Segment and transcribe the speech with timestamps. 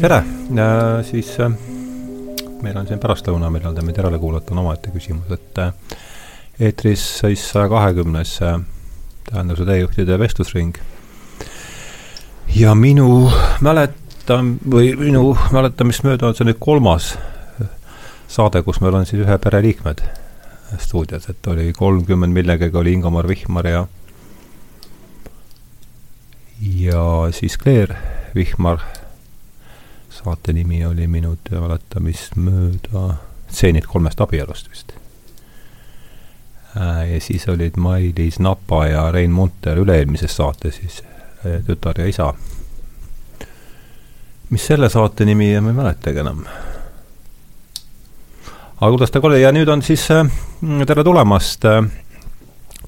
[0.00, 0.22] tere,
[1.04, 1.50] siis äh,
[2.64, 5.98] meil on siin pärastlõuna, millal te meid järele kuulate, on omaette küsimus, et äh,
[6.68, 8.54] eetris siis saja kahekümnes äh,
[9.28, 10.78] tähenduse teejuhtide vestlusring.
[12.56, 13.28] ja minu
[13.60, 17.12] mäletan või minu mäletamist mööda on see nüüd kolmas
[18.28, 20.00] saade, kus meil on siis ühe pere liikmed
[20.78, 23.84] stuudios, et oli kolmkümmend millegagi oli Ingomar Vihmar ja
[26.60, 27.04] ja
[27.36, 28.00] siis Claire
[28.34, 28.80] Vihmar
[30.24, 33.16] saate nimi oli minu mäletamist mööda
[33.50, 34.92] Stseenid kolmest abielust vist.
[36.76, 41.00] Äh, ja siis olid Mailis Napa ja Rein Munter üle-eelmises saates siis
[41.46, 42.34] äh, Tütar ja isa.
[44.50, 46.44] mis selle saate nimi on, ma ei mäletagi enam.
[48.80, 50.26] aga kuidas ta oli ja nüüd on siis äh,
[50.86, 51.64] tere tulemast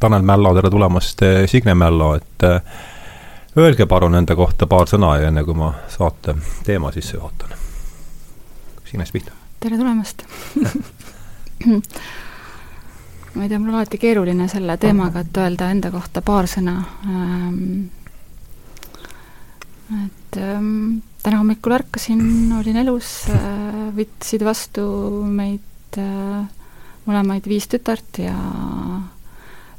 [0.00, 2.44] Tanel Mällo, tere tulemast Signe Mällo, et
[3.56, 6.32] Öelge palun enda kohta paar sõna ja enne kui ma saate
[6.64, 7.50] teema sisse juhatan.
[8.88, 9.32] Signe pihta.
[9.60, 10.24] tere tulemast
[13.34, 16.74] ma ei tea, mul on alati keeruline selle teemaga, et öelda enda kohta paar sõna
[17.06, 17.86] ähm,.
[20.00, 24.84] et ähm, täna hommikul ärkasin, olin elus äh,, võtsid vastu
[25.28, 26.42] meid äh,
[27.04, 28.36] mõlemaid viis tütart ja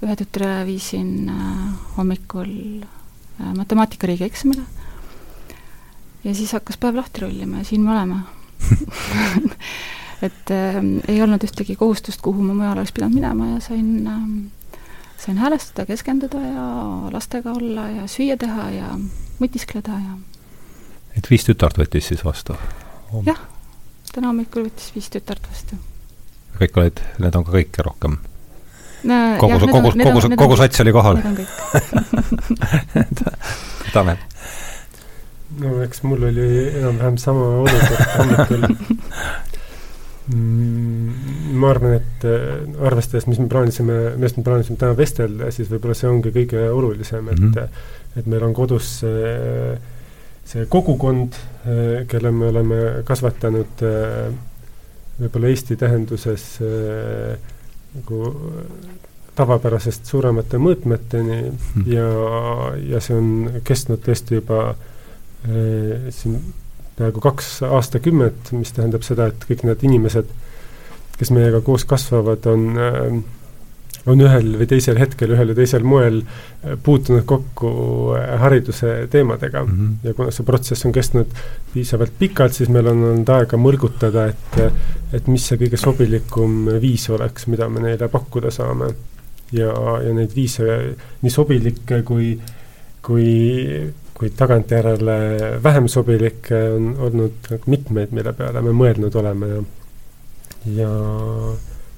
[0.04, 2.54] ühe tütre viisin äh, hommikul
[3.58, 4.64] matemaatika riigieksamile.
[6.24, 8.16] ja siis hakkas päev lahti rullima ja siin me oleme
[10.28, 14.28] et äh, ei olnud ühtegi kohustust, kuhu ma mujal oleks pidanud minema ja sain äh,,
[15.18, 16.68] sain häälestada, keskenduda ja
[17.12, 19.00] lastega olla ja süüa teha ja
[19.40, 20.18] mutiskleda ja
[21.18, 22.58] et viis tütart võttis siis vastu?
[23.28, 23.40] jah,
[24.14, 25.80] täna hommikul võttis viis tütart vastu.
[26.60, 28.20] kõik olid, need on ka kõik rohkem
[29.40, 31.20] kogu, kogu, kogu, kogu sats oli kohal.
[33.94, 34.18] Tanel.
[35.62, 36.48] no eks mul oli
[36.80, 38.64] enam-vähem sama olukord hommikul
[40.34, 45.70] mm, ma arvan, et äh, arvestades, mis me plaanisime, millest me plaanisime täna vestelda, siis
[45.72, 48.18] võib-olla see ongi kõige olulisem, et mm -hmm.
[48.18, 49.78] et meil on kodus see,
[50.50, 51.38] see kogukond,
[51.68, 54.34] äh, kelle me oleme kasvatanud äh,
[55.20, 56.58] võib-olla Eesti tähenduses
[57.94, 58.34] nagu
[59.36, 61.86] tavapärasest suuremate mõõtmeteni hmm.
[61.90, 62.08] ja,
[62.94, 66.38] ja see on kestnud tõesti juba äh, siin
[66.98, 70.30] peaaegu kaks aastakümmet, mis tähendab seda, et kõik need inimesed,
[71.18, 73.18] kes meiega koos kasvavad, on äh,
[74.10, 77.70] on ühel või teisel hetkel, ühel või teisel moel äh, puutunud kokku
[78.18, 79.72] äh, hariduse teemadega mm.
[79.72, 79.96] -hmm.
[80.10, 81.32] ja kuna see protsess on kestnud
[81.74, 84.62] piisavalt pikalt, siis meil on olnud aega mõlgutada, et
[85.14, 88.94] et mis see kõige sobilikum viis oleks, mida me neile pakkuda saame.
[89.52, 92.40] ja, ja neid viise, nii sobilikke kui,
[93.02, 93.28] kui,
[94.14, 95.18] kui tagantjärele
[95.64, 99.62] vähem sobilikke on olnud mitmeid, mille peale me mõelnud oleme ja,
[100.66, 100.90] ja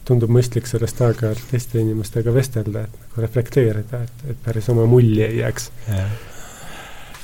[0.05, 5.23] tundub mõistlik sellest aeg-ajalt teiste inimestega vestelda, et nagu reflekteerida, et, et päris oma mulli
[5.25, 5.69] ei jääks.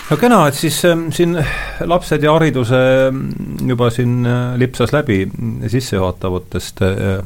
[0.10, 1.38] no kena, et siis äh, siin
[1.86, 2.82] lapsed ja hariduse
[3.12, 5.24] mm, juba siin äh, lipsas läbi
[5.76, 7.22] sissejuhatavatest äh,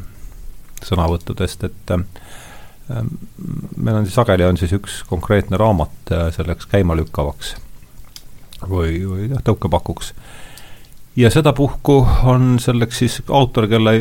[0.85, 2.03] sõnavõttudest, et äh,
[3.77, 7.55] meil on siis sageli on siis üks konkreetne raamat äh, selleks käimalükkavaks
[8.69, 10.13] või, või noh, tõukepakuks
[11.15, 13.93] ja sedapuhku on selleks siis autor, kelle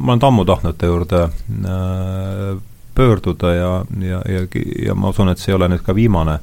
[0.00, 2.58] ma olen ammu tahtnud ta juurde äh,
[2.94, 4.46] pöörduda ja, ja, ja,
[4.86, 6.38] ja ma usun, et see ei ole nüüd ka viimane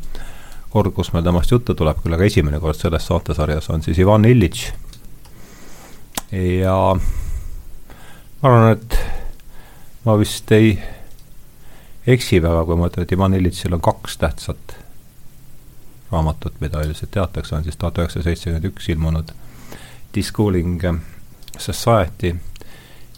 [0.72, 4.26] kord, kus meil temast juttu tuleb, küll aga esimene kord selles saatesarjas on siis Ivan
[4.26, 4.72] Illitš.
[6.32, 6.78] ja
[8.42, 9.00] ma arvan, et
[10.06, 10.78] ma vist ei
[12.08, 14.78] eksi väga, kui ma ütlen, et Ivan Illitšil on kaks tähtsat
[16.12, 19.36] raamatut, mida üldiselt teatakse, on siis tuhat üheksasada seitsekümmend üks ilmunud
[20.18, 20.82] Deschooling
[21.58, 22.34] Society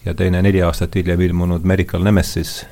[0.06, 2.66] ja teine neli aastat hiljem ilmunud Medical Nemesis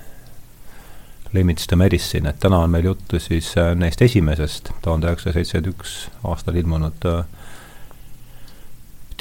[1.33, 5.73] Limits to Medicine, et täna on meil juttu siis äh, neist esimesest, tuhande üheksasaja seitsekümmend
[5.73, 7.25] üks aastal ilmunud äh,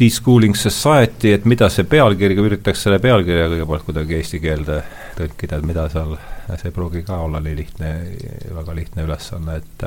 [0.00, 4.82] Deschooling Society, et mida see pealkiri, üritaks selle pealkirja kõigepealt kuidagi eesti keelde
[5.16, 6.14] tõlkida, et mida seal,
[6.52, 7.92] see ei pruugi ka olla nii lihtne,
[8.54, 9.86] väga lihtne ülesanne, et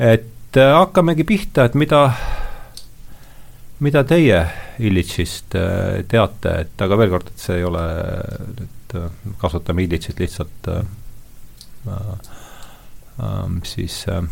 [0.00, 2.06] et äh, hakkamegi pihta, et mida
[3.80, 4.40] mida teie
[4.80, 7.84] Illitsist äh, teate, et aga veel kord, et see ei ole
[8.58, 9.08] nüüd, äh,
[9.40, 10.82] kasutame Illitsit lihtsalt äh,
[11.88, 14.22] äh, siis äh,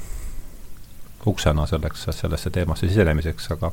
[1.28, 3.72] uksena selleks, sellesse teemasse sisenemiseks, aga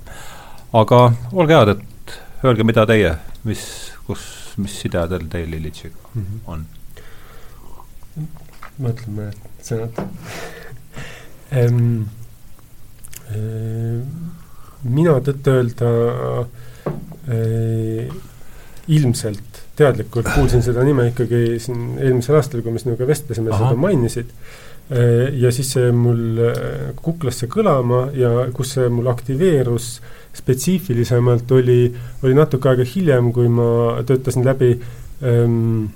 [0.75, 1.01] aga
[1.31, 3.15] olge head, et öelge, mida teie,
[3.47, 3.61] mis,
[4.07, 4.23] kus,
[4.59, 6.39] mis side teil, teil Illitsiga mm -hmm.
[6.47, 6.65] on?
[8.79, 9.31] mõtleme
[9.63, 9.93] sõnad
[14.85, 15.91] mina tõtt-öelda
[17.31, 18.13] äh,
[18.87, 24.29] ilmselt teadlikult kuulsin seda nime ikkagi siin eelmisel aastal, kui me sinuga vestlesime, seda mainisid
[24.29, 25.33] äh,.
[25.41, 29.97] ja siis see mul äh, kuklasse kõlama ja kus see mul aktiveerus
[30.35, 31.79] spetsiifilisemalt, oli,
[32.23, 34.73] oli natuke aega hiljem, kui ma töötasin läbi
[35.23, 35.87] ähm,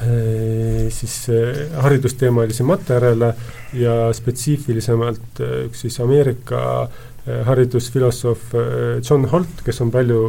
[0.00, 3.34] äh, siis äh, haridusteemalisi materjale
[3.78, 10.22] ja spetsiifilisemalt üks siis Ameerika äh, haridusfilosoof äh, John Holt, kes on palju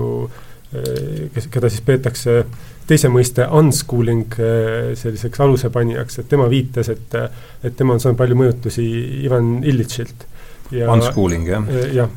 [0.74, 2.44] äh, kes, keda siis peetakse
[2.88, 7.18] teise mõiste unschooling äh, selliseks alusepanijaks, et tema viitas, et
[7.64, 8.86] et tema on saanud palju mõjutusi
[9.24, 10.28] Ivan Illitšilt.
[10.74, 11.66] Unschooling, jah?
[11.94, 12.14] jah,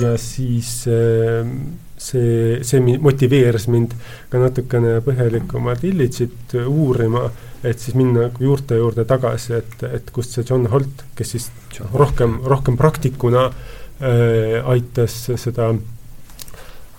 [0.00, 3.92] ja siis see, see motiveeris mind
[4.32, 7.26] ka natukene põhjalikumalt Illitšit uurima,
[7.62, 11.50] et siis minna juurte juurde tagasi, et, et kust see John Holt, kes siis
[11.92, 15.68] rohkem, rohkem praktikuna äh, aitas seda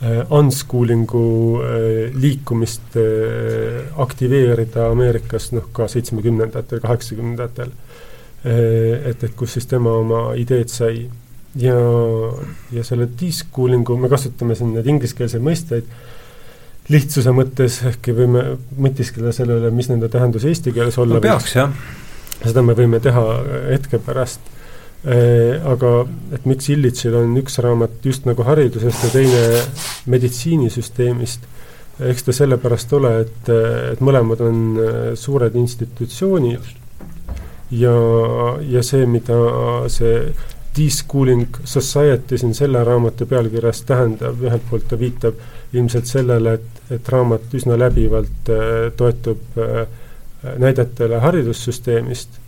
[0.03, 1.25] äh, unschoolingu
[1.61, 7.69] äh, liikumist äh, aktiveerida Ameerikas noh, ka seitsmekümnendatel, kaheksakümnendatel
[8.45, 9.09] äh,.
[9.09, 11.05] et, et kus siis tema oma ideed sai
[11.59, 11.77] ja,
[12.73, 15.87] ja selle de-schooling'u, me kasutame siin neid ingliskeelseid mõisteid
[16.91, 18.43] lihtsuse mõttes, ehkki võime
[18.75, 21.71] mõtiskleda selle üle, mis nende tähendus eesti keeles olla no peaks, jah.
[22.41, 23.23] seda me võime teha
[23.69, 24.51] hetke pärast.
[25.03, 25.89] Aga
[26.31, 29.41] et miks Illitšil on üks raamat just nagu haridusest ja teine
[30.13, 31.43] meditsiinisüsteemist,
[32.07, 33.51] eks ta sellepärast ole, et,
[33.91, 34.61] et mõlemad on
[35.19, 36.71] suured institutsioonid.
[37.75, 37.97] Ja,
[38.63, 39.35] ja see, mida
[39.91, 40.29] see
[40.77, 45.41] De-Schooling Society siin selle raamatu pealkirjas tähendab, ühelt poolt ta viitab
[45.73, 49.83] ilmselt sellele, et, et raamat üsna läbivalt äh, toetub äh,
[50.59, 52.39] näidetele haridussüsteemist,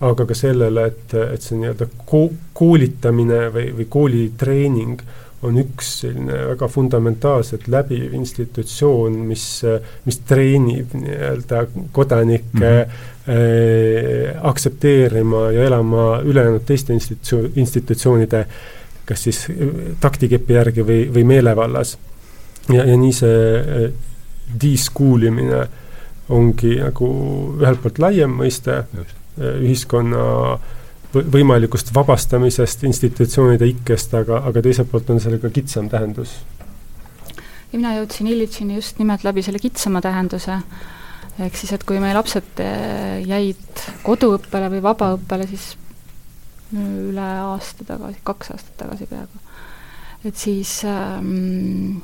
[0.00, 5.02] aga ka sellele, et, et see nii-öelda ko-, koolitamine või, või koolitreening
[5.46, 9.44] on üks selline väga fundamentaalselt läbiv institutsioon, mis,
[10.06, 18.46] mis treenib nii-öelda kodanikke mm -hmm äh, aktsepteerima ja elama ülejäänud teiste institutsio-, institutsioonide
[19.08, 19.46] kas siis
[20.00, 21.98] taktikepi järgi või, või meelevallas.
[22.72, 23.90] ja, ja nii see äh,
[24.62, 25.66] de-school imine
[26.28, 27.08] ongi nagu
[27.60, 29.17] ühelt poolt laiem mõiste Just.
[29.38, 30.58] Äh, ühiskonna
[31.14, 36.34] võimalikust vabastamisest institutsioonide ikkest, aga, aga teiselt poolt on sellel ka kitsam tähendus.
[37.72, 40.58] ja mina jõudsin Illitšini just nimelt läbi selle kitsama tähenduse
[41.38, 45.70] ehk siis, et kui meie lapsed eh, jäid koduõppele või vabaõppele, siis
[46.74, 49.44] üle aasta tagasi, kaks aastat tagasi peaaegu,
[50.28, 52.00] et siis ähm,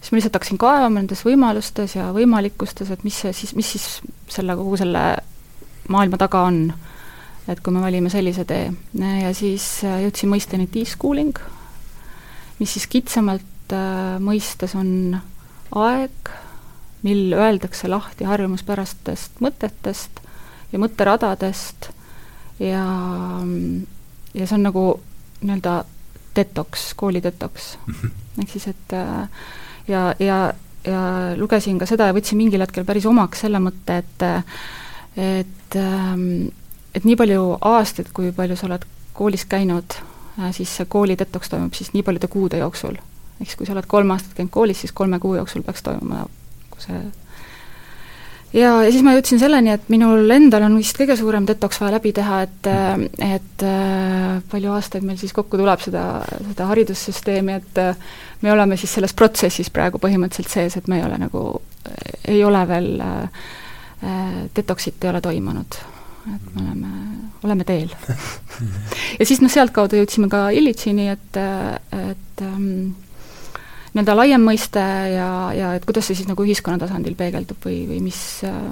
[0.00, 3.86] siis ma lihtsalt hakkasin kaevama nendes võimalustes ja võimalikkustes, et mis see siis, mis siis
[4.34, 5.04] selle, kogu selle
[5.88, 6.72] maailma taga on.
[7.48, 11.36] et kui me valime sellise tee ja siis äh, jõudsin mõisteni de-schooling,
[12.58, 15.18] mis siis kitsamalt äh, mõistes on
[15.76, 16.30] aeg,
[17.04, 20.22] mil öeldakse lahti harjumuspärastest mõtetest
[20.72, 21.90] ja mõtteradadest
[22.64, 22.84] ja,
[24.34, 24.84] ja see on nagu
[25.42, 25.82] nii-öelda
[26.36, 27.94] detoks, kooli detoks mm.
[27.94, 28.10] -hmm.
[28.42, 29.28] ehk siis, et äh,
[29.88, 30.52] ja, ja,
[30.84, 31.02] ja
[31.36, 34.26] lugesin ka seda ja võtsin mingil hetkel päris omaks selle mõtte, et
[35.16, 36.48] et, ähm,
[36.94, 39.98] et nii palju aastaid, kui palju sa oled koolis käinud,
[40.38, 42.96] äh, siis see kooli detoks toimub siis nii paljude kuude jooksul.
[43.40, 46.24] ehk siis kui sa oled kolm aastat käinud koolis, siis kolme kuu jooksul peaks toimuma
[46.24, 47.00] nagu see
[48.54, 51.96] ja, ja siis ma jõudsin selleni, et minul endal on vist kõige suurem detoks vaja
[51.96, 52.70] läbi teha, et
[53.26, 53.66] et
[54.50, 56.04] palju aastaid meil siis kokku tuleb seda,
[56.50, 57.82] seda haridussüsteemi, et
[58.42, 61.44] me oleme siis selles protsessis praegu põhimõtteliselt sees, et me ei ole nagu,
[62.30, 63.44] ei ole veel äh,,
[64.56, 65.78] detoksit ei ole toimunud.
[66.34, 66.90] et me oleme,
[67.44, 67.90] oleme teel
[69.18, 71.40] ja siis noh, sealtkaudu jõudsime ka Illitšini, et,
[72.00, 72.94] et ähm,
[73.94, 74.82] nii-öelda laiem mõiste
[75.12, 78.18] ja, ja et kuidas see siis nagu ühiskonna tasandil peegeldub või, või mis,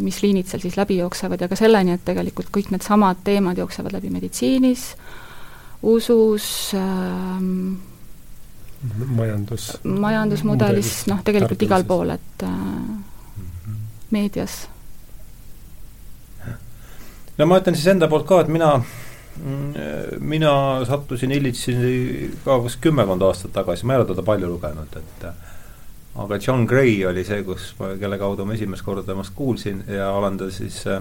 [0.03, 3.95] mis liinid seal siis läbi jooksevad ja ka selleni, et tegelikult kõik needsamad teemad jooksevad
[3.95, 4.89] läbi meditsiinis,
[5.93, 7.79] usus ähm,,
[9.15, 13.75] majandus, majandusmudelis, noh, tegelikult igal pool, et äh,
[14.11, 14.65] meedias.
[17.43, 18.77] No ma ütlen siis enda poolt ka, et mina
[20.21, 20.53] mina
[20.85, 25.25] sattusin Illitsini ka vist kümmekond aastat tagasi, ma ei ole teda palju lugenud, et
[26.23, 30.37] aga John Gray oli see, kus, kelle kaudu ma esimest korda temast kuulsin ja olen
[30.39, 31.01] ta siis äh,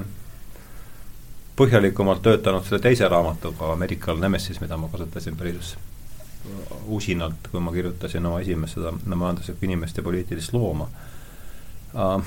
[1.59, 5.75] põhjalikumalt töötanud selle teise raamatuga, Medical Nemesis, mida ma kasutasin päris
[6.87, 10.87] usinalt, kui ma kirjutasin oma esimest seda majanduslikku inimest ja poliitilist looma.
[11.91, 12.23] Uh,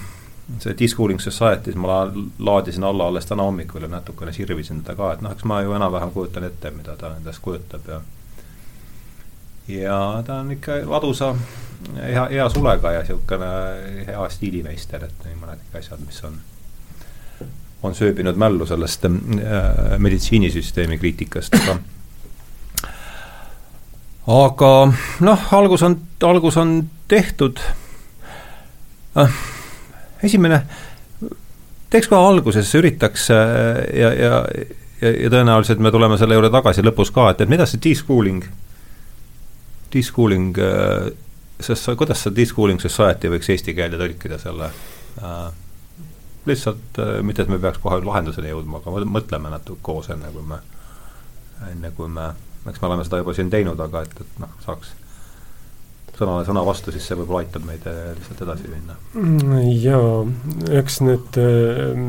[0.61, 5.13] see Discooling Society's ma la-, laadisin alla alles täna hommikul ja natukene sirvisin teda ka,
[5.13, 8.01] et noh, eks ma ju enam-vähem kujutan ette, mida ta endast kujutab ja
[9.69, 11.35] ja ta on ikka ladusa,
[11.97, 13.53] hea, hea sulega ja niisugune
[14.07, 16.37] hea stiilimeister, et nii mõnedki asjad, mis on,
[17.83, 19.15] on sööbinud mällu sellest äh,
[19.99, 21.79] meditsiinisüsteemi kriitikast, aga
[24.35, 24.71] aga
[25.25, 27.61] noh, algus on, algus on tehtud
[29.17, 29.43] äh,.
[30.25, 30.61] Esimene,
[31.93, 34.39] teeks kohe alguses, üritaks äh, ja, ja,
[35.03, 38.47] ja, ja tõenäoliselt me tuleme selle juurde tagasi lõpus ka, et, et mida see de-schooling,
[39.95, 41.13] de-schooling äh,,
[41.61, 44.71] sest sa, kuidas see de-schooling society võiks eesti keelde tõlkida selle
[45.23, 45.47] äh,
[46.49, 50.45] lihtsalt äh, mitte, et me peaks kohe lahenduseni jõudma, aga mõtleme natuke koos, enne kui
[50.49, 50.61] me,
[51.71, 52.33] enne kui me,
[52.69, 54.93] eks me oleme seda juba siin teinud, aga et, et noh, saaks
[56.19, 58.97] sõnale sõna vastu, siis see võib-olla aitab meid äh, lihtsalt edasi minna.
[59.19, 60.23] Mm, jaa,
[60.81, 62.03] eks need äh,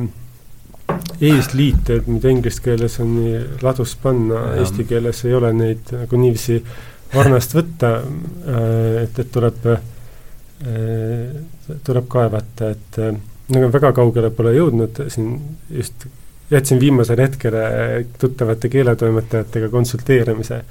[1.25, 6.59] eesliited, mida inglise keeles on nii ladus panna, eesti keeles ei ole neid nagu niiviisi
[7.15, 9.69] varnast võtta äh,, et, et tuleb
[11.85, 12.99] tuleb kaevata, et
[13.51, 15.33] nagu väga kaugele pole jõudnud, siin
[15.69, 16.05] just
[16.51, 17.57] jätsin viimasel hetkel
[18.19, 20.61] tuttavate keeletoimetajatega konsulteerimise,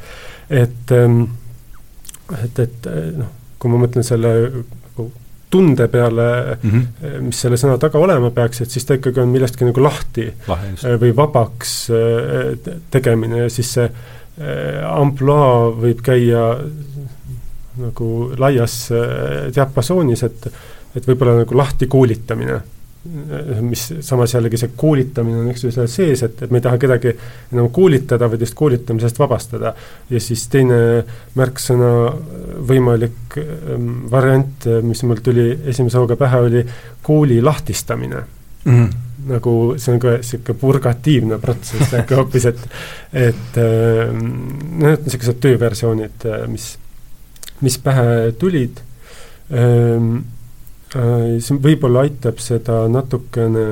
[0.51, 1.23] et ähm,
[2.43, 2.89] et, et
[3.19, 5.09] noh, kui ma mõtlen selle nagu
[5.55, 6.27] tunde peale
[6.57, 7.23] mm, -hmm.
[7.29, 10.75] mis selle sõna taga olema peaks, et siis ta ikkagi on millestki nagu lahti Lahe,
[10.75, 11.75] äh, või vabaks
[12.91, 13.89] tegemine ja siis see
[14.91, 16.57] ampluaa võib käia
[17.79, 18.89] nagu laias
[19.55, 20.49] diapasoonis, et
[20.95, 22.61] et võib-olla nagu lahti koolitamine
[23.61, 27.13] mis samas jällegi see koolitamine on, seal sees, et, et me ei taha kedagi
[27.53, 29.75] enam koolitada, vaid just koolitamisest vabastada.
[30.11, 30.79] ja siis teine
[31.37, 31.91] märksõna,
[32.69, 36.65] võimalik ähm, variant, mis mul tuli esimese hooga pähe, oli
[37.05, 38.23] kooli lahtistamine
[38.65, 38.73] mm.
[38.73, 38.91] -hmm.
[39.29, 42.69] nagu see on ka niisugune purgatiivne protsess äkki hoopis, et
[43.13, 46.79] et äh, noh, niisugused tööversioonid, äh, mis,
[47.61, 48.81] mis pähe tulid
[49.53, 50.25] ähm,
[50.95, 53.63] Äh, see võib-olla aitab seda natukene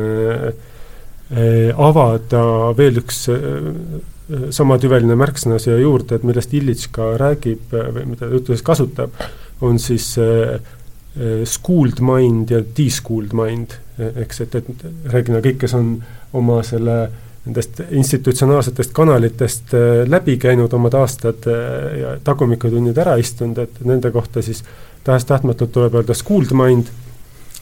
[0.51, 3.69] äh, avada veel üks äh,
[4.51, 9.19] samatüveline märksõna siia juurde, et millest Illits ka räägib või mida ta jutuses kasutab,
[9.63, 10.07] on siis
[11.53, 13.75] schooled mind ja de-schooled mind,
[14.23, 15.91] eks, et, et reeglina kõik, kes on
[16.39, 16.97] oma selle
[17.45, 19.75] nendest institutsionaalsetest kanalitest
[20.09, 21.45] läbi käinud omad aastad
[22.01, 24.65] ja tagumikutunnid ära istunud, et nende kohta siis
[25.05, 26.89] tahes-tahtmatult tuleb öelda schooled mind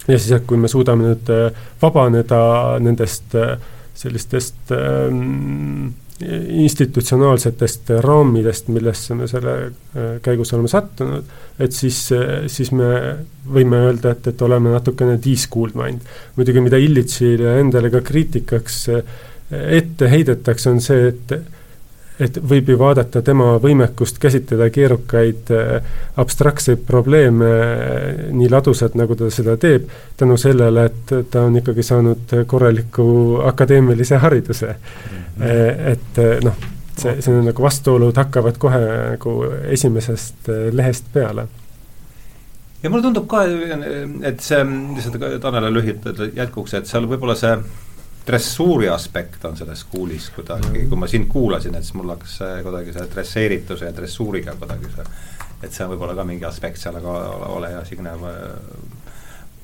[0.09, 2.43] ja siis, et kui me suudame nüüd äh, vabaneda
[2.83, 3.57] nendest äh,
[4.01, 5.91] sellistest ähm,
[6.21, 11.31] institutsionaalsetest raamidest, millesse me selle äh, käigus oleme sattunud,
[11.61, 12.03] et siis,
[12.53, 12.91] siis me
[13.49, 16.05] võime öelda, et, et oleme natukene de-schooled mind.
[16.37, 18.83] muidugi, mida Illitsile endale ka kriitikaks
[19.51, 21.60] ette heidetakse, on see, et
[22.21, 29.17] et võib ju vaadata tema võimekust käsitleda keerukaid äh, abstraktseid probleeme äh, nii ladusalt, nagu
[29.19, 29.89] ta seda teeb,
[30.21, 33.07] tänu sellele, et ta on ikkagi saanud korraliku
[33.51, 35.23] akadeemilise hariduse mm.
[35.39, 35.89] -hmm.
[35.93, 36.61] et noh,
[36.97, 38.85] see, see on nagu vastuolud hakkavad kohe
[39.17, 39.35] nagu
[39.77, 41.49] esimesest lehest peale
[42.83, 43.45] ja mulle tundub ka,
[44.25, 44.61] et see,
[44.97, 47.53] lihtsalt Tanele lühidalt jätkuks, et seal võib-olla see
[48.31, 52.95] dressuuri aspekt on selles kuulis kuidagi, kui ma sind kuulasin, et siis mul hakkas kuidagi
[52.97, 55.07] see dresseerituse ja dressuuriga kuidagi see,
[55.61, 57.19] et see on võib-olla ka mingi aspekt seal, aga
[57.51, 58.17] ole hea, Signe,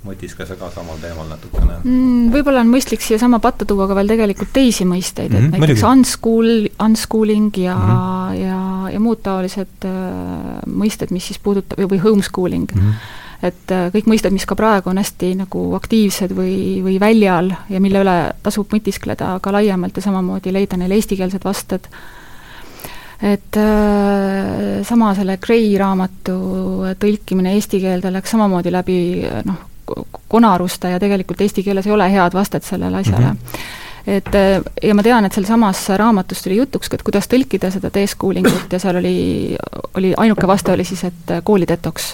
[0.07, 2.31] mõtiskle sa ka samal teemal natukene mm,?
[2.35, 5.65] Võib-olla on mõistlik siiasama patta tuua ka veel tegelikult teisi mõisteid mm, -hmm, et mhm,
[5.65, 6.51] näiteks unschool,
[6.87, 8.41] unschooling ja mm, -hmm.
[8.43, 8.61] ja,
[8.95, 12.83] ja muud taolised äh, mõisted, mis siis puudutab, või homeschooling mm.
[12.83, 17.53] -hmm et äh, kõik mõisted, mis ka praegu on hästi nagu aktiivsed või, või väljal
[17.71, 21.89] ja mille üle tasub mõtiskleda ka laiemalt ja samamoodi leida neile eestikeelsed vasted,
[23.23, 26.37] et äh, sama selle Gray raamatu
[27.01, 29.01] tõlkimine eesti keelde läks samamoodi läbi
[29.49, 29.65] noh,
[30.29, 33.33] konaruste ja tegelikult eesti keeles ei ole head vastet sellele asjale.
[33.33, 33.43] Mm.
[33.43, 33.75] -hmm
[34.07, 37.91] et äh, ja ma tean, et sealsamas raamatus tuli jutuks ka, et kuidas tõlkida seda
[37.91, 39.57] D-schooling ut ja seal oli,
[39.99, 42.13] oli ainuke vaste oli siis, et kooli detoks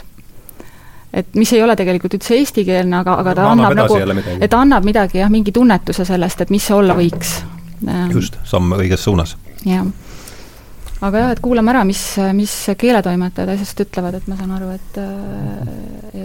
[1.13, 4.87] et mis ei ole tegelikult üldse eestikeelne, aga, aga ta annab, annab nagu, et annab
[4.89, 7.35] midagi jah, mingi tunnetuse sellest, et mis see olla võiks.
[8.15, 9.37] just, samm õiges suunas.
[9.69, 9.85] jah.
[11.01, 12.01] aga jah, et kuulame ära, mis,
[12.39, 15.03] mis keeletoimetajad asjast ütlevad, et ma saan aru, et,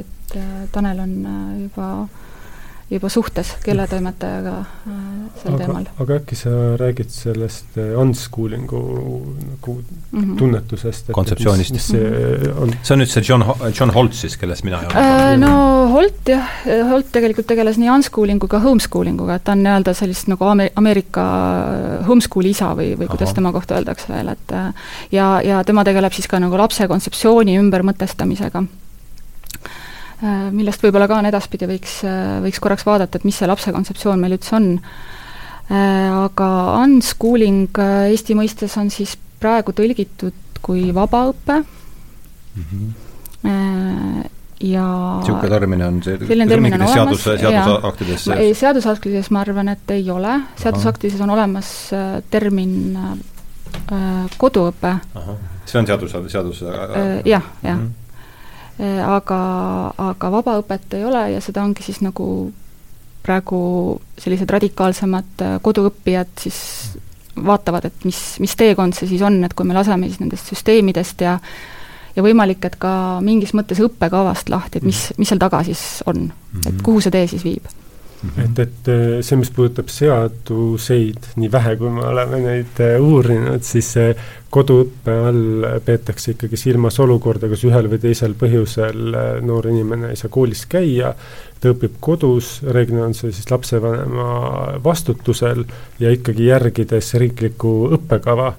[0.01, 0.39] et
[0.71, 1.13] Tanel on
[1.65, 1.91] juba
[2.87, 4.99] juba suhtes keeletoimetajaga äh,
[5.41, 5.87] sel aga, teemal.
[6.03, 8.79] aga äkki sa räägid sellest äh, unschoolingu
[9.41, 10.37] nagu mm -hmm.
[10.39, 11.11] tunnetusest?
[11.11, 11.73] kontseptsioonist.
[11.73, 12.61] mis see mhm.
[12.63, 12.73] on?
[12.83, 13.43] see on nüüd see John,
[13.79, 15.37] John Holt siis, kellest mina ei ole äh,?
[15.39, 16.47] No Holt jah,
[16.89, 21.27] Holt tegelikult tegeles nii unschooling uga, homeschoolling uga, et ta on nii-öelda sellist nagu Ameerika
[22.07, 23.35] homeschool'i isa või, või kuidas Aha.
[23.35, 24.51] tema kohta öeldakse veel, et
[25.11, 28.86] ja, ja tema tegeleb siis ka nagu lapse kontseptsiooni ümbermõtestamisega Äh,
[30.25, 34.21] millest võib-olla ka on edaspidi võiks, äh, võiks korraks vaadata, et mis see lapse kontseptsioon
[34.21, 34.71] meil üldse on.
[35.67, 36.47] Äh, aga
[36.81, 44.23] unschooling Eesti mõistes on siis praegu tõlgitud kui vabaõpe mm, -hmm.
[44.65, 44.85] ja
[45.19, 48.39] niisugune termin on see, selline termin on olemas, seadusaktides sees?
[48.39, 51.69] ei, seadusaktides ma arvan, et ei ole, seadusaktides on olemas
[52.31, 54.97] termin äh, koduõpe.
[55.65, 57.85] see on seadus, seadus äh, jah, jah mm.
[57.85, 58.06] -hmm
[58.77, 59.39] Äh, aga,
[59.97, 62.27] aga vabaõpet ei ole ja seda ongi siis nagu
[63.25, 63.59] praegu
[64.21, 66.59] sellised radikaalsemad äh, koduõppijad siis
[67.37, 71.25] vaatavad, et mis, mis teekond see siis on, et kui me laseme siis nendest süsteemidest
[71.25, 71.39] ja
[72.17, 72.91] ja võimalik, et ka
[73.21, 76.27] mingis mõttes õppekavast lahti, et mis, mis seal taga siis on,
[76.61, 76.85] et mhm.
[76.85, 77.65] kuhu see tee siis viib
[78.23, 78.41] Mhm.
[78.41, 83.61] et, et äh, see, mis puudutab seaduseid, nii vähe, kui me oleme neid äh, uurinud,
[83.65, 83.91] siis
[84.49, 90.17] koduõppe all peetakse ikkagi silmas olukorda, kus ühel või teisel põhjusel äh, noor inimene ei
[90.17, 91.13] saa koolis käia,
[91.61, 95.67] ta õpib kodus, reeglina on see siis lapsevanema vastutusel
[96.01, 98.55] ja ikkagi järgides riiklikku õppekava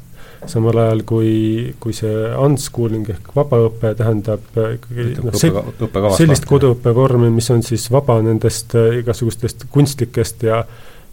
[0.47, 1.33] samal ajal kui,
[1.80, 8.21] kui see unschooling ehk vabaõpe tähendab äh, ikkagi noh, sellist koduõppevormi, mis on siis vaba
[8.25, 10.62] nendest äh, igasugustest kunstlikest ja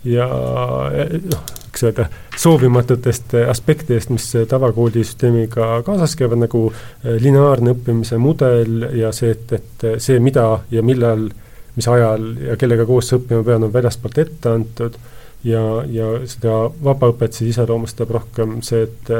[0.05, 1.39] ja noh,
[1.71, 2.03] eks öelda,
[2.37, 9.89] soovimatutest aspektidest, mis tavakoolisüsteemiga kaasas käivad, nagu äh, lineaarne õppimise mudel ja see, et, et
[9.97, 11.27] see, mida ja millal,
[11.75, 15.01] mis ajal ja kellega koos sa õppima pead, on väljaspoolt ette antud
[15.45, 15.61] ja,
[15.91, 19.13] ja seda vabaõpet siis iseloomustab rohkem see, et,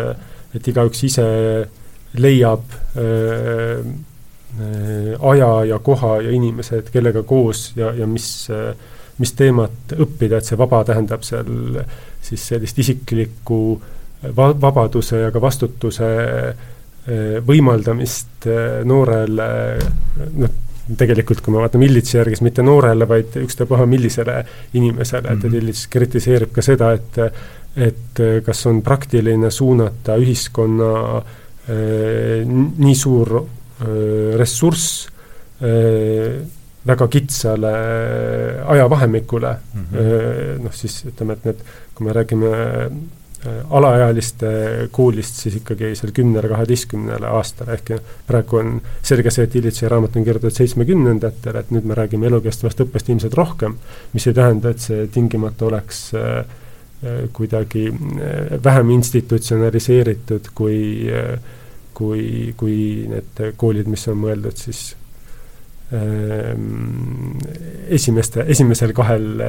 [0.58, 1.28] et igaüks ise
[2.20, 3.80] leiab äh,
[4.60, 8.50] äh, aja ja koha ja inimesed, kellega koos ja, ja mis
[9.16, 11.80] mis teemat õppida, et see vaba tähendab seal
[12.26, 13.60] siis sellist isiklikku
[14.36, 19.50] va-, vabaduse ja ka vastutuse äh, võimaldamist äh, noorele
[20.42, 20.62] noh,
[20.98, 24.38] tegelikult kui me vaatame Illitsi järgi, siis mitte noorele, vaid ükstapuha millisele
[24.74, 25.38] inimesele mm, -hmm.
[25.38, 25.56] et mhm.
[25.62, 27.22] Illits kritiseerib ka seda, et
[27.76, 35.08] et kas on praktiline suunata ühiskonna äh, nii suur äh, ressurss
[35.60, 36.40] äh,
[36.88, 37.74] väga kitsale
[38.66, 40.64] ajavahemikule mm, -hmm.
[40.64, 41.64] noh siis ütleme, et need,
[41.96, 42.52] kui me räägime
[43.46, 44.50] alaealiste
[44.92, 47.92] koolist siis ikkagi seal kümnele, kaheteistkümnele aastale, ehk
[48.28, 52.82] praegu on selge see, et Illitsi raamat on kirjutatud seitsmekümnendatel, et nüüd me räägime elukestvast
[52.86, 53.78] õppest ilmselt rohkem,
[54.14, 56.38] mis ei tähenda, et see tingimata oleks äh,
[57.06, 60.80] äh kuidagi äh, vähem institutsionaliseeritud kui
[61.12, 61.40] äh,
[61.96, 64.82] kui, kui need koolid, mis on mõeldud siis
[65.96, 66.52] äh,
[67.96, 69.42] esimeste, esimesel kahel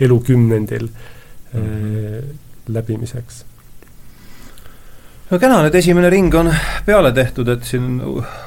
[0.00, 1.64] elukümnendil mm.
[1.64, 3.44] -hmm läbimiseks.
[5.30, 6.52] no kena, nüüd esimene ring on
[6.86, 8.00] peale tehtud, et siin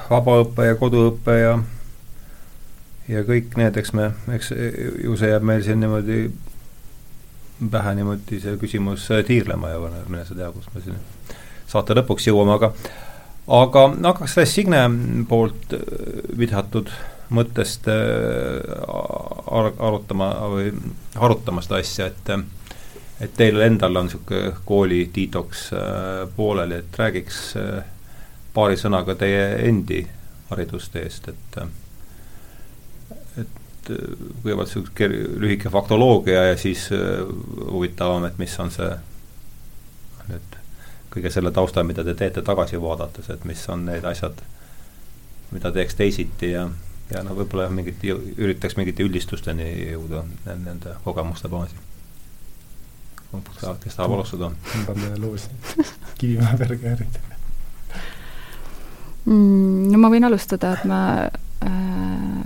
[0.09, 1.57] vabaõpe ja koduõpe ja
[3.11, 4.51] ja kõik need, eks me, eks
[5.03, 6.25] ju see jääb meil siin niimoodi
[7.71, 10.99] pähe niimoodi see küsimus tiirlema ja mine sa tea, kus me siin
[11.69, 12.73] saate lõpuks jõuame, aga
[13.53, 14.83] aga hakkaks sellest Signe
[15.29, 15.75] poolt
[16.39, 16.91] vidatud
[17.33, 17.95] mõttest äh,
[19.83, 20.71] arutama või
[21.15, 22.33] arutama seda asja, et
[23.21, 25.81] et teil endal on niisugune kooli detox äh,
[26.35, 27.85] pooleli, et räägiks äh,
[28.53, 30.03] paari sõnaga teie endi
[30.49, 31.71] haridusteest, et äh,
[33.43, 33.91] et
[34.43, 38.89] kõigepealt niisugune lühike faktoloogia ja siis huvitavam, et mis on see
[40.29, 40.59] nüüd
[41.13, 44.39] kõige selle taustal, mida te teete tagasi vaadates, et mis on need asjad,
[45.53, 46.65] mida teeks teisiti ja,
[47.13, 50.23] ja no võib-olla mingit, üritaks mingite üldistusteni jõuda
[50.55, 51.92] nende kogemuste baasil
[53.33, 54.51] kumb tahab, kes tahab alustada?
[54.69, 55.49] tõmbame loosi
[56.21, 57.19] Kivimäe Bergerid
[59.25, 59.89] mm,.
[59.91, 60.99] no ma võin alustada, et ma
[61.65, 62.43] äh,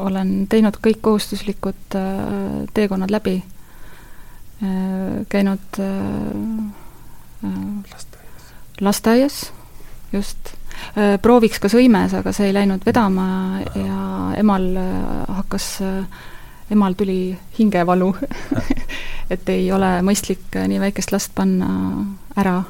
[0.00, 5.90] olen teinud kõik kohustuslikud äh, teekonnad läbi äh,, käinud äh,
[7.90, 8.48] lasteaias,
[8.80, 9.38] lasteaias,
[10.12, 10.54] just
[10.94, 13.28] äh,, prooviks ka sõimes, aga see ei läinud vedama
[13.74, 14.02] ja
[14.40, 14.92] emal äh,
[15.40, 16.28] hakkas äh,
[16.70, 18.12] emal tuli hingevalu.
[19.30, 21.70] Et ei ole mõistlik äh, nii väikest last panna
[22.36, 22.62] ära.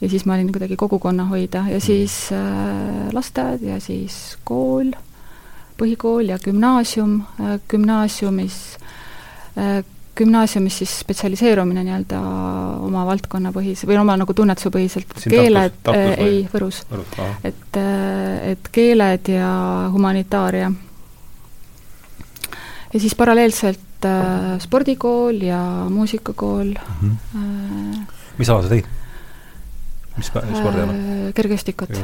[0.00, 1.64] ja siis ma olin kuidagi kogukonna hoida.
[1.70, 4.92] Ja siis äh, lasteaed ja siis kool,
[5.78, 7.20] põhikool ja gümnaasium,
[7.70, 8.56] gümnaasiumis,
[10.18, 12.18] gümnaasiumis siis spetsialiseerumine nii-öelda
[12.82, 16.82] oma valdkonnapõhise või oma nagu tunnetusepõhiselt, keeled, ei, Võrus.
[17.46, 19.52] et, et keeled ja
[19.94, 20.72] humanitaaria.
[22.92, 27.16] Ja siis paralleelselt äh, spordikool ja muusikakool mm.
[27.34, 28.06] -hmm.
[28.38, 28.86] mis ala sa tegid?
[30.16, 31.34] mis spordiala äh,?
[31.34, 32.00] kergejõustikut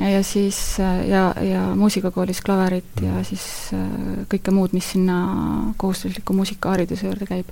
[0.00, 0.78] ja siis
[1.08, 3.08] ja, ja muusikakoolis klaverit mm.
[3.08, 3.44] ja siis
[3.76, 5.16] äh, kõike muud, mis sinna
[5.76, 7.46] kohustusliku muusikahariduse juurde käib.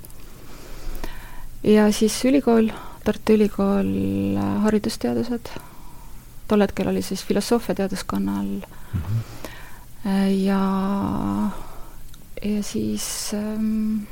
[1.63, 2.71] ja siis ülikool,
[3.03, 3.91] Tartu Ülikool
[4.37, 5.53] äh, haridusteadused,
[6.47, 8.61] tol hetkel oli siis filosoofiateaduskonna all
[8.93, 10.09] mm -hmm.
[10.45, 10.61] ja,
[12.41, 13.05] ja siis
[13.37, 14.07] ähm,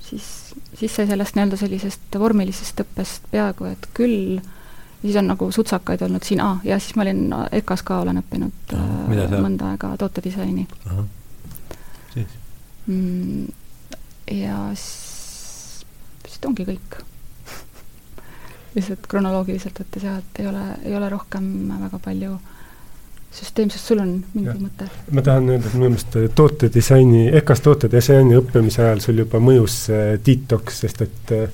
[0.00, 4.54] siis, siis sai sellest nii-öelda sellisest vormilisest õppest peaaegu et küll äh,
[5.02, 8.74] siis on nagu sutsakaid olnud siin, aa, ja siis ma olin EKA-s ka olen õppinud
[8.74, 10.66] äh, mõnda aega tootedisaini.
[12.86, 13.46] mm,?
[14.40, 15.84] ja siis
[16.26, 16.98] vist ongi kõik
[18.76, 21.46] lihtsalt kronoloogiliselt võttes jah, et ei ole, ei ole rohkem
[21.86, 22.38] väga palju
[23.38, 24.56] süsteemsust, sul on mingi ja.
[24.58, 24.90] mõte?
[25.14, 29.80] ma tahan öelda, et minu meelest tootedisaini, EKA-s tootedisaini õppimise ajal sul juba mõjus
[30.26, 31.48] detox, sest et äh,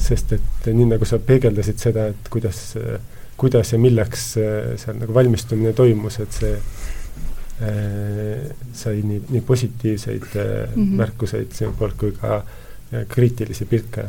[0.00, 2.60] sest et nii, nagu sa peegeldasid seda, et kuidas,
[3.38, 6.62] kuidas ja milleks seal nagu valmistumine toimus, et see äh,
[8.72, 10.38] sai nii, nii positiivseid mm
[10.74, 10.96] -hmm.
[11.02, 12.42] märkuseid sinu poolt kui ka
[13.08, 14.08] kriitilisi pilke.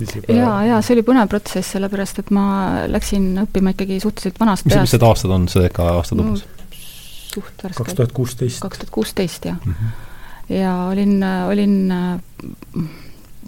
[0.00, 0.34] Juba...
[0.36, 2.44] jaa, jaa, see oli põnev protsess, sellepärast et ma
[2.90, 4.86] läksin õppima ikkagi suhteliselt vanast mis, peast.
[4.88, 6.56] mis need aastad on, see ka aastad umbes no,?
[7.30, 7.78] suht värskelt.
[7.78, 8.62] kaks tuhat kuusteist.
[8.64, 9.74] kaks tuhat kuusteist, jah mm.
[9.74, 10.54] -hmm.
[10.56, 11.16] ja olin,
[11.52, 11.76] olin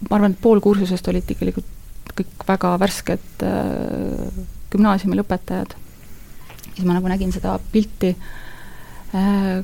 [0.09, 1.69] ma arvan, et pool kursusest olid tegelikult
[2.13, 4.41] kõik väga värsked äh,
[4.73, 5.77] gümnaasiumi lõpetajad.
[6.75, 8.13] siis ma nagu nägin seda pilti
[9.15, 9.63] äh,,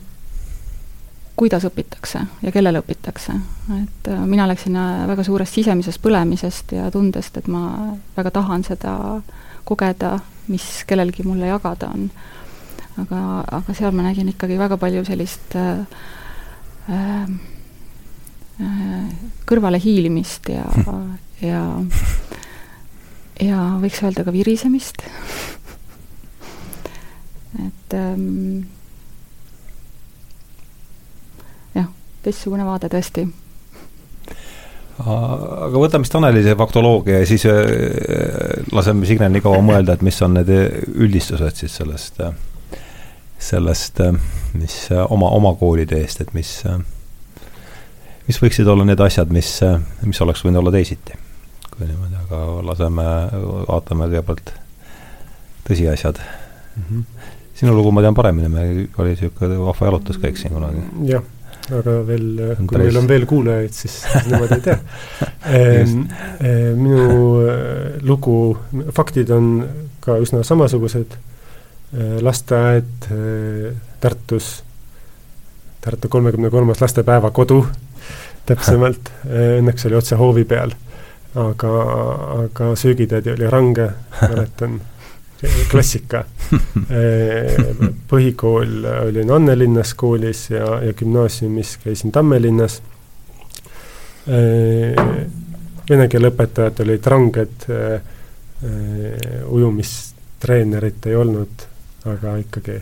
[1.38, 3.32] kuidas õpitakse ja kellele õpitakse.
[3.78, 8.64] et äh, mina läksin äh, väga suurest sisemisest põlemisest ja tundest, et ma väga tahan
[8.66, 8.94] seda
[9.68, 12.10] kogeda, mis kellelgi mulle jagada on.
[12.98, 13.20] aga,
[13.60, 15.78] aga seal ma nägin ikkagi väga palju sellist äh,
[16.90, 17.28] äh,
[19.46, 20.66] kõrvale hiilimist ja
[21.50, 21.62] ja
[23.38, 25.04] ja võiks öelda ka virisemist
[27.66, 28.66] et ähm,
[31.74, 31.86] jah,
[32.28, 33.26] teistsugune vaade tõesti.
[34.98, 37.64] aga võtame siis Taneli see faktoloogia ja siis äh,
[38.72, 40.52] laseme Signel nii kaua mõelda, et mis on need
[40.94, 42.22] üldistused siis sellest,
[43.38, 44.00] sellest,
[44.58, 46.80] mis oma, oma koolide eest, et mis äh,
[48.28, 49.56] mis võiksid olla need asjad, mis,
[50.04, 51.16] mis oleks võinud olla teisiti?
[51.72, 53.04] kui niimoodi, aga laseme,
[53.68, 54.50] vaatame kõigepealt
[55.68, 56.82] tõsiasjad mm.
[56.88, 57.26] -hmm.
[57.60, 60.82] sinu lugu ma tean paremini, meil oli niisugune vahva jalutuskäik siin kunagi.
[61.06, 61.22] jah,
[61.74, 62.28] aga veel,
[62.66, 64.78] kui meil on veel kuulajaid, siis niimoodi ei tea.
[65.48, 66.02] Ehm,
[66.44, 67.04] ehm, minu
[67.40, 68.56] äh, lugu,
[68.92, 69.46] faktid on
[70.04, 71.14] ka üsna samasugused,
[71.94, 73.70] äh, lasteaed äh,
[74.02, 74.50] Tartus,
[75.80, 77.62] Tartu kolmekümne kolmas lastepäevakodu
[78.48, 79.12] täpsemalt,
[79.60, 80.74] õnneks oli otse hoovi peal.
[81.38, 81.72] aga,
[82.42, 83.90] aga söögitädi oli range,
[84.22, 84.80] mäletan,
[85.70, 86.24] klassika.
[88.10, 92.80] põhikool olin Annelinnas koolis ja, ja gümnaasiumis käisin Tammelinnas.
[95.88, 97.68] Vene keele õpetajad olid ranged,
[99.48, 101.66] ujumistreenerit ei olnud,
[102.12, 102.80] aga ikkagi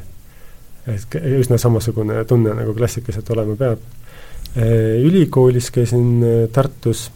[0.86, 3.82] et üsna samasugune tunne, nagu klassikaliselt olema peab
[5.02, 6.22] ülikoolis käisin
[6.54, 7.10] Tartus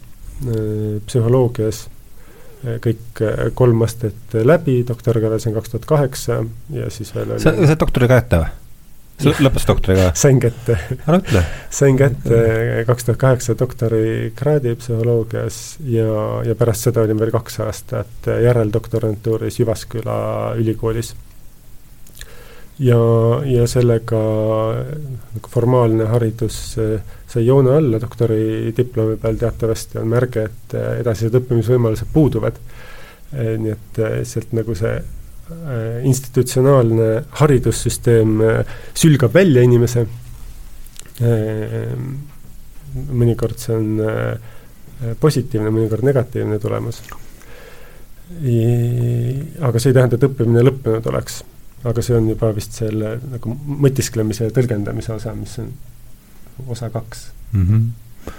[1.07, 1.85] psühholoogias
[2.81, 3.21] kõik
[3.57, 6.41] kolm astet läbi, doktorikraad sain kaks tuhat kaheksa
[6.75, 8.51] ja siis veel oli sa, sa said doktori kätte või?
[9.21, 10.11] sa lõpetasid doktoriga?
[10.17, 10.77] sain kätte.
[11.05, 11.43] ära ütle.
[11.73, 12.39] sain kätte
[12.87, 16.13] kaks tuhat kaheksa doktorikraadi psühholoogias ja,
[16.47, 20.21] ja pärast seda olin veel kaks aastat järeldoktorantuuris Jyvaskyla
[20.61, 21.13] ülikoolis
[22.81, 22.97] ja,
[23.45, 24.19] ja sellega
[25.35, 26.57] nagu formaalne haridus
[27.31, 32.59] sai joone alla doktoridiplomi peal teatavasti on märge, et edasised õppimisvõimalused puuduvad.
[33.31, 34.95] nii et sealt nagu see
[36.07, 37.07] institutsionaalne
[37.39, 38.41] haridussüsteem
[38.93, 40.07] sülgab välja inimese.
[43.21, 44.01] mõnikord see on
[45.19, 47.01] positiivne, mõnikord negatiivne tulemus.
[49.61, 51.41] aga see ei tähenda, et õppimine lõppenud oleks
[51.83, 55.71] aga see on juba vist selle nagu mõtisklemise ja tõlgendamise osa, mis on
[56.69, 57.65] osa kaks mm.
[57.67, 58.35] -hmm.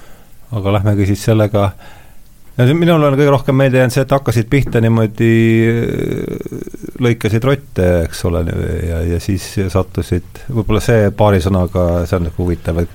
[0.58, 1.72] aga lähmegi siis sellega,
[2.58, 5.32] minul on kõige rohkem meelde jäänud see, et hakkasid pihta niimoodi
[7.02, 8.44] lõikasid rotte, eks ole,
[8.88, 12.90] ja, ja siis sattusid, võib-olla see paari sõnaga, see on nagu huvitav, et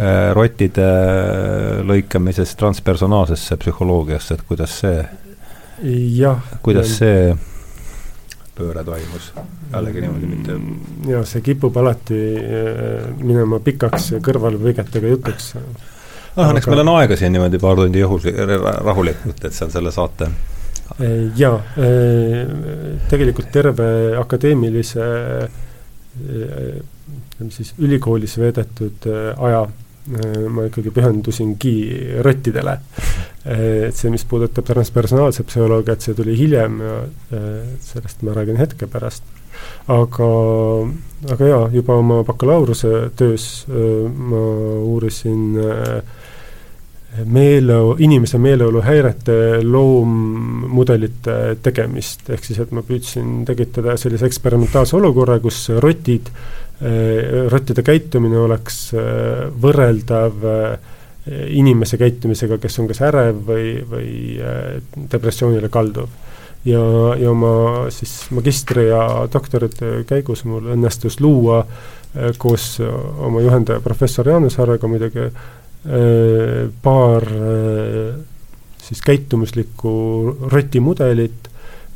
[0.00, 0.86] äh, rottide
[1.84, 5.02] lõikamisest transpersonaalsesse psühholoogiasse, et kuidas see,
[6.62, 7.34] kuidas see
[8.54, 9.32] pööre toimus,
[9.72, 10.54] jällegi niimoodi mitte.
[10.54, 15.52] Mm, ja see kipub alati äh, minema pikaks kõrvalpõigetega jutuks.
[16.36, 20.30] ah, õnneks meil on aega siin niimoodi paar tundi juhus, rahulikult, et on selle saate.
[20.94, 22.40] Äh, jaa, äh,
[23.10, 23.88] tegelikult terve
[24.20, 25.08] akadeemilise
[26.14, 29.64] ütleme siis ülikoolis veedetud aja
[30.04, 31.76] ma ikkagi pühendusingi
[32.24, 32.78] rottidele.
[33.44, 36.94] et see, mis puudutab transpersonaalset psühholoogiat, see tuli hiljem ja
[37.84, 39.24] sellest ma räägin hetke pärast.
[39.88, 40.28] aga,
[41.32, 44.44] aga jaa, juba oma bakalaureuse töös ma
[44.80, 45.56] uurisin
[47.24, 55.68] meeleu, inimese meeleoluhäirete loommudelite tegemist, ehk siis et ma püüdsin tekitada sellise eksperimentaalse olukorra, kus
[55.78, 56.63] rotid äh, Äh,
[57.50, 60.92] rottide käitumine oleks äh, võrreldav äh,
[61.54, 64.08] inimese käitumisega, kes on kas ärev või, või
[65.12, 66.10] depressioonile kalduv.
[66.64, 66.82] ja,
[67.16, 71.64] ja oma siis magistri- ja doktoritöö käigus mul õnnestus luua
[72.38, 75.30] koos oma juhendaja professor Jaanus Harrega muidugi
[76.82, 77.26] paar
[78.84, 81.48] siis käitumuslikku rotimudelit,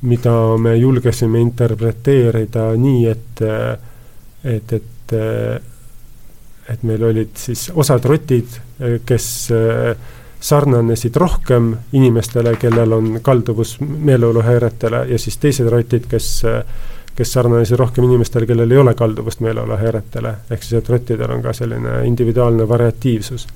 [0.02, 3.44] mida me julgesime interpreteerida nii, et
[4.48, 5.16] et, et,
[6.72, 8.58] et meil olid siis osad rotid,
[9.06, 9.28] kes
[10.40, 16.28] sarnanesid rohkem inimestele, kellel on kalduvus meeleoluhäiretele ja siis teised rotid, kes
[17.18, 21.52] kes sarnanesid rohkem inimestele, kellel ei ole kalduvust meeleoluhäiretele, ehk siis et rottidel on ka
[21.56, 23.46] selline individuaalne variatiivsus.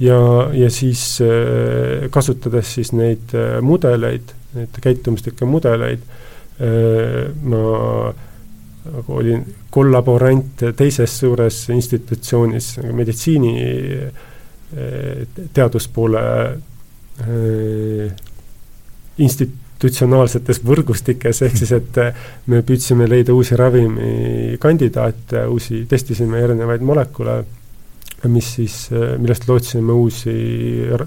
[0.00, 0.20] ja,
[0.54, 1.18] ja siis
[2.10, 3.34] kasutades siis neid
[3.66, 6.06] mudeleid, neid käitumuslikke mudeleid,
[7.42, 8.14] ma
[8.84, 16.22] nagu olin kollaborant teises suures institutsioonis, meditsiini eh, teaduspoole
[17.20, 18.12] eh,
[19.20, 22.00] institutsionaalsetes võrgustikes, ehk siis et
[22.48, 27.40] me püüdsime leida uusi ravimikandidaate, uusi, testisime erinevaid molekule,
[28.28, 30.36] mis siis, millest lootsime uusi
[30.88, 31.04] eh,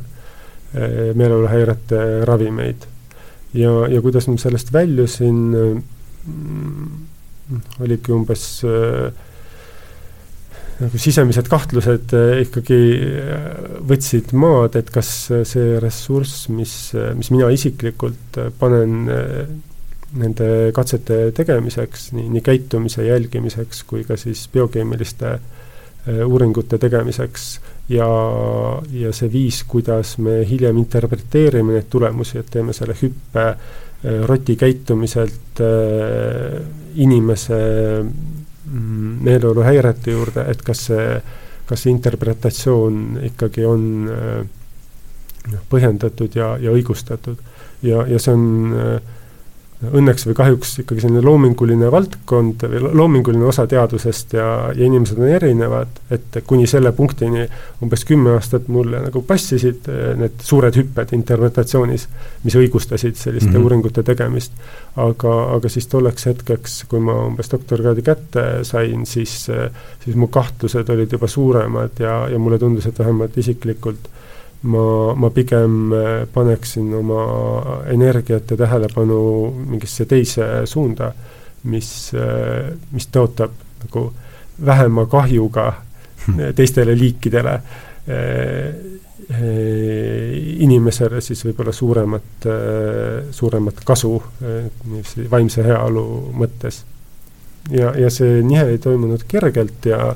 [1.14, 2.86] meeleoluhäirete ravimeid.
[3.54, 5.42] ja, ja kuidas ma sellest väljusin,
[7.84, 9.12] olidki umbes äh,
[10.80, 13.46] nagu sisemised kahtlused äh, ikkagi äh,
[13.90, 15.12] võtsid maad, et kas
[15.50, 16.76] see ressurss, mis,
[17.18, 19.08] mis mina isiklikult panen
[20.14, 25.38] nende katsete tegemiseks, nii, nii käitumise jälgimiseks kui ka siis biokeemiliste
[26.28, 27.46] uuringute tegemiseks
[27.90, 28.08] ja,
[28.92, 33.46] ja see viis, kuidas me hiljem interpreteerime neid tulemusi, et teeme selle hüppe
[34.04, 35.60] roti käitumiselt
[36.96, 37.60] inimese
[38.04, 41.06] mm, meeleoluhäirete juurde, et kas see,
[41.70, 42.98] kas see interpretatsioon
[43.30, 43.86] ikkagi on
[45.52, 47.40] noh, põhjendatud ja, ja õigustatud.
[47.84, 49.14] ja, ja see on äh,
[49.92, 55.32] õnneks või kahjuks ikkagi selline loominguline valdkond või loominguline osa teadusest ja, ja inimesed on
[55.32, 57.46] erinevad, et kuni selle punktini
[57.84, 62.08] umbes kümme aastat mulle nagu passisid eh, need suured hüpped interpretatsioonis,
[62.46, 63.64] mis õigustasid selliste mm -hmm.
[63.64, 64.54] uuringute tegemist.
[64.96, 69.72] aga, aga siis tolleks hetkeks, kui ma umbes doktorikraadi kätte sain, siis, eh,
[70.04, 74.10] siis mu kahtlused olid juba suuremad ja, ja mulle tundus, et vähemalt isiklikult
[74.64, 77.24] ma, ma pigem äh, paneksin oma
[77.92, 79.20] energiat ja tähelepanu
[79.66, 81.12] mingisse teise suunda,
[81.70, 84.08] mis, äh, mis tõotab nagu
[84.66, 85.70] vähema kahjuga
[86.58, 87.60] teistele liikidele,
[88.08, 88.92] äh,
[90.64, 92.46] inimesele siis võib-olla suuremat,
[93.32, 94.12] suuremat kasu
[95.32, 96.04] vaimse heaolu
[96.38, 96.82] mõttes.
[97.72, 100.12] ja, ja see nihe ei toimunud kergelt ja,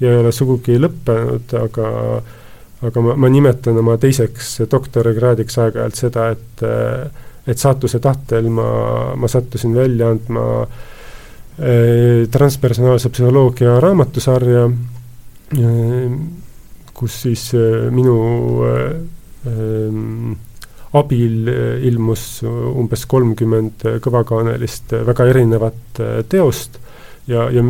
[0.00, 2.38] ja ei ole sugugi lõppenud, aga äh,
[2.82, 6.64] aga ma, ma nimetan oma teiseks doktorikraadiks aeg-ajalt seda, et
[7.46, 10.44] et saatuse tahtel ma, ma sattusin välja andma
[11.58, 14.68] eh, transpersonaalse psühholoogia raamatusarja
[15.58, 16.14] eh,,
[16.94, 18.16] kus siis eh, minu
[18.68, 18.94] eh,
[20.92, 21.48] abil
[21.88, 26.76] ilmus umbes kolmkümmend kõvakaanelist väga erinevat teost
[27.26, 27.64] ja, ja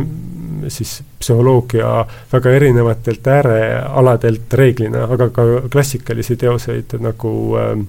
[0.67, 7.85] siis psühholoogia väga erinevatelt äärealadelt reeglina, aga ka klassikalisi teoseid nagu ähm,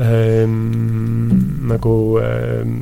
[0.00, 0.58] ähm,
[1.68, 2.76] nagu ähm,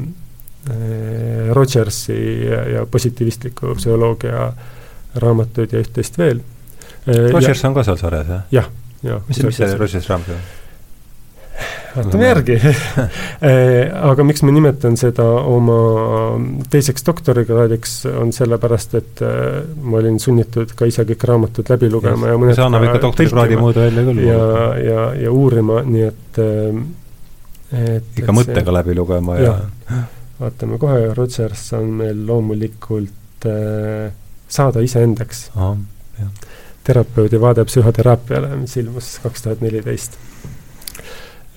[0.70, 4.52] äh, Rogersi ja, ja positiivistliku psühholoogia
[5.14, 6.42] raamatuid ja üht-teist veel.
[7.06, 8.42] Rogers ja, on ka seal sarjas, jah?
[8.52, 9.22] jah, jah.
[9.28, 10.48] mis see, mis see Rogers raamat on?
[11.96, 12.58] Vaatame järgi
[14.10, 15.78] aga miks ma nimetan seda oma
[16.70, 22.36] teiseks doktorikraadiks, on sellepärast, et ma olin sunnitud ka ise kõik raamatud läbi lugema ja,
[22.36, 24.24] ja mõned see annab ikka doktorikraadi moodi välja küll.
[24.28, 24.46] ja,
[24.86, 26.40] ja, ja uurima, nii et
[27.70, 29.58] et ikka mõttega see, läbi lugema ja,
[29.90, 30.06] ja
[30.40, 34.12] vaatame kohe, Rodgers on meil loomulikult äh,
[34.48, 35.50] saada iseendaks.
[36.84, 40.16] terapeudi vaade psühhoteraapiale, mis ilmus kaks tuhat neliteist.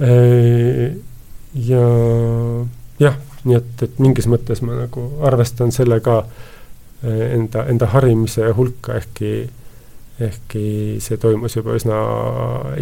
[0.03, 0.95] Äh,
[1.55, 1.83] ja
[2.99, 8.49] jah, nii et, et mingis mõttes ma nagu arvestan selle ka äh, enda, enda harimise
[8.57, 9.33] hulka, ehkki
[10.23, 10.65] ehkki
[11.01, 11.99] see toimus juba üsna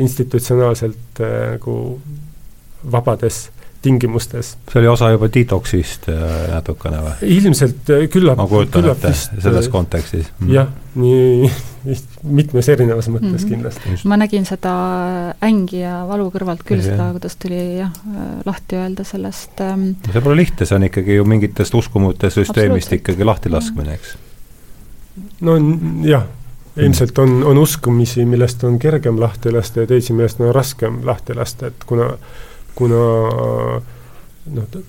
[0.01, 1.75] institutsionaalselt äh, nagu
[2.91, 3.45] vabades
[3.81, 4.57] tingimustes.
[4.71, 7.29] see oli osa juba detoksist äh, natukene või?
[7.37, 10.51] ilmselt äh, küllap, ma kujutan ette, selles äh, kontekstis mm..
[10.53, 10.69] jah,
[11.01, 11.51] nii
[12.39, 13.49] mitmes erinevas mõttes mm -hmm.
[13.49, 13.95] kindlasti.
[14.09, 14.73] ma nägin seda
[15.43, 17.93] ängi ja valu kõrvalt küll, seda, kuidas tuli jah,
[18.45, 23.25] lahti öelda sellest ähm, see pole lihtne, see on ikkagi ju mingitest uskumute süsteemist ikkagi
[23.25, 24.13] lahtilaskmine, eks?
[25.41, 25.57] no
[26.05, 26.29] jah,
[26.77, 31.33] ilmselt on, on uskumisi, millest on kergem lahti lasta ja teisi, millest on raskem lahti
[31.35, 32.13] lasta, et kuna
[32.75, 33.01] kuna
[34.55, 34.79] noh,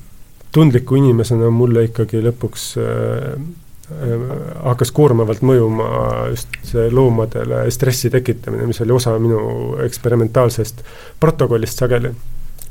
[0.52, 3.36] tundliku inimesena mulle ikkagi lõpuks äh,
[3.92, 4.26] äh,
[4.68, 5.88] hakkas koormavalt mõjuma
[6.32, 10.84] just see loomadele stressi tekitamine, mis oli osa minu eksperimentaalsest
[11.20, 12.12] protokollist sageli,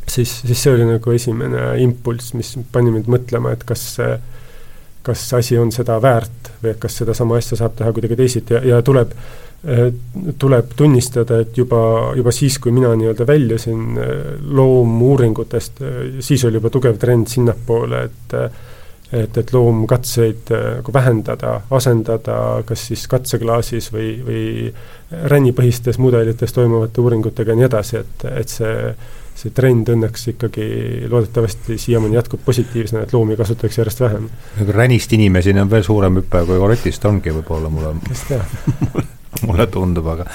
[0.06, 4.14] siis, siis see oli nagu esimene impulss, mis pani mind mõtlema, et kas see
[5.02, 8.60] kas asi on seda väärt või et kas sedasama asja saab teha kuidagi teisiti ja,
[8.70, 9.51] ja tuleb äh, Äh,
[10.42, 11.82] tuleb tunnistada, et juba,
[12.18, 14.12] juba siis, kui mina nii-öelda väljusin äh,
[14.58, 18.38] loomuuringutest, äh, siis oli juba tugev trend sinnapoole, et
[19.12, 24.44] et, et loomkatseid nagu vähendada, asendada kas siis katseklaasis või, või
[25.34, 28.78] rännipõhistes mudelites toimuvate uuringutega ja nii edasi, et, et see
[29.42, 30.66] see trend õnneks ikkagi
[31.10, 34.28] loodetavasti siiamaani jätkub positiivsena, et loomi kasutatakse järjest vähem.
[34.60, 37.96] nagu ränist inimeseni on veel suurem hüpe kui korotist ongi võib-olla mulle.
[38.08, 39.02] kes teab
[39.48, 40.26] mulle tundub, aga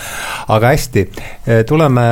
[0.55, 1.05] aga hästi,
[1.47, 2.03] eh, tuleme,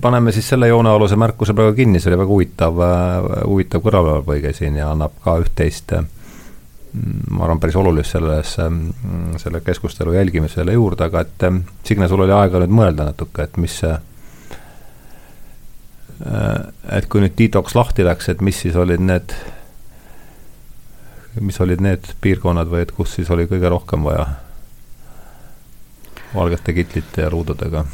[0.00, 4.78] paneme siis selle joonealuse märkuse praegu kinni, see oli väga huvitav, eh, huvitav kõrvalepõige siin
[4.80, 11.08] ja annab ka üht-teist mm, ma arvan, päris olulist selles, mm, selle keskustelu jälgimisele juurde,
[11.08, 11.48] aga et
[11.84, 13.94] Signe, sul oli aega nüüd mõelda natuke, et mis see
[16.24, 16.62] eh,
[16.98, 19.36] et kui nüüd detoks lahti läks, et mis siis olid need,
[21.42, 24.43] mis olid need piirkonnad või et kus siis oli kõige rohkem vaja
[26.34, 27.84] valgete kitlite ja ruududega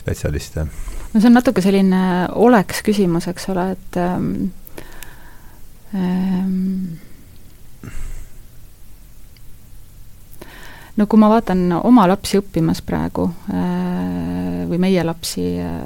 [0.00, 0.66] spetsialiste?
[1.12, 2.02] no see on natuke selline
[2.38, 4.28] oleks küsimus, eks ole, et ähm,
[5.94, 7.00] ähm,
[10.96, 15.82] no kui ma vaatan oma lapsi õppimas praegu äh, või meie lapsi äh,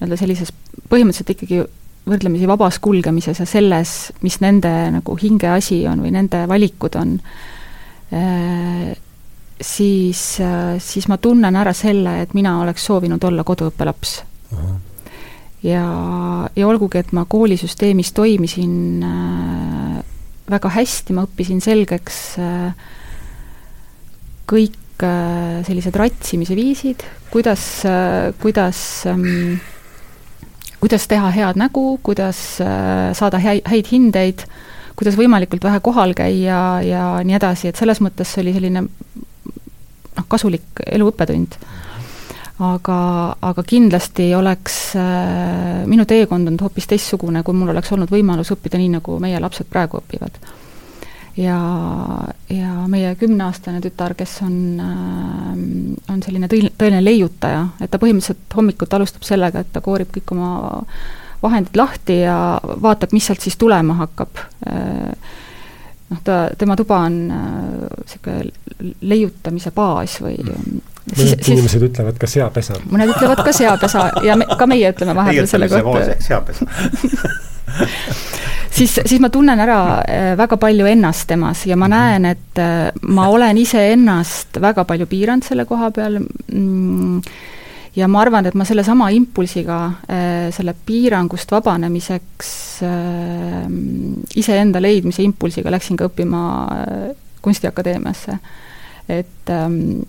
[0.00, 0.54] nii-öelda sellises
[0.88, 1.62] põhimõtteliselt ikkagi
[2.10, 7.49] võrdlemisi vabas kulgemises ja selles, mis nende nagu hingeasi on või nende valikud on äh,,
[9.60, 14.22] siis, äh, siis ma tunnen ära selle, et mina oleks soovinud olla koduõppelaps.
[15.62, 15.84] ja,
[16.56, 19.98] ja olgugi, et ma koolisüsteemis toimisin äh,
[20.50, 22.22] väga hästi, ma õppisin selgeks
[24.50, 27.62] kõik sellised ratsimise viisid, kuidas,
[28.42, 29.54] kuidas ähm,
[30.82, 36.60] kuidas teha head nägu, kuidas saada häid, häid hindeid äh,, kuidas võimalikult vähe kohal käia
[36.84, 38.84] ja nii edasi, et selles mõttes see oli selline
[40.20, 41.58] noh, kasulik elu õppetund.
[42.60, 42.96] aga,
[43.40, 48.80] aga kindlasti oleks äh, minu teekond olnud hoopis teistsugune, kui mul oleks olnud võimalus õppida
[48.80, 50.36] nii, nagu meie lapsed praegu õpivad.
[51.40, 51.56] ja,
[52.52, 58.96] ja meie kümneaastane tütar, kes on äh,, on selline tõeline, leiutaja, et ta põhimõtteliselt hommikuti
[58.96, 60.52] alustab sellega, et ta koorib kõik oma
[61.42, 64.42] vahendid lahti ja vaatab, mis sealt siis tulema hakkab.
[66.10, 70.80] noh, ta, tema tuba on niisugune äh, leiutamise baas või mm.
[71.16, 72.80] mõned inimesed ütlevad ka seapesa.
[72.90, 76.18] mõned ütlevad ka seapesa ja me, ka meie ütleme vahepeal selle kohta.
[76.18, 76.66] seapesa
[78.70, 81.94] siis, siis ma tunnen ära äh, väga palju ennast temas ja ma mhm.
[81.94, 87.22] näen, et äh, ma olen iseennast väga palju piiranud selle koha peal mm,
[87.96, 92.52] ja ma arvan, et ma sellesama impulsiga, äh, selle piirangust vabanemiseks
[92.86, 93.66] äh,
[94.36, 96.44] iseenda leidmise impulsiga läksin ka õppima
[96.76, 97.10] äh,
[97.40, 98.38] Kunstiakadeemiasse.
[99.08, 100.02] et, ähm,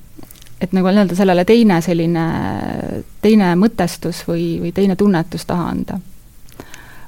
[0.62, 2.26] et nagu nii-öelda sellele teine selline,
[3.22, 6.00] teine mõtestus või, või teine tunnetus taha anda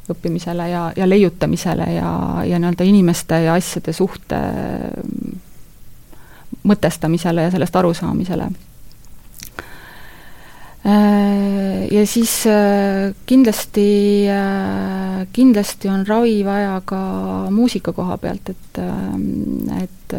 [0.09, 2.11] õppimisele ja, ja leiutamisele ja,
[2.47, 4.39] ja nii-öelda inimeste ja asjade suhte
[6.63, 8.47] mõtestamisele ja sellest arusaamisele
[10.83, 16.99] ja siis äh, kindlasti, äh, kindlasti on ravi vaja ka
[17.51, 18.81] muusika koha pealt, et,
[19.79, 20.15] et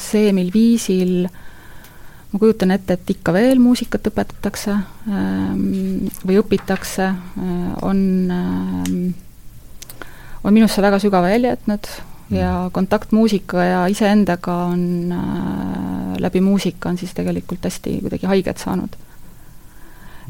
[0.00, 1.28] see, mil viisil
[2.30, 4.76] ma kujutan ette, et ikka veel muusikat õpetatakse
[6.26, 7.08] või õpitakse,
[7.82, 8.02] on,
[10.44, 11.90] on minusse väga sügava jälje jätnud
[12.30, 12.70] ja mm.
[12.76, 15.14] kontakt muusika ja iseendaga on
[16.22, 18.94] läbi muusika on siis tegelikult hästi kuidagi haiget saanud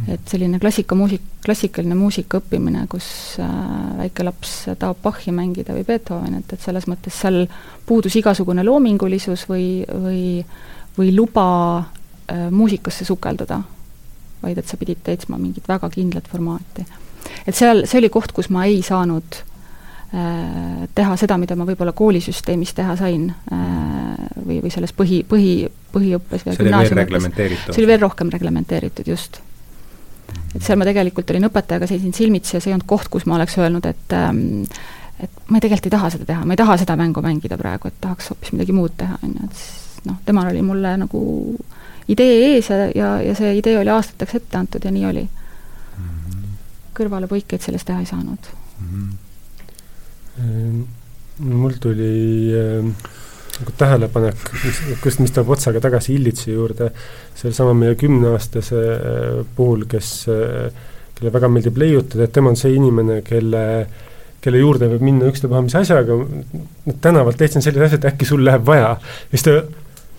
[0.09, 3.07] et selline klasikamuusik, klassikaline muusika õppimine, kus
[3.43, 3.51] äh,
[3.99, 7.45] väike laps tahab Bachi mängida või Beethovenit, et selles mõttes seal
[7.87, 10.23] puudus igasugune loomingulisus või, või,
[10.97, 11.47] või luba
[11.81, 13.61] äh, muusikasse sukelduda,
[14.41, 16.87] vaid et sa pidid täitsma mingit väga kindlat formaati.
[17.47, 19.43] et seal, see oli koht, kus ma ei saanud
[20.15, 26.47] äh, teha seda, mida ma võib-olla koolisüsteemis teha sain või, või selles põhi, põhi, põhiõppes
[26.47, 27.75] või see oli veel reglementeeritud?
[27.75, 29.43] see oli veel rohkem reglementeeritud, just
[30.55, 33.37] et seal ma tegelikult olin õpetajaga, seisin silmitsi ja see ei olnud koht, kus ma
[33.39, 34.65] oleks öelnud, et ähm,
[35.21, 38.01] et ma tegelikult ei taha seda teha, ma ei taha seda mängu mängida praegu, et
[38.01, 41.21] tahaks hoopis midagi muud teha, on ju, et siis noh, temal oli mulle nagu
[42.11, 46.09] idee ees ja, ja, ja see idee oli aastateks ette antud ja nii oli mm.
[46.09, 46.47] -hmm.
[46.99, 49.09] kõrvalepõikeid sellest teha ei saanud mm.
[50.41, 50.85] -hmm.
[51.61, 52.15] mul tuli
[52.57, 53.19] äh
[53.61, 54.45] nagu tähelepanek,
[55.03, 56.91] kus, mis toob otsaga tagasi Illitsi juurde,
[57.39, 60.87] sellesama meie kümneaastase äh, puhul, kes, äh,
[61.19, 63.65] kelle väga meeldib leiutada, et tema on see inimene, kelle
[64.41, 66.17] kelle juurde võib minna ükstapuha mis asjaga,
[67.05, 68.95] tänavalt täitsa sellised asjad, äkki sul läheb vaja.
[69.29, 69.59] siis ta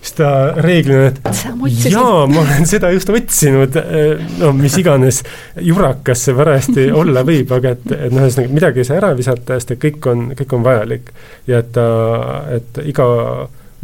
[0.02, 3.76] siis ta reeglina, et jaa, ma olen seda just otsinud,
[4.40, 5.22] no mis iganes
[5.62, 9.60] jurakas see parajasti olla võib, aga et, et noh, ühesõnaga midagi ei saa ära visata,
[9.60, 11.12] sest et kõik on, kõik on vajalik.
[11.50, 11.90] ja et ta,
[12.58, 13.06] et iga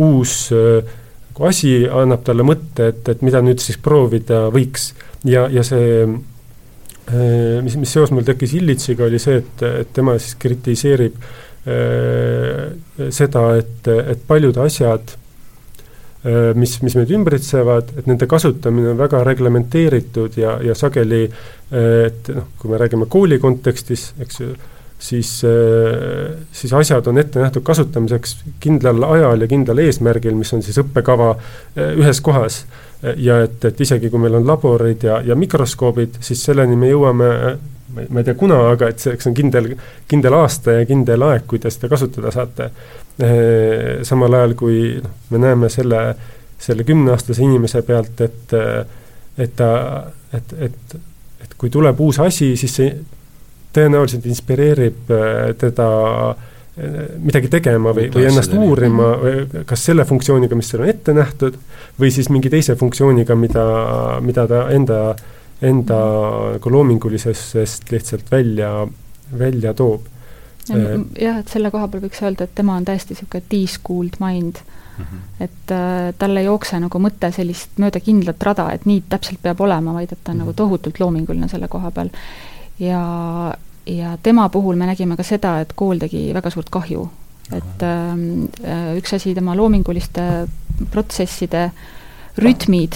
[0.01, 4.93] uus nagu asi annab talle mõtte, et, et mida nüüd siis proovida võiks.
[5.26, 10.18] ja, ja see eh, mis, mis seos mul tekkis Illitsiga, oli see, et, et tema
[10.18, 12.74] siis kritiseerib äh,
[13.13, 15.26] seda, et, et paljud asjad Äh,
[16.57, 22.32] mis, mis meid ümbritsevad, et nende kasutamine on väga reglementeeritud ja, ja sageli äh, et
[22.34, 24.49] noh, kui me räägime kooli kontekstis, eks ju,
[24.99, 30.65] siis, äh, siis asjad on ette nähtud kasutamiseks kindlal ajal ja kindlal eesmärgil, mis on
[30.65, 31.36] siis õppekava
[31.78, 32.65] ühes kohas.
[33.15, 37.28] ja et, et isegi kui meil on laborid ja, ja mikroskoobid, siis selleni me jõuame
[38.09, 39.71] ma ei tea, kuna, aga et selleks on kindel,
[40.09, 42.69] kindel aasta ja kindel aeg, kui te seda kasutada saate.
[44.07, 46.01] Samal ajal, kui noh, me näeme selle,
[46.61, 48.57] selle kümneaastase inimese pealt, et,
[49.37, 49.71] et ta,
[50.33, 50.97] et, et,
[51.43, 52.91] et kui tuleb uus asi, siis see
[53.73, 55.09] tõenäoliselt inspireerib
[55.57, 55.89] teda
[57.17, 59.09] midagi tegema või, või ennast uurima,
[59.65, 61.57] kas selle funktsiooniga, mis seal on ette nähtud,
[61.97, 63.65] või siis mingi teise funktsiooniga, mida,
[64.21, 64.99] mida ta enda,
[65.62, 65.97] enda
[66.53, 68.88] nagu loomingulisusest lihtsalt välja,
[69.39, 70.05] välja toob
[70.76, 74.60] Äh, jah, et selle koha peal võiks öelda, et tema on täiesti niisugune de-schooled mind
[74.60, 75.03] mm.
[75.03, 75.22] -hmm.
[75.45, 79.62] et äh, tal ei jookse nagu mõte sellist mööda kindlat rada, et nii täpselt peab
[79.64, 80.45] olema, vaid et ta on mm -hmm.
[80.45, 80.58] nagu mhm.
[80.58, 82.10] tohutult loominguline selle koha peal.
[82.80, 83.53] ja,
[83.86, 87.10] ja tema puhul me nägime ka seda, et kool tegi väga suurt kahju.
[87.51, 90.47] et ähm, äh, üks asi, tema loominguliste
[90.91, 91.72] protsesside
[92.38, 92.95] rütmid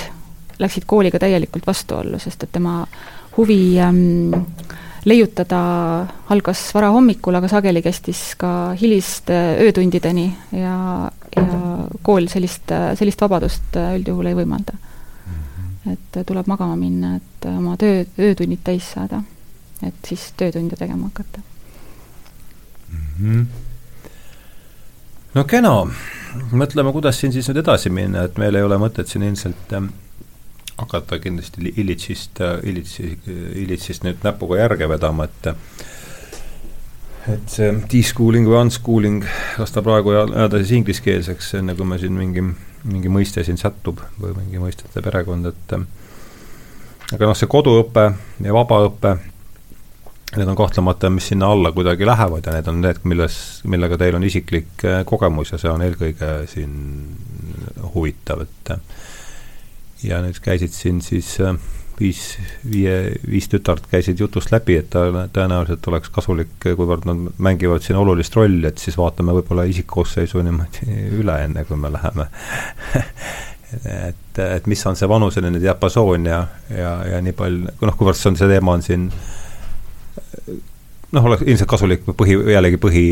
[0.62, 2.82] läksid kooliga täielikult vastuollu, sest et tema
[3.38, 4.34] huvi ähm,
[5.06, 5.62] leiutada
[6.30, 10.76] algas varahommikul, aga sageli kestis ka hiliste öötundideni ja,
[11.36, 11.48] ja
[12.06, 14.78] kool sellist, sellist vabadust üldjuhul ei võimalda.
[15.32, 15.94] Mhm.
[15.94, 19.24] et tuleb magama minna, et oma töö, öötunnid täis saada,
[19.82, 21.42] et siis töötunde tegema hakata
[22.92, 23.08] mm.
[23.20, 23.46] -hmm.
[25.34, 25.74] no kena,
[26.52, 29.90] mõtleme, kuidas siin siis nüüd edasi minna, et meil ei ole mõtet siin ilmselt ähm,
[30.82, 33.14] hakata kindlasti Illitsist, Illitsi,
[33.62, 35.52] Illitsist nüüd näpuga järge vedama, et
[37.30, 39.26] et see de-schooling või unschooling,
[39.60, 42.44] kas ta praegu jääda siis ingliskeelseks, enne kui me siin mingi,
[42.90, 48.08] mingi mõiste siin sättub või mingi mõistete perekond, et aga noh, see koduõpe
[48.42, 49.14] ja vabaõpe,
[50.32, 53.38] need on kahtlemata, mis sinna alla kuidagi lähevad ja need on need, milles,
[53.70, 56.76] millega teil on isiklik kogemus ja see on eelkõige siin
[57.94, 58.76] huvitav, et
[60.04, 61.56] ja nüüd käisid siin siis äh,
[62.02, 62.22] viis,
[62.72, 62.96] viie,
[63.30, 68.36] viis tütart käisid jutust läbi, et ta tõenäoliselt oleks kasulik, kuivõrd nad mängivad siin olulist
[68.38, 72.30] rolli, et siis vaatame võib-olla isikkoosseisu niimoodi üle, enne kui me läheme.
[73.72, 76.42] Et, et mis on see vanuseline diapasoon ja,
[76.76, 79.06] ja, ja nii palju, noh, kuivõrd see on, see teema on siin
[81.16, 83.06] noh, oleks ilmselt kasulik põhi, jällegi põhi,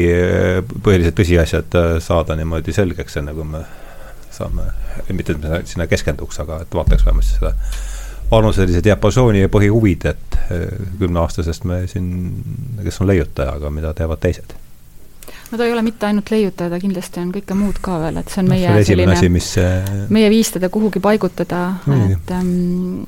[0.84, 3.64] põhilised tõsiasjad saada niimoodi selgeks, enne kui me
[4.40, 4.70] saame,
[5.14, 7.54] mitte et me sinna keskenduks, aga et vaataks vähemasti seda
[8.32, 10.40] vanuselise diapasooni ja põhihuvid, et
[11.00, 12.10] kümneaastasest me siin,
[12.84, 14.54] kes on leiutaja, aga mida teevad teised.
[15.50, 18.30] No ta ei ole mitte ainult leiutaja, ta kindlasti on kõike muud ka veel, et
[18.30, 19.48] see on meie no, see selline, asi, mis
[20.14, 21.64] meie viis teda kuhugi paigutada,
[22.06, 23.08] et ähm,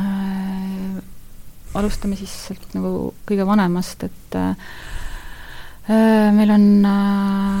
[0.00, 1.02] äh,
[1.76, 4.72] alustame siis sealt nagu kõige vanemast, et äh,
[5.88, 6.64] meil on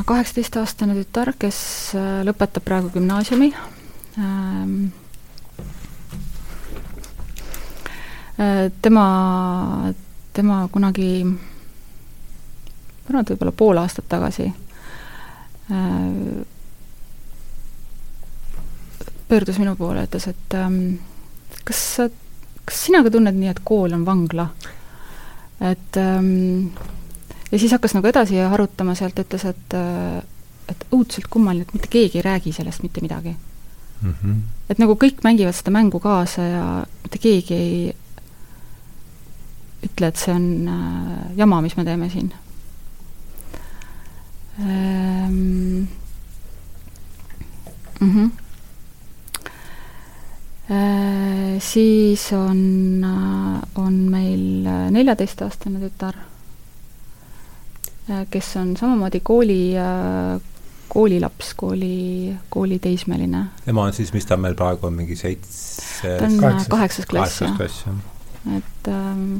[0.08, 1.58] kaheksateistaastane tütar, kes
[1.98, 3.50] äh, lõpetab praegu gümnaasiumi
[4.18, 4.92] ähm,.
[8.34, 9.92] Äh, tema,
[10.32, 11.36] tema kunagi, ma
[13.06, 14.56] arvan, et võib-olla pool aastat tagasi äh,
[19.28, 20.80] pöördus minu poole, ütles, et ähm,
[21.64, 22.08] kas sa
[22.64, 24.48] kas sina ka tunned nii, et kool on vangla?
[25.64, 26.74] et ähm,
[27.54, 30.22] ja siis hakkas nagu edasi harutama sealt, ütles, et äh,
[30.68, 34.14] et õudselt kummaline, et mitte keegi ei räägi sellest mitte midagi mm.
[34.14, 34.38] -hmm.
[34.72, 36.64] et nagu kõik mängivad seda mängu kaasa ja
[37.02, 37.96] mitte keegi ei
[39.84, 42.32] ütle, et see on äh, jama, mis me teeme siin
[44.60, 45.86] ähm,.
[48.00, 48.30] Mm -hmm.
[50.70, 56.14] Äh, siis on, äh, on meil äh, neljateistaastane tütar,
[58.30, 59.74] kes on samamoodi kooli,
[60.88, 63.44] koolilaps, kooli, kooliteismeline.
[63.66, 67.56] ema on siis, mis ta meil praegu on, mingi seitse ta on kaheksas klass, jah.
[68.56, 69.38] et ähm,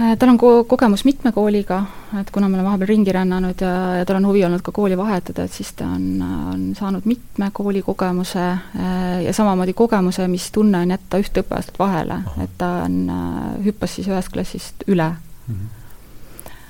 [0.00, 1.80] Äh, tal on ko-, kogemus mitme kooliga,
[2.20, 4.94] et kuna me oleme vahepeal ringi rännanud ja, ja tal on huvi olnud ka kooli
[4.96, 10.52] vahetada, et siis ta on, on saanud mitme kooli kogemuse äh, ja samamoodi kogemuse, mis
[10.54, 15.08] tunne on jätta ühte õppeaastat vahele, et ta on, äh, hüppas siis ühest klassist üle
[15.10, 15.54] mm.
[15.56, 15.74] -hmm.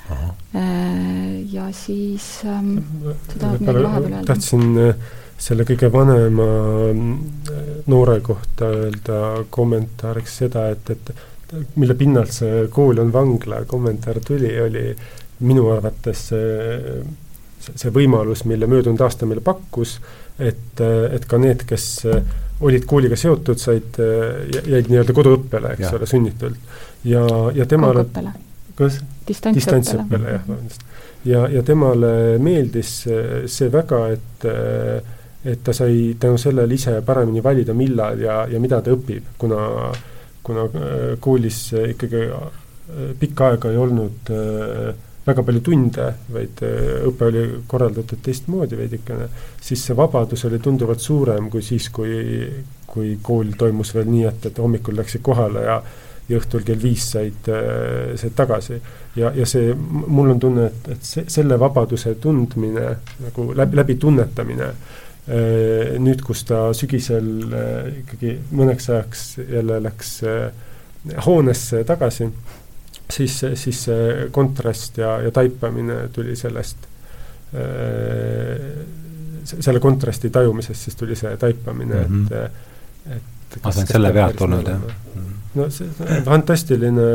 [0.08, 0.28] Aha.
[1.52, 2.78] ja siis ähm,
[3.28, 4.26] sa tahad midagi vahepeal öelda?
[4.30, 4.94] tahtsin
[5.38, 6.46] selle kõige vanema
[7.92, 9.18] noore kohta öelda
[9.54, 11.12] kommentaariks seda, et, et
[11.78, 14.90] mille pinnalt see kool on vangla kommentaar tuli, oli
[15.46, 16.98] minu arvates see,
[17.68, 19.98] see võimalus, mille möödunud aasta meile pakkus,
[20.38, 21.86] et, et ka need, kes
[22.64, 24.00] olid kooliga seotud, said,
[24.66, 25.94] jäid nii-öelda koduõppele, eks ja.
[25.94, 26.76] ole, sunnitult.
[27.06, 28.08] ja, ja temale
[28.78, 29.00] kas?
[29.28, 30.84] distantsõppele, jah, vabandust.
[31.28, 32.12] ja, ja temale
[32.42, 34.48] meeldis see väga, et
[35.48, 39.60] et ta sai tänu sellele ise paremini valida, millal ja, ja mida ta õpib, kuna
[39.88, 40.00] äh,
[40.48, 44.94] kuna äh, koolis ikkagi äh, pikka aega ei olnud äh,
[45.28, 46.60] väga palju tunde, vaid
[47.04, 49.26] õpe oli korraldatud teistmoodi veidikene,
[49.60, 52.14] siis see vabadus oli tunduvalt suurem kui siis, kui,
[52.88, 55.76] kui kool toimus veel nii, et, et hommikul läksid kohale ja
[56.28, 57.48] ja õhtul kell viis said,
[58.20, 58.80] said tagasi.
[59.16, 62.88] ja, ja see, mul on tunne, et, et see, selle vabaduse tundmine
[63.24, 64.98] nagu läbi, läbi tunnetamine äh,
[65.28, 70.46] Äh, nüüd, kus ta sügisel äh, ikkagi mõneks ajaks jälle läks äh,
[71.26, 72.30] hoonesse tagasi,
[73.12, 76.86] siis, siis see kontrast ja, ja taipamine tuli sellest,
[79.48, 83.14] selle kontrasti tajumisest siis tuli see taipamine mm, -hmm.
[83.16, 84.82] et, et ma saan selle pealt olnud, jah?
[85.54, 87.06] No see on fantastiline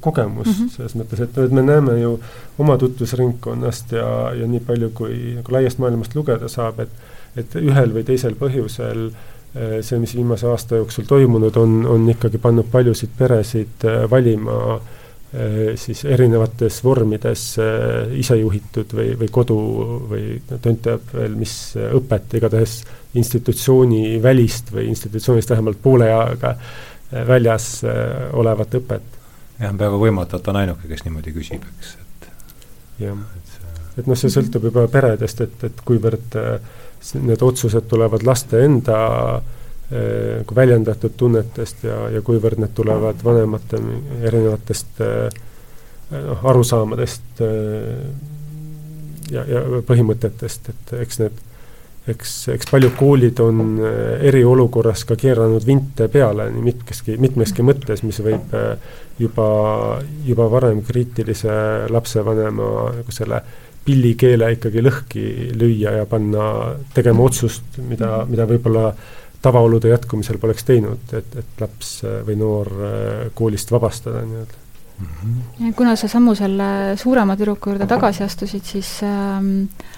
[0.00, 0.72] kogemus mm -hmm.
[0.76, 2.18] selles mõttes, et, et me näeme ju
[2.58, 6.90] oma tutvusringkonnast ja, ja nii palju, kui nagu laiast maailmast lugeda saab, et
[7.38, 12.40] et ühel või teisel põhjusel äh, see, mis viimase aasta jooksul toimunud on, on ikkagi
[12.42, 17.44] pannud paljusid peresid äh, valima äh, siis erinevates vormides
[18.16, 19.58] isejuhitud või, või kodu
[20.10, 22.78] või tont teab veel, mis õpet, igatahes
[23.18, 26.56] institutsiooni välist või institutsioonist vähemalt poole ajaga
[27.12, 27.70] väljas
[28.36, 29.14] olevat õpet.
[29.58, 32.28] jah, on peaaegu võimatu, et on ainuke, kes niimoodi küsib, eks, et
[33.04, 33.22] jah,
[33.98, 36.58] et noh, see sõltub juba peredest, et, et kuivõrd äh,
[37.14, 38.98] need otsused tulevad laste enda
[39.90, 43.80] eh, nagu väljendatud tunnetest ja, ja kuivõrd need tulevad vanemate
[44.22, 45.28] erinevatest eh,
[46.10, 48.02] noh, arusaamadest eh,
[49.30, 51.44] ja, ja põhimõtetest, et eks need,
[52.14, 53.78] eks, eks paljud koolid on
[54.30, 58.54] eriolukorras ka keeranud vinte peale nii mitmeski, mitmeski mõttes, mis võib
[59.18, 59.48] juba,
[60.26, 63.42] juba varem kriitilise lapsevanema nagu selle
[63.88, 65.24] pillikeele ikkagi lõhki
[65.56, 68.92] lüüa ja panna tegema otsust, mida, mida võib-olla
[69.42, 74.58] tavaolude jätkumisel poleks teinud, et, et laps või noor äh, koolist vabastada nii-öelda
[74.98, 75.06] mm.
[75.06, 75.76] -hmm.
[75.78, 79.97] kuna sa sammu selle suurema tüdruku juurde tagasi astusid, siis ähm, äh,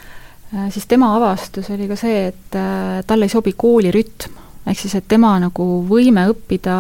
[0.70, 4.38] siis tema avastus oli ka see, et äh, talle ei sobi koolirütm.
[4.66, 6.76] ehk siis, et tema nagu võime õppida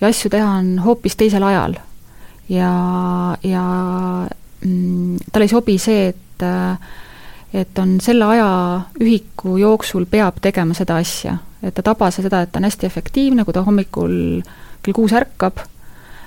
[0.00, 1.78] ja asju teha on hoopis teisel ajal.
[2.48, 2.70] ja,
[3.42, 3.64] ja
[4.60, 6.94] mm, talle ei sobi see, et et
[7.56, 12.60] et on selle ajaühiku jooksul peab tegema seda asja et ta tabas seda, et ta
[12.60, 14.16] on hästi efektiivne, kui ta hommikul
[14.82, 15.62] kell kuus ärkab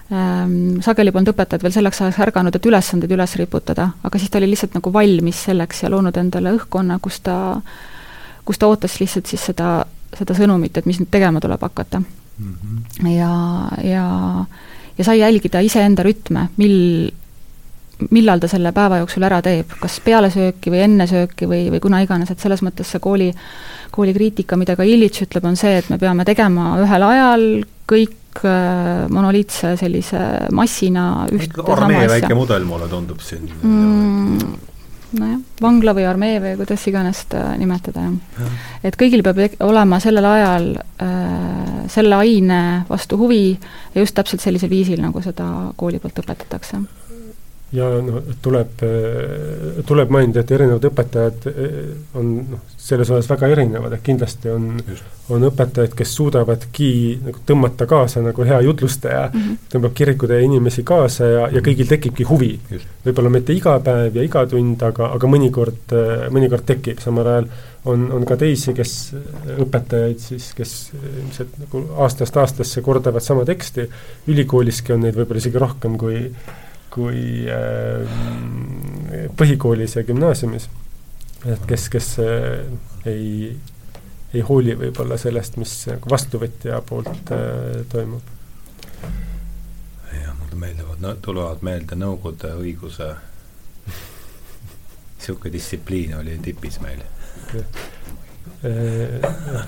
[0.10, 4.50] sageli polnud õpetajad veel selleks ajaks ärganud, et ülesandeid üles riputada, aga siis ta oli
[4.50, 7.36] lihtsalt nagu valmis selleks ja loonud endale õhkkonna, kus ta,
[8.46, 9.84] kus ta ootas lihtsalt siis seda,
[10.18, 12.56] seda sõnumit, et mis nüüd tegema tuleb hakata mm.
[12.56, 13.10] -hmm.
[13.14, 13.34] ja,
[13.86, 14.06] ja,
[14.98, 17.12] ja sai jälgida iseenda rütme, mil,
[18.10, 21.80] millal ta selle päeva jooksul ära teeb, kas peale sööki või enne sööki või, või
[21.80, 23.30] kuna iganes, et selles mõttes see kooli,
[23.92, 27.46] kooli kriitika, mida ka Illich ütleb, on see, et me peame tegema ühel ajal
[27.86, 28.19] kõik
[29.10, 30.20] monoliitse sellise
[30.56, 33.50] massina ühte armee väike mudel mulle tundub siin.
[33.64, 34.54] Mm,
[35.20, 38.38] nojah, vangla või armee või kuidas iganes seda nimetada, jah.
[38.38, 38.52] Ja..
[38.92, 44.70] et kõigil peab olema sellel ajal äh, selle aine vastu huvi ja just täpselt sellisel
[44.70, 45.50] viisil, nagu seda
[45.80, 46.84] kooli poolt õpetatakse
[47.76, 48.82] ja noh, tuleb,
[49.86, 51.78] tuleb mainida, et erinevad õpetajad eh,
[52.18, 54.72] on noh, selles osas väga erinevad, et kindlasti on,
[55.30, 56.90] on õpetajaid, kes suudavadki
[57.28, 59.28] nagu tõmmata kaasa nagu hea jutlustaja.
[59.30, 59.58] Mm, -hmm.
[59.74, 62.52] tõmbab kirikutäie inimesi kaasa ja, ja kõigil tekibki huvi.
[63.06, 65.94] võib-olla mitte iga päev ja iga tund, aga, aga mõnikord,
[66.34, 67.52] mõnikord tekib, samal ajal
[67.86, 68.96] on, on ka teisi, kes,
[69.60, 73.88] õpetajaid siis, kes ilmselt nagu aastast aastasse kordavad sama teksti,
[74.28, 76.26] ülikooliski on neid võib-olla isegi rohkem kui
[76.94, 78.10] kui äh,
[79.38, 80.70] põhikoolis ja gümnaasiumis.
[81.46, 82.66] et kes, kes äh,
[83.10, 83.56] ei,
[84.34, 88.36] ei hooli võib-olla sellest, mis nagu vastuvõtja poolt äh, toimub.
[90.14, 93.10] jah, mulle meeldivad tulevad meelde Nõukogude õiguse
[95.20, 97.02] niisugune distsipliin oli tipis meil.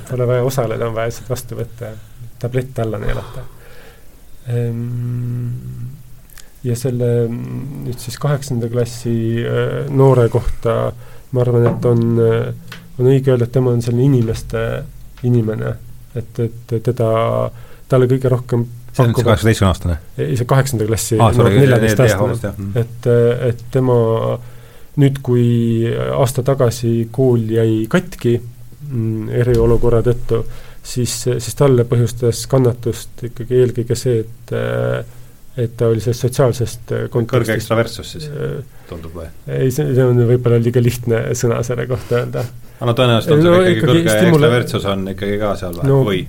[0.09, 1.93] Pole vaja osaleda, on vaja lihtsalt vastu võtta,
[2.41, 3.43] tablett alla neelata
[4.51, 6.00] ehm,
[6.63, 10.91] ja selle mm, nüüd siis kaheksanda klassi äh, noore kohta
[11.31, 14.61] ma arvan, et on, äh, on õige öelda, et tema on selline inimeste
[15.27, 15.75] inimene,
[16.17, 17.09] et, et teda,
[17.89, 19.99] talle kõige rohkem see on see kaheksateistkümne aastane?
[20.17, 23.07] ei, see kaheksanda klassi ah, neljateist-aastane, et,
[23.51, 23.95] et tema
[24.99, 25.45] nüüd, kui
[26.17, 30.41] aasta tagasi kool jäi katki mm, eriolukorra tõttu,
[30.83, 35.17] siis, siis talle põhjustas kannatust ikkagi eelkõige see, et äh,
[35.65, 38.59] et ta oli sellest sotsiaalsest äh, kõrge ekstravertsus siis, äh,
[38.89, 39.29] tundub või?
[39.47, 42.45] ei, see, see on võib-olla liiga lihtne sõna selle kohta öelda.
[42.79, 44.29] aga no tõenäoliselt on no, seal ikkagi kõrge stimula...
[44.29, 46.23] ekstravertsus on ikkagi ka seal no,, või?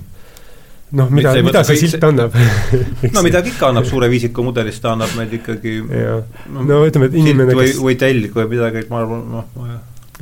[1.01, 2.37] noh, mida, mida see silt annab
[3.17, 6.19] no midagi ikka annab, suure viisiku mudelist ta annab meid ikkagi no,
[6.69, 9.73] no ütleme, et inimene või, või telg või midagi, ma arvan, noh,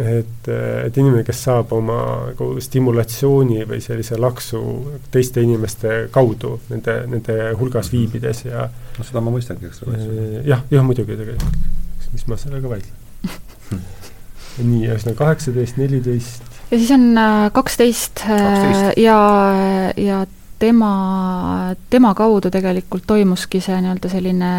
[0.00, 0.48] et,
[0.86, 1.98] et inimene, kes saab oma
[2.30, 4.60] nagu stimulatsiooni või sellise laksu
[5.12, 7.96] teiste inimeste kaudu nende, nende hulgas mhm.
[7.96, 10.00] viibides ja no seda ma mõistangi, eks ole.
[10.48, 12.98] jah, jah muidugi tegelikult, mis ma sellega vaidlen
[14.70, 16.60] nii, ühesõnaga kaheksateist, neliteist.
[16.70, 19.20] ja siis on äh, kaksteist äh, ja,
[19.96, 20.24] ja
[20.60, 20.92] tema,
[21.90, 24.52] tema kaudu tegelikult toimuski see nii-öelda selline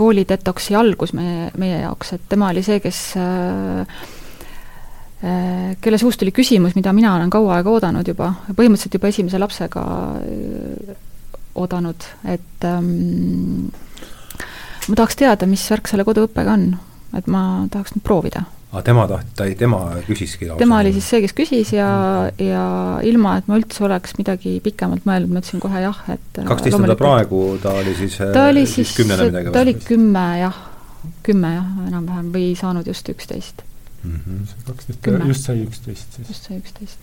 [0.00, 4.19] koolidetoksi algus meie, meie jaoks, et tema oli see, kes Äh,
[5.20, 9.82] kelle suust tuli küsimus, mida mina olen kaua aega oodanud juba, põhimõtteliselt juba esimese lapsega
[10.22, 10.94] äh,
[11.60, 13.68] oodanud, et ähm,
[14.88, 16.72] ma tahaks teada, mis värk selle koduõppega on,
[17.18, 18.46] et ma tahaks nüüd proovida.
[18.70, 20.60] aa, tema taht-, ta ei, tema küsiski lausa?
[20.62, 21.90] tema oli siis see, kes küsis ja
[22.40, 22.64] ja
[23.04, 26.80] ilma, et ma üldse oleks midagi pikemalt mõelnud, ma ütlesin kohe jah, et äh, kaksteist
[26.80, 29.16] on ta praegu, ta oli siis ta oli siis, siis
[29.52, 30.62] ta oli kümme jah,
[31.26, 33.66] kümme jah, enam-vähem, või saanud just üksteist
[34.04, 34.20] mm.
[34.26, 34.46] -hmm.
[34.46, 36.28] see kaksteist, just sai üksteist siis.
[36.28, 36.98] just sai üksteist.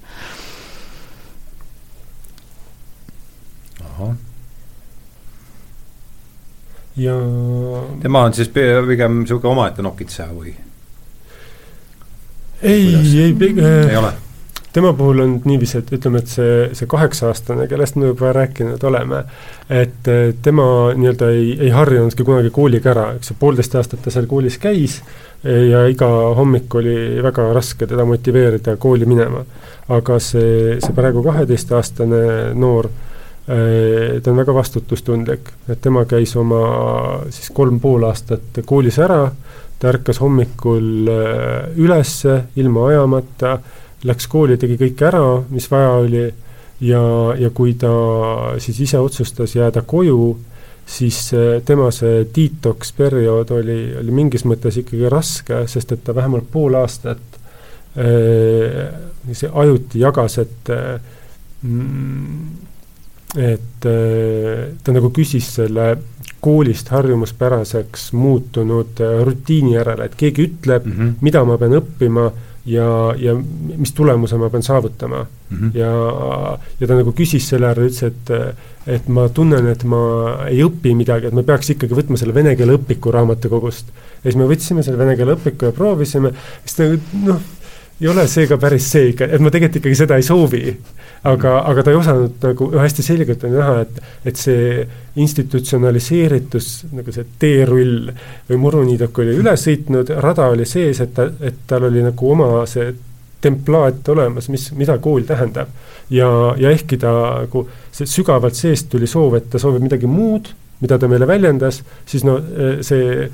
[3.85, 4.15] ahah.
[6.95, 7.17] ja
[8.01, 8.49] tema on siis
[8.87, 10.55] pigem niisugune omaette nokitseja või?
[12.61, 14.13] ei, ei pigem ei ole
[14.78, 19.23] tema puhul on niiviisi, et ütleme, et see, see kaheksa-aastane, kellest me juba rääkinud oleme,
[19.73, 20.09] et
[20.45, 24.59] tema nii-öelda ei, ei harjunudki kunagi kooliga ära, eks ju, poolteist aastat ta seal koolis
[24.61, 24.99] käis
[25.43, 29.41] ja iga hommik oli väga raske teda motiveerida kooli minema.
[29.89, 32.21] aga see, see praegu kaheteistaastane
[32.59, 32.89] noor,
[33.47, 36.61] eh, ta on väga vastutustundlik, et tema käis oma
[37.32, 39.23] siis kolm pool aastat koolis ära,
[39.80, 43.57] ta ärkas hommikul eh, ülesse ilma ajamata
[44.03, 46.25] läks kooli, tegi kõik ära, mis vaja oli,
[46.85, 47.01] ja,
[47.39, 47.93] ja kui ta
[48.61, 50.37] siis ise otsustas jääda koju,
[50.87, 51.31] siis
[51.65, 56.77] tema see detox periood oli, oli mingis mõttes ikkagi raske, sest et ta vähemalt pool
[56.79, 57.39] aastat
[57.97, 58.85] äh,
[59.33, 60.71] see ajuti jagas, et
[61.63, 62.47] mm,
[63.35, 65.89] et äh, ta nagu küsis selle
[66.39, 71.13] koolist harjumuspäraseks muutunud rutiini järele, et keegi ütleb mm, -hmm.
[71.21, 72.29] mida ma pean õppima
[72.68, 72.88] ja,
[73.18, 73.36] ja
[73.78, 75.57] mis tulemuse ma pean saavutama mm.
[75.57, 75.72] -hmm.
[75.78, 75.91] ja,
[76.80, 78.34] ja ta nagu küsis selle ära, ütles, et
[78.88, 79.99] et ma tunnen, et ma
[80.47, 83.91] ei õpi midagi, et me peaks ikkagi võtma selle vene keele õpiku raamatukogust.
[84.24, 86.32] ja siis me võtsime selle vene keele õpiku ja proovisime,
[86.63, 86.88] siis ta
[87.28, 87.41] noh,
[88.01, 90.77] ei ole see ka päris see ikka, et ma tegelikult ikkagi seda ei soovi.
[91.27, 93.97] aga, aga ta ei osanud nagu, hästi selgelt on näha, et,
[94.29, 94.83] et see
[95.17, 98.11] institutsionaliseeritus, nagu see teerull
[98.47, 102.61] või muruniidok oli üle sõitnud, rada oli sees, et ta, et tal oli nagu oma
[102.69, 102.93] see
[103.41, 105.73] templaat olemas, mis, mida kool tähendab.
[106.09, 110.53] ja, ja ehkki ta nagu, see sügavalt seest tuli soov, et ta soovib midagi muud,
[110.81, 112.37] mida ta meile väljendas, siis no
[112.85, 113.27] see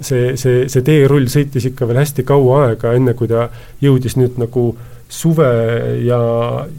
[0.00, 3.48] see, see, see teerull sõitis ikka veel hästi kaua aega, enne kui ta
[3.82, 4.70] jõudis nüüd nagu
[5.08, 5.48] suve
[6.04, 6.20] ja,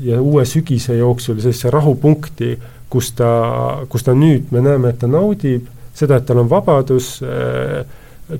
[0.05, 2.53] ja uue sügise jooksul sellisesse rahupunkti,
[2.89, 3.31] kus ta,
[3.89, 5.65] kus ta nüüd, me näeme, et ta naudib
[5.97, 7.81] seda, et tal on vabadus äh,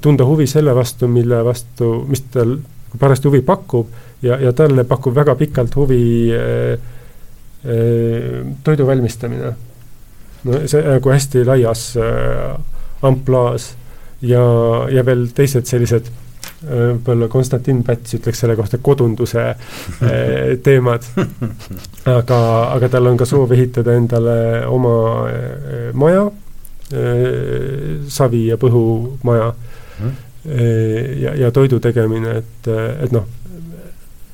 [0.02, 2.58] tunda huvi selle vastu, mille vastu, mis tal
[2.98, 3.90] parajasti huvi pakub
[4.22, 6.02] ja, ja talle pakub väga pikalt huvi
[6.34, 6.72] äh,
[7.66, 9.54] äh, toidu valmistamine.
[10.44, 12.56] no see nagu hästi laias äh,
[13.02, 13.74] ampluaas
[14.22, 14.44] ja,
[14.92, 16.20] ja veel teised sellised äh,
[16.70, 19.58] võib-olla Konstantin Päts ütleks selle kohta kodunduse äh,
[20.66, 21.08] teemad.
[22.06, 22.40] aga,
[22.76, 24.96] aga tal on ka soov ehitada endale oma
[25.30, 26.30] äh, maja,
[28.10, 28.80] savi ja põhu
[29.22, 29.52] maja
[31.22, 32.70] ja, ja toidu tegemine, et,
[33.06, 33.28] et noh,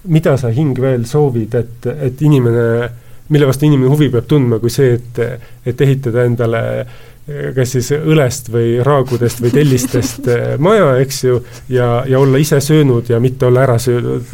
[0.08, 2.88] mida sa hing veel soovid, et, et inimene,
[3.28, 5.20] mille vastu inimene huvi peab tundma, kui see, et,
[5.68, 6.96] et ehitada endale äh,
[7.26, 11.40] kas siis õlest või raagudest või tellistest eh, maja, eks ju,
[11.74, 14.30] ja, ja olla ise söönud ja mitte olla ära söödud,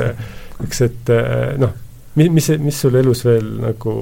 [0.66, 1.72] eks, et eh, noh,
[2.20, 3.96] mis, mis, mis sul elus veel nagu,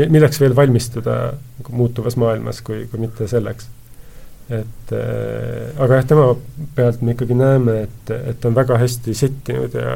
[0.00, 3.70] milleks veel valmistuda nagu muutuvas maailmas, kui, kui mitte selleks?
[4.52, 6.24] et aga jah, tema
[6.76, 9.94] pealt me ikkagi näeme, et, et ta on väga hästi settinud ja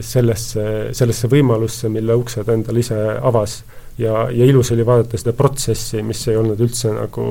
[0.00, 0.64] sellesse,
[0.96, 3.58] sellesse võimalusse, mille ukse ta endale ise avas
[3.98, 7.26] ja, ja ilus oli vaadata seda protsessi, mis ei olnud üldse nagu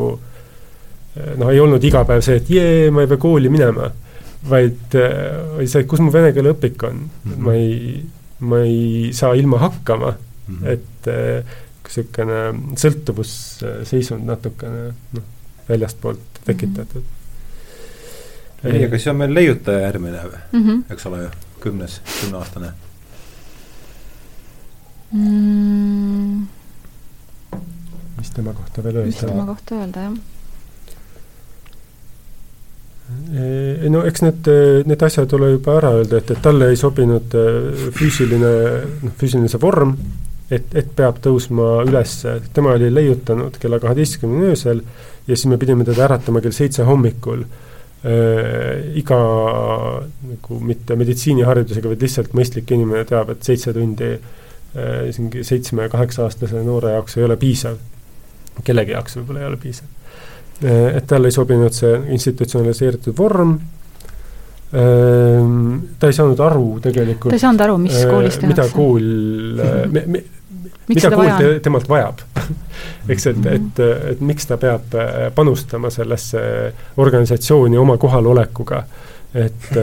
[1.15, 3.89] noh, ei olnud iga päev see, et jee, ma ei pea kooli minema,
[4.49, 7.45] vaid oli see, et kus mu vene keele õpik on mm, -hmm.
[7.45, 8.03] ma ei,
[8.39, 10.67] ma ei saa ilma hakkama mm, -hmm.
[10.73, 11.09] et
[11.85, 12.39] niisugune
[12.81, 15.27] sõltuvusseisund natukene noh,
[15.69, 17.11] väljastpoolt tekitatud mm.
[18.63, 18.73] -hmm.
[18.73, 20.83] ei, aga siis on meil leiutaja järgmine mm, -hmm.
[20.93, 21.29] eks ole ju,
[21.61, 22.73] kümnes, kümneaastane
[25.11, 26.47] mm
[28.17, 29.11] mis tema kohta veel öelda?
[29.11, 30.17] mis tema kohta öelda, jah?
[33.93, 34.47] no eks need,
[34.89, 38.53] need asjad ole juba ära öelda, et, et talle ei sobinud äh, füüsiline,
[39.03, 39.93] noh, füüsiline see vorm,
[40.49, 42.17] et, et peab tõusma üles,
[42.53, 44.81] tema oli leiutanud kella kaheteistkümneni öösel
[45.25, 48.97] ja siis me pidime teda äratama kell seitse hommikul äh,.
[49.01, 49.19] iga
[50.05, 57.17] nagu mitte meditsiiniharidusega, vaid lihtsalt mõistlik inimene teab, et seitse tundi äh, seitsme-kaheksa-aastase noore jaoks
[57.17, 57.77] ei ole piisav
[58.63, 59.87] kellegi jaoks võib-olla ei ole piisav.
[60.63, 63.57] Äh, et talle ei sobinud see institutsionaliseeritud vorm,
[64.75, 68.53] ähm, ta ei saanud aru tegelikult ta ei saanud aru, mis äh, koolis tehakse.
[68.53, 69.09] mida kool
[69.95, 70.21] me, me,
[70.87, 72.23] mida kool te, temalt vajab
[73.11, 73.81] eks, et, et,
[74.13, 76.45] et miks ta peab äh, panustama sellesse
[77.03, 78.85] organisatsiooni oma kohalolekuga.
[79.35, 79.75] et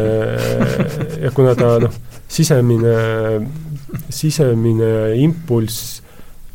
[1.21, 2.01] ja kuna ta noh,
[2.33, 2.97] sisemine,
[4.09, 6.02] sisemine impulss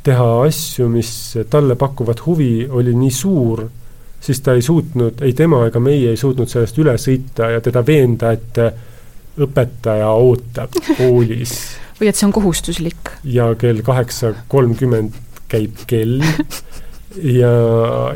[0.08, 1.12] teha asju, mis
[1.51, 3.66] talle pakuvad huvi, oli nii suur,
[4.24, 7.84] siis ta ei suutnud, ei tema ega meie ei suutnud sellest üle sõita ja teda
[7.86, 8.62] veenda, et
[9.38, 11.58] õpetaja ootab koolis
[11.99, 13.14] või et see on kohustuslik.
[13.26, 15.18] ja kell kaheksa kolmkümmend
[15.49, 16.22] käib kell
[17.16, 17.51] ja,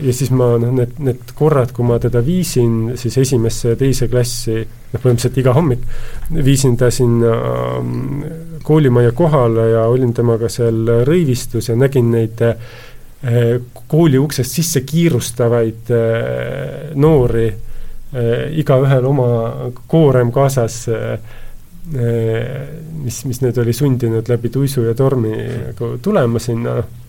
[0.02, 4.08] ja siis ma noh, need, need korrad, kui ma teda viisin siis esimesse ja teise
[4.12, 5.86] klassi, noh, põhimõtteliselt iga hommik,
[6.36, 7.34] viisin ta sinna
[7.80, 8.24] ähm,
[8.68, 12.56] koolimajja kohale ja olin temaga seal rõivistus ja nägin neid äh,
[13.88, 19.30] kooli uksest sisse kiirustavaid äh, noori äh,, igaühel oma
[19.88, 20.84] koorem kaasas
[21.92, 27.01] mis, mis nüüd oli sundinud läbi tuisu ja tormi nagu tulema sinna, noh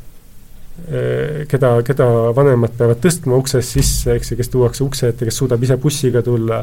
[1.48, 2.06] keda, keda
[2.36, 6.22] vanemad peavad tõstma uksest sisse, eks ju, kes tuuakse ukse ette, kes suudab ise bussiga
[6.26, 6.62] tulla,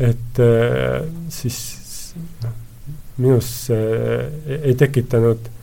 [0.00, 1.00] et eh,
[1.32, 1.58] siis
[2.42, 2.54] noh,
[3.24, 5.53] minus ei tekitanud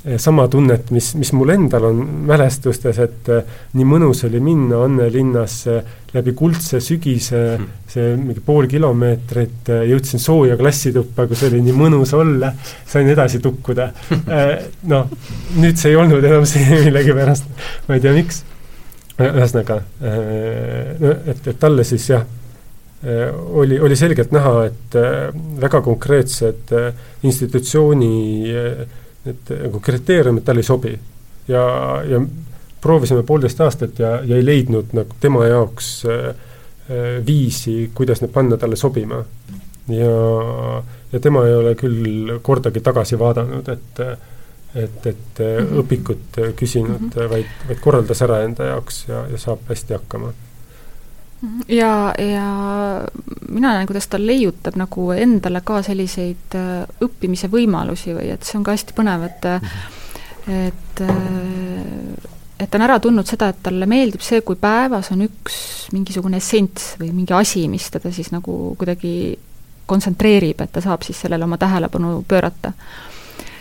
[0.00, 1.98] sama tunnet, mis, mis mul endal on
[2.28, 5.74] mälestustes, et eh, nii mõnus oli minna Anne linnasse
[6.14, 11.76] läbi kuldse sügise mm., see mingi pool kilomeetrit, eh, jõudsin sooja klassituppa, kus oli nii
[11.76, 12.52] mõnus olla,
[12.88, 13.90] sain edasi tukkuda.
[14.92, 15.12] noh,
[15.60, 17.52] nüüd see ei olnud enam see millegipärast,
[17.88, 18.44] ma ei tea, miks.
[19.20, 22.22] ühesõnaga, et, et talle siis jah,
[23.60, 24.96] oli, oli selgelt näha, et
[25.60, 26.72] väga konkreetsed
[27.28, 28.14] institutsiooni
[29.30, 30.94] need nagu kriteeriumid talle ei sobi.
[31.48, 31.64] ja,
[32.06, 32.20] ja
[32.80, 35.90] proovisime poolteist aastat ja, ja ei leidnud nagu tema jaoks
[37.26, 39.22] viisi, kuidas need panna talle sobima.
[39.88, 40.12] ja,
[41.12, 44.04] ja tema ei ole küll kordagi tagasi vaadanud, et
[44.74, 45.78] et, et mm -hmm.
[45.80, 47.30] õpikut küsinud mm, -hmm.
[47.30, 50.32] vaid, vaid korraldas ära enda jaoks ja, ja saab hästi hakkama.
[51.40, 51.60] Mhm.
[51.68, 52.46] ja, ja
[53.48, 58.58] mina näen, kuidas ta leiutab nagu endale ka selliseid äh, õppimise võimalusi või et see
[58.58, 60.66] on ka hästi põnev, et -hmm.
[60.66, 62.28] et äh,
[62.60, 66.36] et ta on ära tundnud seda, et talle meeldib see, kui päevas on üks mingisugune
[66.36, 69.38] essents või mingi asi, mis teda siis nagu kuidagi
[69.86, 72.72] kontsentreerib, et ta saab siis sellele oma tähelepanu pöörata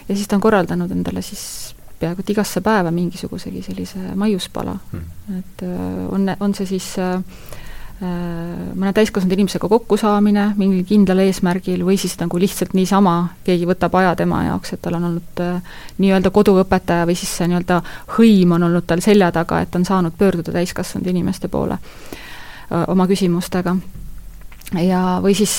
[0.10, 5.40] ja siis ta on korraldanud endale siis peaaegu et igasse päeva mingisugusegi sellise maiuspala mm.,
[5.40, 7.69] et äh, on, on see siis äh, äh,
[8.00, 14.14] mõne täiskasvanud inimesega kokkusaamine mingil kindlal eesmärgil või siis nagu lihtsalt niisama keegi võtab aja
[14.16, 17.82] tema jaoks, et tal on olnud äh, nii-öelda koduõpetaja või siis see nii-öelda
[18.16, 23.08] hõim on olnud tal selja taga, et on saanud pöörduda täiskasvanud inimeste poole öö, oma
[23.08, 23.76] küsimustega
[24.86, 25.54] ja, või siis,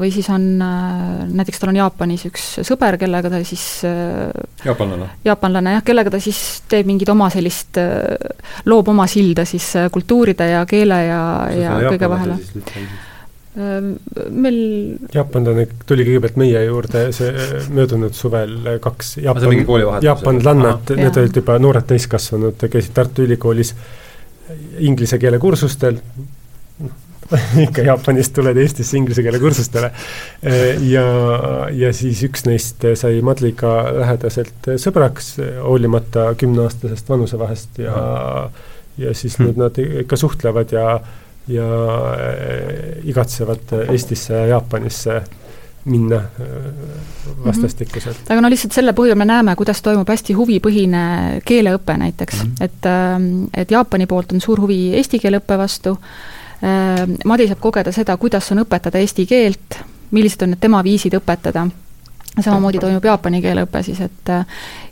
[0.00, 3.64] või siis on, näiteks tal on Jaapanis üks sõber, kellega ta siis
[4.64, 5.10] jaapanlane?
[5.26, 6.40] jaapanlane jah, kellega ta siis
[6.70, 7.80] teeb mingit oma sellist,
[8.70, 12.38] loob oma silda siis kultuuride ja keele ja, ja kõige vahele.
[14.34, 14.56] meil
[15.14, 19.60] jaapanlane tuli kõigepealt meie juurde see möödunud suvel kaks Jaapan,
[20.02, 23.74] jaapanlannad, need olid juba noored täiskasvanud, käisid Tartu Ülikoolis
[24.84, 26.00] inglise keele kursustel,
[27.64, 29.90] ikka Jaapanist tuled Eestisse inglise keele kursustele.
[30.90, 31.04] ja,
[31.72, 37.98] ja siis üks neist sai Madliga lähedaselt sõbraks, hoolimata kümneaastasest vanusevahest ja
[38.98, 40.98] ja siis nüüd nad ikka suhtlevad ja,
[41.50, 41.70] ja
[43.10, 45.22] igatsevad Eestisse ja Jaapanisse
[45.84, 46.22] minna
[47.44, 48.22] vastastikuselt mm.
[48.22, 48.32] -hmm.
[48.32, 51.02] aga no lihtsalt selle põhjal me näeme, kuidas toimub hästi huvipõhine
[51.44, 52.64] keeleõpe näiteks mm, -hmm.
[52.64, 55.98] et, et Jaapani poolt on suur huvi eesti keele õppe vastu
[57.24, 59.80] Madi saab kogeda seda, kuidas on õpetada eesti keelt,
[60.14, 61.66] millised on need tema viisid õpetada,
[62.40, 64.30] samamoodi toimub jaapani keele õpe siis, et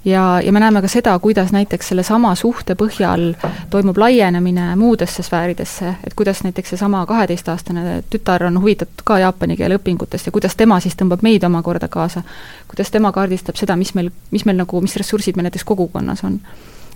[0.04, 3.32] ja, ja me näeme ka seda, kuidas näiteks sellesama suhte põhjal
[3.70, 9.78] toimub laienemine muudesse sfääridesse, et kuidas näiteks seesama kaheteistaastane tütar on huvitatud ka jaapani keele
[9.80, 12.22] õpingutest ja kuidas tema siis tõmbab meid omakorda kaasa.
[12.68, 16.40] kuidas tema kaardistab seda, mis meil, mis meil nagu, mis ressursid meil näiteks kogukonnas on.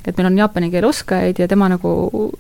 [0.07, 2.31] et meil on jaapani keele oskajaid ja tema nagu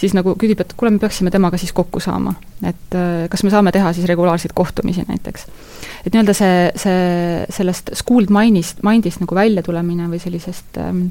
[0.00, 2.34] siis nagu küsib, et kuule, me peaksime temaga siis kokku saama.
[2.62, 5.46] et äh, kas me saame teha siis regulaarseid kohtumisi näiteks.
[6.06, 11.06] et nii-öelda see, see, sellest schooled mind'ist, mind'ist nagu välja tulemine või sellisest ähm,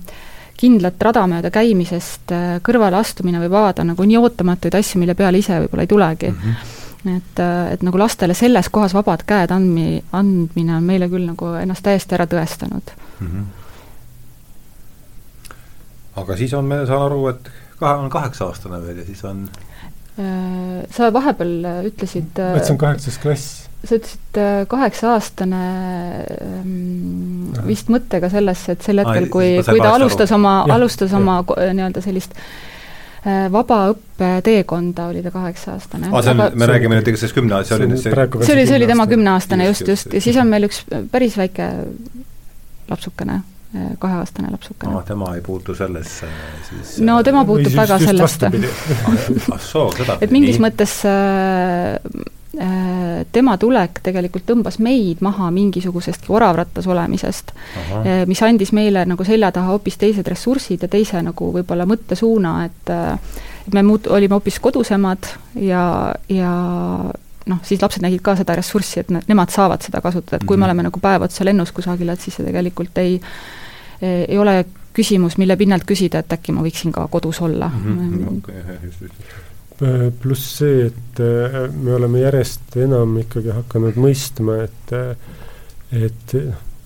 [0.59, 5.41] kindlat rada mööda käimisest äh, kõrvale astumine võib avada nagu nii ootamatuid asju, mille peale
[5.41, 6.43] ise võib-olla ei tulegi mm.
[6.43, 11.29] -hmm et, äh, et nagu lastele selles kohas vabad käed andmi, andmine on meile küll
[11.29, 13.27] nagu ennast täiesti ära tõestanud mm.
[13.27, 13.45] -hmm.
[16.23, 17.47] aga siis on, ma saan aru, et
[17.79, 19.43] kahe, on kaheksa-aastane veel ja siis on
[20.19, 23.51] äh, sa vahepeal äh, ütlesid ma ütlesin äh, kaheksas klass.
[23.83, 24.39] sa ütlesid
[24.71, 25.61] kaheksa-aastane
[26.45, 30.41] ähm, vist mõttega sellesse, et sel hetkel, kui, kui ta alustas aru.
[30.41, 31.21] oma, alustas ja.
[31.21, 32.35] oma nii-öelda sellist
[33.51, 36.07] vaba õppeteekonda oli ta kaheksa-aastane.
[36.07, 38.63] aa, see on, me see räägime nüüd sellest kümne, see oli nüüd see see oli,
[38.69, 41.67] see oli tema kümneaastane just, just, ja siis on meil üks päris väike
[42.87, 43.41] lapsukene
[43.99, 45.01] kaheaastane lapsukene no,.
[45.05, 46.27] tema ei puutu sellesse
[46.69, 48.51] siis no tema puutub väga just sellesse.
[49.53, 50.63] ah soo, seda et mingis nii.
[50.65, 51.99] mõttes äh,
[52.57, 57.53] äh, tema tulek tegelikult tõmbas meid maha mingisugusestki oravrattas olemisest,
[58.01, 62.57] äh, mis andis meile nagu selja taha hoopis teised ressursid ja teise nagu võib-olla mõttesuuna,
[62.65, 62.93] et
[63.69, 65.29] et me muut-, olime hoopis kodusemad
[65.61, 66.53] ja, ja
[67.49, 70.63] noh, siis lapsed nägid ka seda ressurssi, et nemad saavad seda kasutada, et kui me
[70.63, 70.69] mhm.
[70.69, 73.17] oleme nagu päev otsa lennus kusagil, et siis see tegelikult ei
[73.99, 74.53] ei ole
[74.95, 78.39] küsimus, mille pinnalt küsida, et äkki ma võiksin ka kodus olla mm.
[78.39, 79.07] -hmm.
[80.21, 85.15] Pluss see, et äh, me oleme järjest enam ikkagi hakanud mõistma, et äh,
[85.91, 86.35] et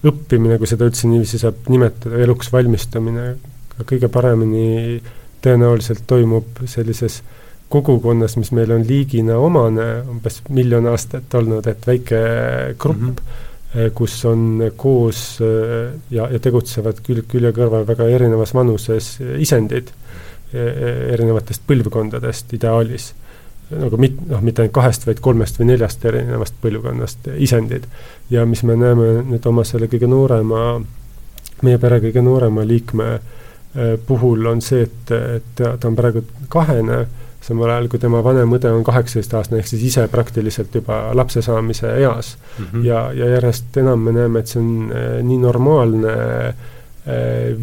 [0.03, 3.35] õppimine, kui seda üldse niiviisi saab nimetada, eluks valmistumine,
[3.89, 5.01] kõige paremini
[5.43, 7.21] tõenäoliselt toimub sellises
[7.73, 12.21] kogukonnas, mis meil on liigina omane, umbes miljon aastat olnud, et väike
[12.77, 13.49] grupp mm, -hmm
[13.93, 19.89] kus on koos eh, ja, ja tegutsevad külg külje kõrval väga erinevas vanuses isendid
[20.53, 23.13] eh, erinevatest põlvkondadest ideaalis.
[23.73, 27.87] nagu mit-, noh, mitte ainult kahest, vaid kolmest või neljast erinevast põlvkonnast isendid.
[28.29, 30.77] ja mis me näeme nüüd oma selle kõige noorema,
[31.65, 33.19] meie pere kõige noorema liikme
[34.05, 36.21] puhul on see, et, et ta on praegu
[36.53, 37.07] kahene,
[37.43, 41.91] samal ajal kui tema vanem õde on kaheksateistaastane, ehk siis ise praktiliselt juba lapse saamise
[41.99, 42.65] eas mm.
[42.65, 42.85] -hmm.
[42.87, 46.13] ja, ja järjest enam me näeme, et see on äh, nii normaalne
[46.47, 46.55] äh,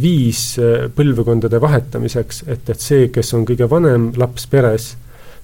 [0.03, 4.97] viis äh, põlvkondade vahetamiseks, et, et see, kes on kõige vanem laps peres,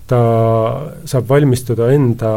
[0.07, 0.20] ta
[1.05, 2.32] saab valmistuda enda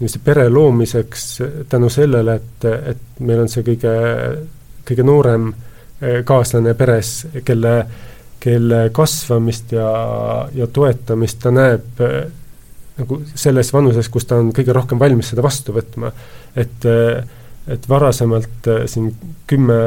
[0.00, 3.92] niiviisi pere loomiseks tänu sellele, et, et meil on see kõige,
[4.88, 5.52] kõige noorem
[6.24, 7.74] kaaslane peres, kelle
[8.40, 9.88] kelle kasvamist ja,
[10.54, 12.22] ja toetamist ta näeb äh,
[13.00, 16.12] nagu selles vanuses, kus ta on kõige rohkem valmis seda vastu võtma.
[16.56, 17.24] et, äh,
[17.68, 19.12] et varasemalt äh, siin
[19.50, 19.80] kümme,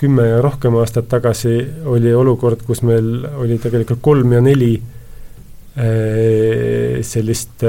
[0.00, 4.74] kümme ja rohkem aastat tagasi oli olukord, kus meil oli tegelikult kolm ja neli
[7.02, 7.64] sellist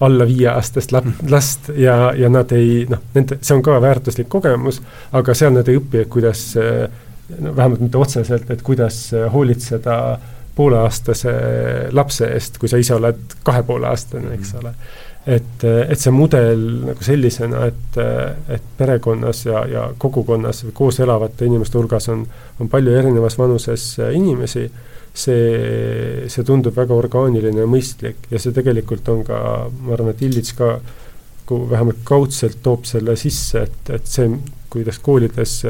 [0.00, 1.28] alla viieaastast mhm.
[1.28, 4.80] last ja, ja nad ei noh, nende, see on ka väärtuslik kogemus,
[5.16, 6.86] aga seal nad ei õpi, et kuidas äh,
[7.40, 9.96] no vähemalt mitte otseselt, et kuidas hoolitseda
[10.56, 11.32] pooleaastase
[11.92, 14.62] lapse eest, kui sa ise oled kahe poole aastane, eks mhm.
[14.62, 14.72] ole.
[15.36, 17.96] et, et see mudel nagu sellisena, et,
[18.56, 22.22] et perekonnas ja, ja kogukonnas või koos elavate inimeste hulgas on,
[22.62, 24.68] on palju erinevas vanuses inimesi,
[25.16, 29.40] see, see tundub väga orgaaniline ja mõistlik ja see tegelikult on ka,
[29.82, 30.76] ma arvan, et Illits ka
[31.46, 34.30] kui vähemalt kaudselt toob selle sisse, et, et see,
[34.72, 35.60] kuidas koolides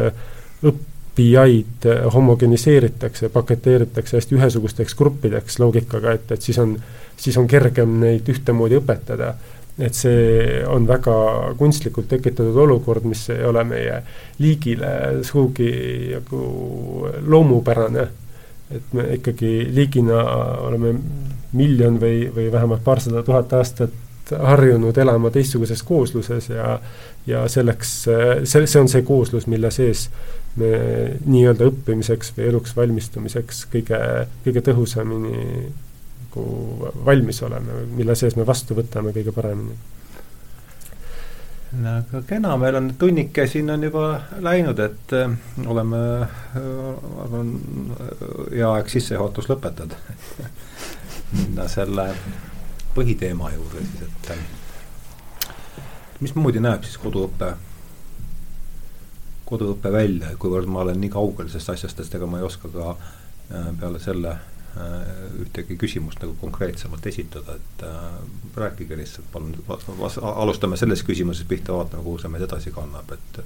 [0.65, 0.85] õpp-,
[1.17, 6.77] õppijaid homogeniseeritakse, paketeeritakse hästi ühesugusteks gruppideks loogikaga, et, et siis on,
[7.17, 9.35] siis on kergem neid ühtemoodi õpetada.
[9.79, 11.15] et see on väga
[11.59, 13.99] kunstlikult tekitatud olukord, mis ei ole meie
[14.39, 18.07] liigile sugugi nagu loomupärane.
[18.71, 20.23] et me ikkagi liigina
[20.69, 20.95] oleme
[21.53, 23.91] miljon või, või vähemalt paarsada tuhat aastat
[24.33, 26.79] harjunud elama teistsuguses koosluses ja
[27.27, 30.07] ja selleks, see, see on see kooslus, mille sees
[30.57, 30.69] me
[31.27, 33.99] nii-öelda õppimiseks või eluks valmistumiseks kõige,
[34.45, 35.41] kõige tõhusamini
[36.37, 39.77] nagu valmis oleme, mille sees me vastu võtame kõige paremini.
[41.83, 45.33] no aga kena, meil on tunnike siin on juba läinud, et äh,
[45.67, 46.61] oleme äh,,
[47.25, 47.55] arvan,
[48.53, 49.99] hea aeg sissejuhatus lõpetada
[51.37, 52.11] minna selle
[52.97, 55.55] põhiteema juurde siis, et äh,
[56.21, 57.55] mismoodi näeb siis koduõpe
[59.47, 62.71] koduõpe välja ja kuivõrd ma olen nii kaugel sellest asjast, sest ega ma ei oska
[62.73, 64.95] ka äh, peale selle äh,
[65.45, 68.07] ühtegi küsimust nagu konkreetsemalt esitada, et äh,
[68.59, 69.55] rääkige lihtsalt, palun,
[70.35, 73.43] alustame sellest küsimusest pihta, vaatame, kuhu see meid edasi kannab, et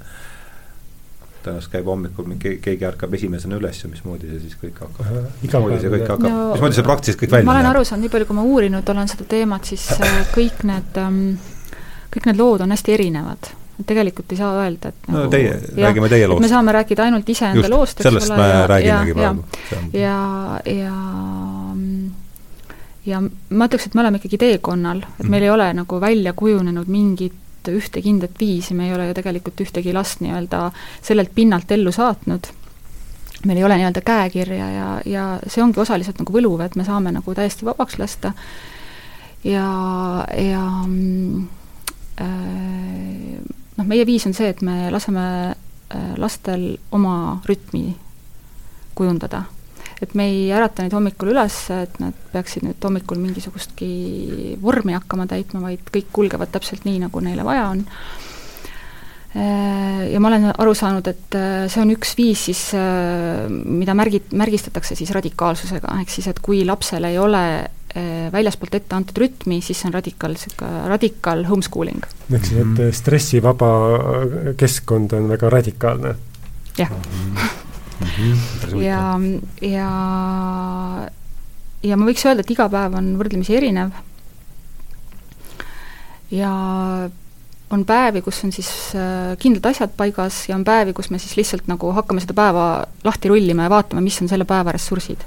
[1.44, 5.78] tõenäoliselt käib hommikul mingi, keegi ärkab esimesena üles ja mismoodi see siis kõik hakkab, mismoodi
[5.82, 7.52] see kõik hakkab no,, mismoodi see praktiliselt kõik välja näeb?
[7.52, 9.86] ma olen aru saanud, nii palju kui ma uurinud olen seda teemat, siis
[10.34, 11.24] kõik need, ähm,
[12.12, 13.54] kõik need lood on hästi erinevad
[13.86, 16.42] tegelikult ei saa öelda, et no nagu, teie, räägime teie loost.
[16.44, 18.36] me saame rääkida ainult iseenda loost, eks sellest ole.
[18.36, 19.44] sellest me räägimegi praegu.
[19.96, 20.16] ja,
[20.68, 20.96] ja,
[23.06, 26.90] ja ma ütleks, et me oleme ikkagi teekonnal, et meil ei ole nagu välja kujunenud
[26.92, 27.38] mingit
[27.68, 30.70] ühte kindlat viisi, me ei ole ju tegelikult ühtegi last nii-öelda
[31.02, 32.48] sellelt pinnalt ellu saatnud
[33.46, 37.12] meil ei ole nii-öelda käekirja ja, ja see ongi osaliselt nagu võluv, et me saame
[37.14, 38.34] nagu täiesti vabaks lasta
[39.44, 39.66] ja,
[40.36, 40.64] ja
[42.20, 43.40] äh,
[43.76, 47.94] noh, meie viis on see, et me laseme äh, lastel oma rütmi
[48.94, 49.44] kujundada.
[50.00, 55.28] Et me ei ärata neid hommikul üles, et nad peaksid nüüd hommikul mingisugustki vormi hakkama
[55.30, 57.84] täitma, vaid kõik kulgevad täpselt nii, nagu neile vaja on.
[59.30, 62.62] Äh, ja ma olen aru saanud, et äh, see on üks viis siis,
[63.60, 67.44] mida märgi-, märgistatakse siis radikaalsusega, ehk siis et kui lapsel ei ole
[68.30, 72.04] väljaspoolt ette antud rütmi, siis see on radikaal, niisugune radikaal homeschooling.
[72.30, 72.92] ehk siis, et mhm.
[72.94, 73.70] stressivaba
[74.56, 76.14] keskkond on väga radikaalne?
[76.78, 76.94] jah.
[78.00, 78.80] Mhm.
[78.80, 79.00] ja,
[79.60, 79.88] ja,
[81.84, 83.92] ja ma võiks öelda, et iga päev on võrdlemisi erinev.
[86.30, 86.50] Ja
[87.70, 91.36] on päevi, kus on siis äh, kindlad asjad paigas ja on päevi, kus me siis
[91.38, 92.66] lihtsalt nagu hakkame seda päeva
[93.06, 95.22] lahti rullima ja vaatame, mis on selle päeva ressursid.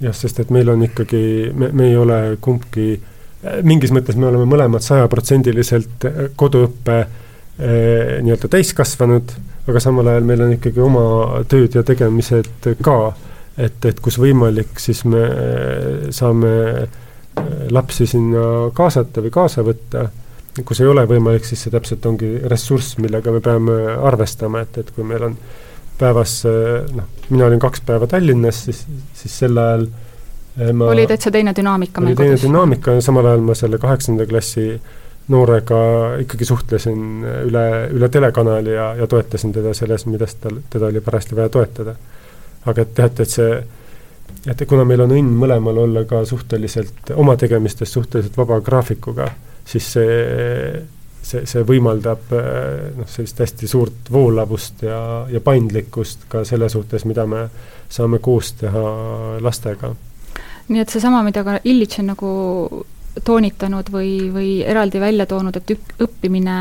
[0.00, 1.22] Jah, sest et meil on ikkagi,
[1.54, 2.94] me, me ei ole kumbki,
[3.66, 9.34] mingis mõttes me oleme mõlemad sajaprotsendiliselt eh, koduõppe eh, nii-öelda täiskasvanud,
[9.70, 11.04] aga samal ajal meil on ikkagi oma
[11.50, 12.98] tööd ja tegemised ka.
[13.60, 17.00] et, et kus võimalik, siis me eh, saame eh,
[17.70, 20.06] lapsi sinna kaasata või kaasa võtta,
[20.64, 24.94] kus ei ole võimalik, siis see täpselt ongi ressurss, millega me peame arvestama, et, et
[24.94, 25.58] kui meil on äh,
[26.00, 26.42] päevas
[26.94, 28.84] noh, mina olin kaks päeva Tallinnas, siis,
[29.16, 33.44] siis sel ajal eh, ma oli täitsa teine dünaamika oli teine dünaamika ja samal ajal
[33.44, 34.66] ma selle kaheksanda klassi
[35.30, 35.80] noorega
[36.24, 37.64] ikkagi suhtlesin üle,
[37.94, 41.94] üle telekanali ja, ja toetasin teda selles, milles tal, teda oli parajasti vaja toetada.
[42.66, 43.52] aga et teate, et see,
[44.52, 49.30] et kuna meil on õnn mõlemal olla ka suhteliselt, oma tegemistes suhteliselt vaba graafikuga,
[49.64, 50.82] siis see,
[51.22, 55.00] see, see võimaldab noh, sellist hästi suurt voolavust ja,
[55.30, 57.46] ja paindlikkust ka selle suhtes, mida me
[57.88, 58.86] saame koos teha
[59.40, 59.94] lastega.
[60.68, 62.30] nii et seesama, mida ka Illich on nagu
[63.24, 66.56] toonitanud või, või eraldi välja toonud, et ük-, õppimine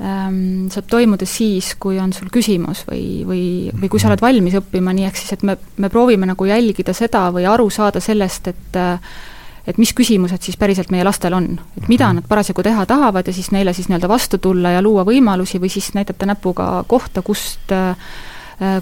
[0.00, 0.38] ähm,
[0.72, 4.94] saab toimuda siis, kui on sul küsimus või, või, või kui sa oled valmis õppima,
[4.96, 8.82] nii ehk siis, et me, me proovime nagu jälgida seda või aru saada sellest, et
[9.62, 11.44] et mis küsimused siis päriselt meie lastel on,
[11.78, 15.04] et mida nad parasjagu teha tahavad ja siis neile siis nii-öelda vastu tulla ja luua
[15.06, 17.94] võimalusi või siis näidata näpuga kohta, kust äh,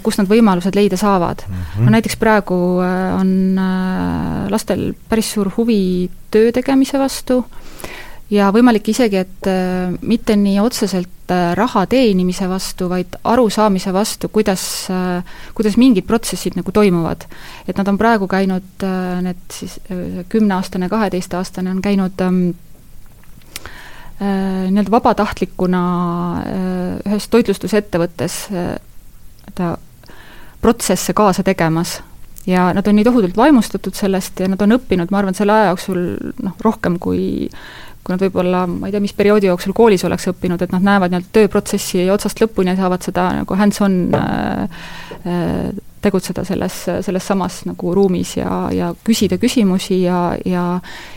[0.03, 1.55] kust nad võimalused leida saavad mm.
[1.55, 1.85] -hmm.
[1.85, 7.43] no näiteks praegu äh, on äh, lastel päris suur huvi töö tegemise vastu
[8.31, 14.31] ja võimalik isegi, et äh, mitte nii otseselt äh, raha teenimise vastu, vaid arusaamise vastu,
[14.31, 17.27] kuidas äh,, kuidas mingid protsessid nagu toimuvad.
[17.67, 22.39] et nad on praegu käinud äh,, need siis äh, kümneaastane, kaheteistaastane on käinud ähm,
[24.21, 25.83] äh, nii-öelda vabatahtlikuna
[26.39, 28.45] äh, ühes toitlustusettevõttes
[29.61, 29.75] ta
[30.61, 31.99] protsesse kaasa tegemas.
[32.49, 35.71] Ja nad on nii tohutult vaimustatud sellest ja nad on õppinud, ma arvan, selle aja
[35.71, 36.01] jooksul
[36.41, 37.49] noh, rohkem kui
[38.01, 41.13] kui nad võib-olla, ma ei tea, mis perioodi jooksul koolis oleks õppinud, et nad näevad
[41.13, 44.79] nii-öelda tööprotsessi otsast lõpuni ja saavad seda nagu hands-on äh,
[45.21, 45.67] äh,
[46.01, 46.75] tegutseda selles,
[47.05, 50.63] selles samas nagu ruumis ja, ja küsida küsimusi ja, ja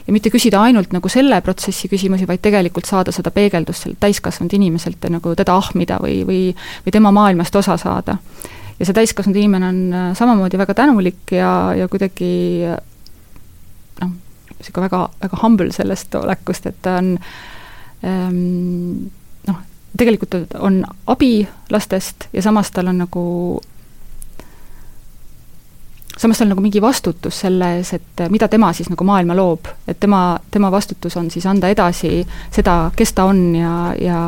[0.06, 4.52] ja mitte küsida ainult nagu selle protsessi küsimusi, vaid tegelikult saada seda peegeldust sellelt täiskasvanud
[4.56, 6.42] inimeselt ja nagu teda ahmida või, või
[6.84, 8.18] või tema maailmast osa saada.
[8.78, 12.30] ja see täiskasvanud inimene on äh, samamoodi väga tänulik ja, ja kuidagi
[14.00, 14.14] noh,
[14.58, 17.14] niisugune väga, väga humble sellest olekust, et ta on
[18.04, 19.06] ähm,
[19.48, 19.62] noh,
[19.96, 23.24] tegelikult on abi lastest ja samas tal on nagu
[26.18, 29.70] samas tal on nagu mingi vastutus selle ees, et mida tema siis nagu maailma loob,
[29.88, 32.22] et tema, tema vastutus on siis anda edasi
[32.54, 34.20] seda, kes ta on ja, ja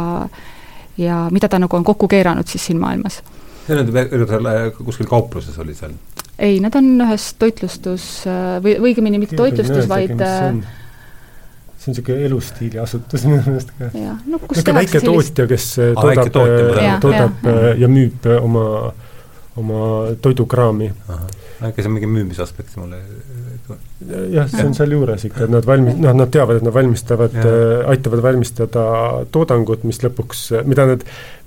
[0.98, 3.22] ja mida ta nagu on kokku keeranud siis siin maailmas.
[3.66, 5.92] see on seal kuskil kaupluses oli seal?
[6.38, 10.64] ei, need on ühes toitlustus või, või õigemini mitte toitlustus, vaid see on
[11.86, 13.90] niisugune elustiili asutus minu meelest ka.
[14.26, 15.34] no kus tehakse väike sellist...
[15.34, 18.64] tootja, kes ah, toodab, toodab, toodab ja, ja, ja müüb oma,
[19.62, 19.82] oma
[20.22, 20.90] toidukraami
[21.64, 22.98] äkki see on mingi müümisaspekt mulle
[24.32, 27.88] jah, see on sealjuures ikka, et nad valmi-, noh, nad teavad, et nad valmistavad, äh,
[27.92, 28.84] aitavad valmistada
[29.32, 31.06] toodangut, mis lõpuks, mida nad,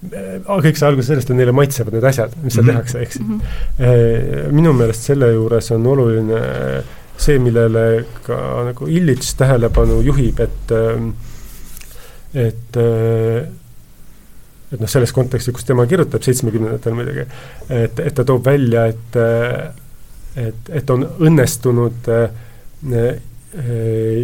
[0.09, 2.73] äh, kõik sai alguse sellest, et neile maitsevad need asjad, mis seal mm -hmm.
[2.73, 4.51] tehakse, siis mm -hmm.
[4.57, 6.41] minu meelest selle juures on oluline
[7.17, 8.35] see, millele ka
[8.71, 10.71] nagu Illich tähelepanu juhib, et
[12.33, 12.77] et
[14.71, 17.25] et noh, selles kontekstis, kus tema kirjutab seitsmekümnendatel muidugi,
[17.69, 19.17] et, et ta toob välja, et
[20.35, 22.29] et, et on õnnestunud äh,
[22.93, 23.17] äh,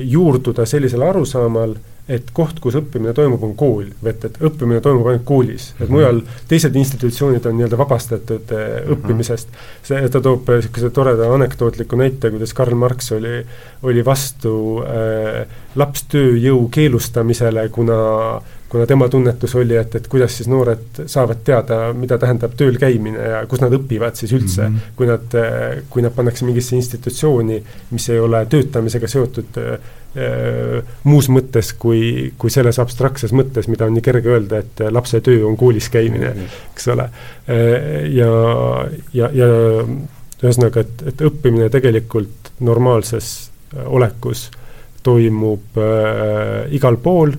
[0.04, 1.76] juurduda sellisel arusaamal,
[2.06, 5.94] et koht, kus õppimine toimub, on kool, et, et õppimine toimub ainult koolis, et mhm.
[5.96, 8.92] mujal teised institutsioonid on nii-öelda vabastatud äh, mhm.
[8.94, 9.56] õppimisest.
[9.88, 13.40] see, ta toob niisuguse toreda anekdootliku näite, kuidas Karl Marx oli,
[13.90, 14.54] oli vastu
[14.86, 15.42] äh,
[15.82, 17.98] lapstööjõu keelustamisele, kuna
[18.38, 22.76] äh, kuna tema tunnetus oli, et, et kuidas siis noored saavad teada, mida tähendab tööl
[22.82, 24.96] käimine ja kus nad õpivad siis üldse mm, -hmm.
[25.00, 25.38] kui nad,
[25.90, 27.62] kui nad pannakse mingisse institutsiooni,
[27.96, 29.80] mis ei ole töötamisega seotud äh,
[31.04, 35.48] muus mõttes kui, kui selles abstraktses mõttes, mida on nii kerge öelda, et lapse töö
[35.48, 36.70] on koolis käimine mm, -hmm.
[36.76, 37.10] eks ole.
[38.20, 38.30] ja,
[39.14, 39.50] ja, ja
[40.44, 43.52] ühesõnaga, et, et õppimine tegelikult normaalses
[43.86, 44.50] olekus
[45.06, 47.36] toimub äh, igal pool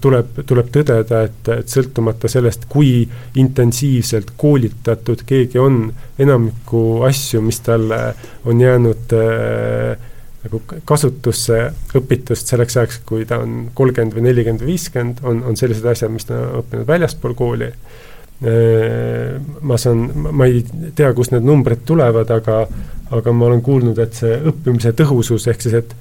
[0.00, 3.04] tuleb, tuleb tõdeda, et, et sõltumata sellest, kui
[3.38, 5.84] intensiivselt koolitatud keegi on,
[6.18, 8.00] enamikku asju, mis talle
[8.48, 10.08] on jäänud äh,
[10.46, 11.60] nagu kasutusse
[11.98, 16.12] õpitust selleks ajaks, kui ta on kolmkümmend või nelikümmend või viiskümmend, on, on sellised asjad,
[16.14, 19.38] mis ta on õppinud väljaspool kooli äh,.
[19.62, 20.64] ma saan, ma ei
[20.94, 22.66] tea, kust need numbrid tulevad, aga
[23.14, 25.92] aga ma olen kuulnud, et see õppimise tõhusus, ehk siis et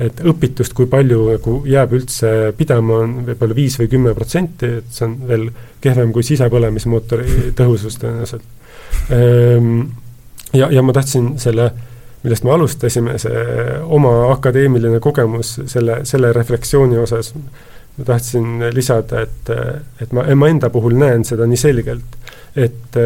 [0.00, 4.94] et õpitust, kui palju nagu jääb üldse pidama, on võib-olla viis või kümme protsenti, et
[4.94, 5.46] see on veel
[5.84, 8.46] kehvem kui sisepõlemismootori tõhusus tõenäoliselt.
[9.12, 9.82] Ehm,
[10.56, 11.68] ja, ja ma tahtsin selle,
[12.24, 13.44] millest me alustasime, see
[13.84, 17.34] oma akadeemiline kogemus selle, selle refleksiooni osas,
[17.98, 19.54] ma tahtsin lisada, et,
[20.00, 22.20] et ma, ma enda puhul näen seda nii selgelt,
[22.56, 22.96] et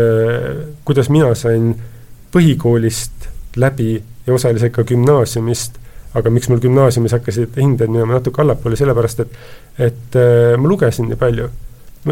[0.86, 1.72] kuidas mina sain
[2.34, 3.96] põhikoolist läbi
[4.26, 5.82] ja osaliselt ka gümnaasiumist
[6.14, 9.36] aga miks mul gümnaasiumis hakkasid hinded minema natuke allapoole, sellepärast et
[9.88, 11.50] et äh, ma lugesin nii palju.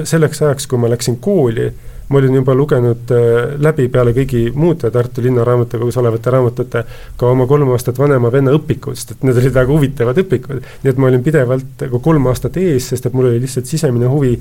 [0.09, 1.67] selleks ajaks, kui ma läksin kooli,
[2.09, 6.85] ma olin juba lugenud äh, läbi peale kõigi muude Tartu Linnaraamatukogus olevate raamatute
[7.17, 10.63] ka oma kolm aastat vanema venna õpikud, sest et need olid väga huvitavad õpikud.
[10.83, 14.09] nii et ma olin pidevalt nagu kolm aastat ees, sest et mul oli lihtsalt sisemine
[14.11, 14.39] huvi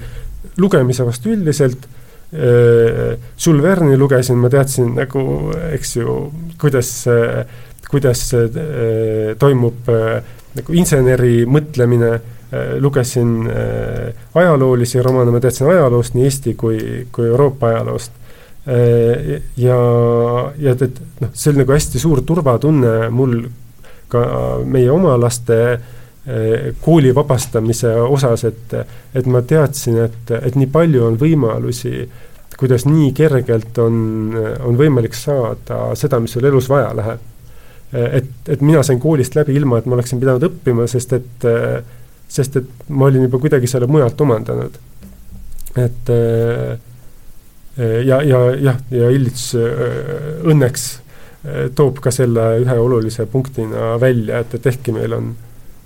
[0.57, 1.89] lugemise vastu üldiselt
[2.31, 3.17] äh,.
[3.35, 6.15] Jules Verne'i lugesin, ma teadsin nagu, eks ju,
[6.61, 6.91] kuidas,
[7.91, 10.21] kuidas äh, toimub äh,
[10.55, 12.15] nagu inseneri mõtlemine
[12.53, 13.49] Äh, lugesin
[14.35, 16.79] ajaloolisi romaane, ma teadsin ajaloost nii Eesti kui,
[17.11, 18.17] kui Euroopa ajaloost.
[19.57, 19.77] Ja,
[20.59, 23.39] ja et noh, see oli nagu hästi suur turvatunne mul
[24.11, 24.25] ka
[24.69, 25.57] meie oma laste
[26.83, 28.75] kooli vabastamise osas, et,
[29.17, 32.03] et ma teadsin, et, et nii palju on võimalusi,
[32.59, 33.97] kuidas nii kergelt on,
[34.67, 37.25] on võimalik saada seda, mis sul elus vaja läheb.
[37.93, 41.49] Et, et mina sain koolist läbi ilma, et ma oleksin pidanud õppima, sest et
[42.31, 44.77] sest et ma olin juba kuidagi selle mujalt omandanud.
[45.75, 46.09] et
[47.77, 50.87] ja, ja jah, ja Illits äh, õnneks
[51.45, 55.31] äh, toob ka selle ühe olulise punktina välja, et, et ehkki meil on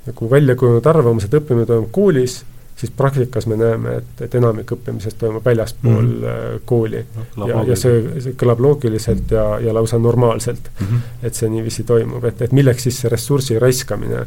[0.05, 2.39] nagu välja kujunenud arvamus, et õppimine toimub koolis,
[2.75, 6.63] siis praktikas me näeme, et, et enamik õppimisest toimub väljaspool mm -hmm.
[6.65, 7.05] kooli
[7.47, 11.27] ja, ja see, see kõlab loogiliselt ja, ja lausa normaalselt mm, -hmm.
[11.27, 14.25] et see niiviisi toimub, et, et milleks siis see ressursi raiskamine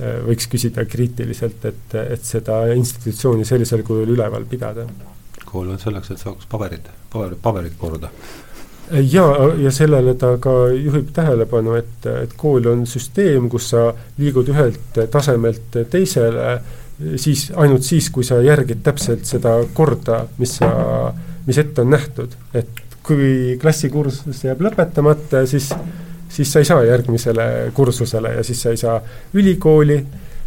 [0.00, 4.86] Äh, võiks küsida kriitiliselt, et, et seda institutsiooni sellisel kujul üleval pidada.
[5.44, 8.08] kool on selleks, et saaks paberid, paberid, paberid korda.
[8.88, 9.26] ja,
[9.60, 15.02] ja sellele ta ka juhib tähelepanu, et, et kool on süsteem, kus sa liigud ühelt
[15.12, 16.54] tasemelt teisele,
[17.16, 20.70] siis, ainult siis, kui sa järgid täpselt seda korda, mis sa,
[21.46, 25.72] mis ette on nähtud, et kui klassikursus jääb lõpetamata, siis
[26.32, 29.00] siis sa ei saa järgmisele kursusele ja siis sa ei saa
[29.34, 29.98] ülikooli,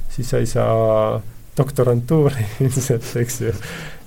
[0.10, 1.22] siis sa ei saa
[1.58, 3.54] doktorantuuri ilmselt, eks ju,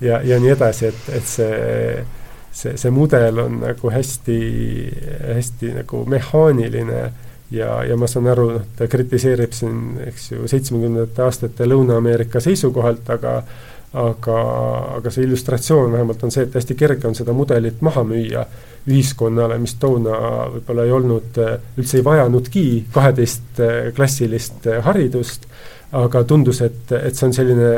[0.01, 2.05] ja, ja nii edasi, et, et see,
[2.53, 4.41] see, see mudel on nagu hästi,
[5.35, 7.03] hästi nagu mehaaniline
[7.51, 13.09] ja, ja ma saan aru, noh, ta kritiseerib siin, eks ju, seitsmekümnendate aastate Lõuna-Ameerika seisukohalt,
[13.17, 13.41] aga
[13.97, 14.39] aga,
[14.99, 18.45] aga see illustratsioon vähemalt on see, et hästi kerge on seda mudelit maha müüa
[18.89, 20.19] ühiskonnale, mis toona
[20.53, 21.41] võib-olla ei olnud,
[21.81, 25.49] üldse ei vajanudki kaheteistklassilist haridust,
[25.97, 27.73] aga tundus, et, et see on selline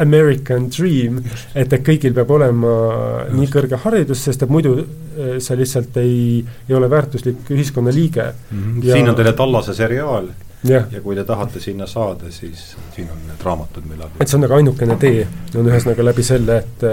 [0.00, 1.20] American dream,
[1.54, 3.34] et, et kõigil peab olema Just.
[3.38, 8.62] nii kõrge haridus, sest et muidu eh, sa lihtsalt ei, ei ole väärtuslik ühiskonnaliige mm.
[8.62, 8.86] -hmm.
[8.86, 8.94] Ja...
[8.94, 10.30] siin on teile Tallase seriaal
[10.64, 10.82] ja.
[10.90, 14.46] ja kui te tahate sinna saada, siis siin on need raamatud, millal et see on
[14.46, 16.88] nagu ainukene tee, on ühesõnaga läbi selle, et,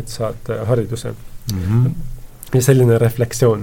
[0.00, 1.68] et saad hariduse mm.
[1.68, 1.92] -hmm
[2.54, 3.62] ja selline refleksioon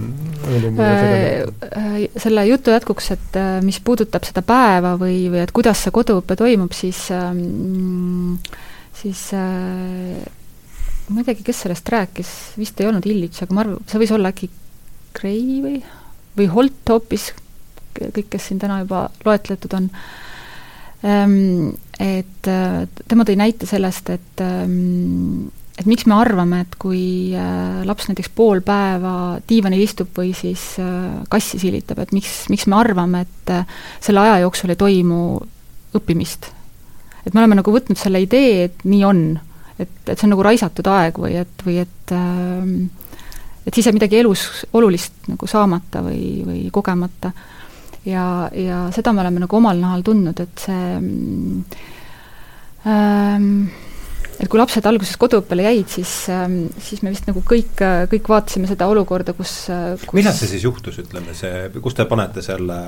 [0.56, 1.42] oli mul äh,
[1.76, 5.94] äh, selle jutu jätkuks, et äh, mis puudutab seda päeva või, või et kuidas see
[5.94, 8.34] koduõpe toimub, siis ähm,
[9.00, 10.20] siis äh,
[11.10, 14.14] ma ei teagi, kes sellest rääkis, vist ei olnud Illits, aga ma arvan, see võis
[14.14, 14.50] olla äkki
[15.16, 15.76] Gray või,
[16.38, 17.30] või Holt hoopis,
[17.96, 19.88] kõik, kes siin täna juba loetletud on
[21.04, 25.50] ähm,, et äh, tema tõi näite sellest, et ähm,
[25.80, 30.74] et miks me arvame, et kui äh, laps näiteks pool päeva diivanil istub või siis
[30.82, 35.20] äh, kassi silitab, et miks, miks me arvame, et äh, selle aja jooksul ei toimu
[35.96, 36.50] õppimist.
[37.26, 39.22] Et me oleme nagu võtnud selle idee, et nii on.
[39.78, 42.14] et, et see on nagu raisatud aeg või et, või et
[43.66, 47.32] et siis jääb midagi elus olulist nagu saamata või, või kogemata.
[48.04, 48.24] ja,
[48.56, 50.96] ja seda me oleme nagu omal nahal tundnud, et see
[52.88, 53.68] ähm,
[54.40, 58.70] et kui lapsed alguses koduõppele jäid, siis, ähm, siis me vist nagu kõik, kõik vaatasime
[58.70, 59.52] seda olukorda, kus,
[60.06, 62.78] kus millal see siis juhtus, ütleme see, kus te panete selle,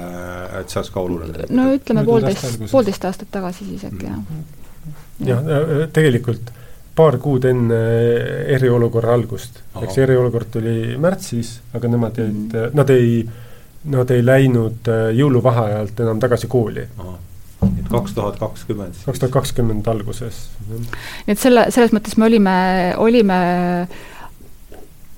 [0.61, 1.47] et see oleks ka oluline?
[1.53, 4.19] no ütleme poolteist, poolteist aastat tagasi siis äkki, jah.
[4.19, 5.29] Mm.
[5.29, 6.53] jah, äh, äh, tegelikult
[6.97, 7.79] paar kuud enne
[8.53, 13.23] eriolukorra algust, eks eriolukord tuli märtsis, aga nemad jäid mm, nad ei,
[13.93, 16.85] nad ei läinud äh, jõuluvaheajalt enam tagasi kooli
[17.93, 19.03] kaks tuhat kakskümmend.
[19.07, 20.45] kaks tuhat kakskümmend alguses.
[20.69, 22.57] nii et selle, selles mõttes me olime,
[23.03, 23.39] olime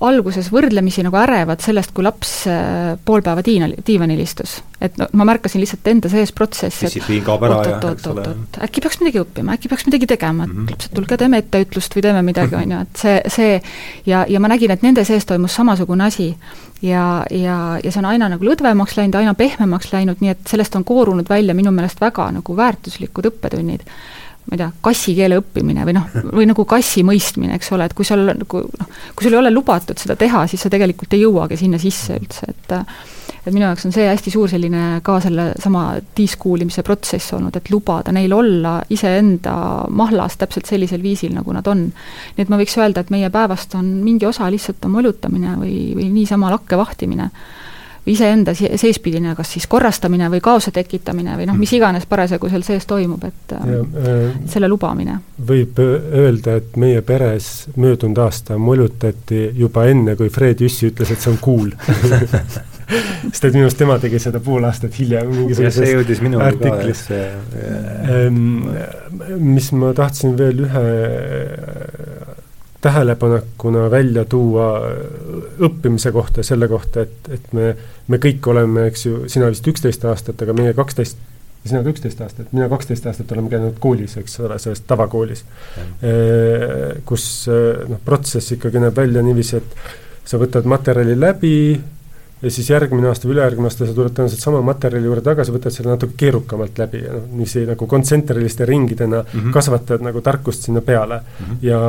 [0.09, 4.57] alguses võrdlemisi nagu ärevad sellest, kui laps äh, pool päeva diinal, diivanil istus.
[4.81, 9.71] et no ma märkasin lihtsalt enda sees protsessi, et oot-oot-oot-oot, äkki peaks midagi õppima, äkki
[9.71, 10.71] peaks midagi tegema, et mm -hmm.
[10.71, 13.61] lapsed, tulge teeme etteütlust või teeme midagi, on ju, et see, see
[14.05, 16.35] ja, ja ma nägin, et nende sees toimus samasugune asi.
[16.81, 20.75] ja, ja, ja see on aina nagu lõdvemaks läinud, aina pehmemaks läinud, nii et sellest
[20.75, 23.81] on koorunud välja minu meelest väga nagu väärtuslikud õppetunnid
[24.45, 27.95] ma ei tea, kassi keele õppimine või noh, või nagu kassi mõistmine, eks ole, et
[27.97, 31.23] kui seal nagu noh, kui sul ei ole lubatud seda teha, siis sa tegelikult ei
[31.23, 32.75] jõuagi sinna sisse üldse, et
[33.45, 35.83] et minu jaoks on see hästi suur selline ka sellesama
[36.17, 39.53] diiskuulimise protsess olnud, et lubada neil olla iseenda
[39.93, 41.85] mahlas täpselt sellisel viisil, nagu nad on.
[42.37, 46.09] nii et ma võiks öelda, et meie päevast on mingi osa lihtsalt molutamine või, või
[46.15, 47.29] niisama lakke vahtimine
[48.05, 52.85] iseenda seespidine kas siis korrastamine või kaose tekitamine või noh, mis iganes parasjagu seal sees
[52.89, 55.17] toimub, et ja, äh, selle lubamine.
[55.47, 61.21] võib öelda, et meie peres möödunud aasta molutati juba enne, kui Fred Jüssi ütles, et
[61.21, 61.73] see on cool
[63.31, 65.95] sest et minu arust tema tegi seda pool aastat hiljem mingisuguses see
[68.11, 68.67] ähm,
[69.41, 70.85] mis ma tahtsin veel ühe
[72.85, 74.67] tähelepanekuna välja tuua
[75.65, 77.71] õppimise kohta, selle kohta, et, et me,
[78.11, 81.17] me kõik oleme, eks ju, sina vist üksteist aastat, aga meie kaksteist,
[81.65, 85.41] sina ka üksteist aastat, mina kaksteist aastat oleme käinud koolis, eks ole, selles tavakoolis.
[87.09, 91.57] kus noh, protsess ikkagi näeb välja niiviisi, et sa võtad materjali läbi,
[92.41, 95.73] ja siis järgmine aasta või ülejärgmine aasta sa tuled tõenäoliselt sama materjali juurde tagasi, võtad
[95.73, 99.53] selle natuke keerukamalt läbi ja noh, niiviisi nagu kontsentriliste ringidena mm -hmm.
[99.55, 101.45] kasvatad nagu tarkust sinna peale mm.
[101.45, 101.57] -hmm.
[101.61, 101.79] ja,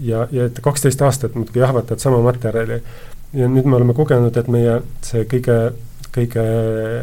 [0.00, 2.82] ja, ja et kaksteist aastat muudkui jahvatad sama materjali.
[3.32, 5.72] ja nüüd me oleme kogenud, et meie see kõige,
[6.14, 6.44] kõige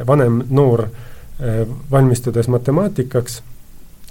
[0.07, 0.88] vanem noor
[1.40, 3.44] eh, valmistudes matemaatikaks,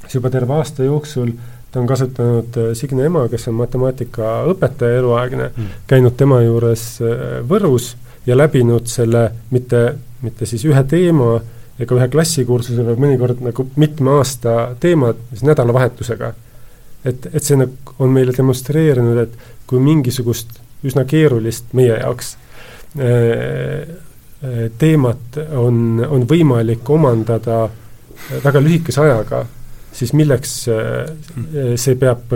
[0.02, 1.32] siis juba terve aasta jooksul
[1.72, 7.40] ta on kasutanud eh, Signe ema, kes on matemaatikaõpetaja eluaegne mm., käinud tema juures eh,
[7.48, 7.96] Võrus
[8.26, 9.82] ja läbinud selle mitte,
[10.22, 11.34] mitte siis ühe teema
[11.80, 16.32] ega ühe klassikursuse, vaid mõnikord nagu mitme aasta teemad, siis nädalavahetusega.
[17.04, 19.32] et, et see nagu on meile demonstreerinud, et
[19.66, 22.36] kui mingisugust üsna keerulist meie jaoks
[23.00, 23.88] äh,
[24.44, 27.64] äh, teemat on, on võimalik omandada
[28.44, 29.44] väga lühikese ajaga,
[29.92, 32.32] siis milleks äh, see peab,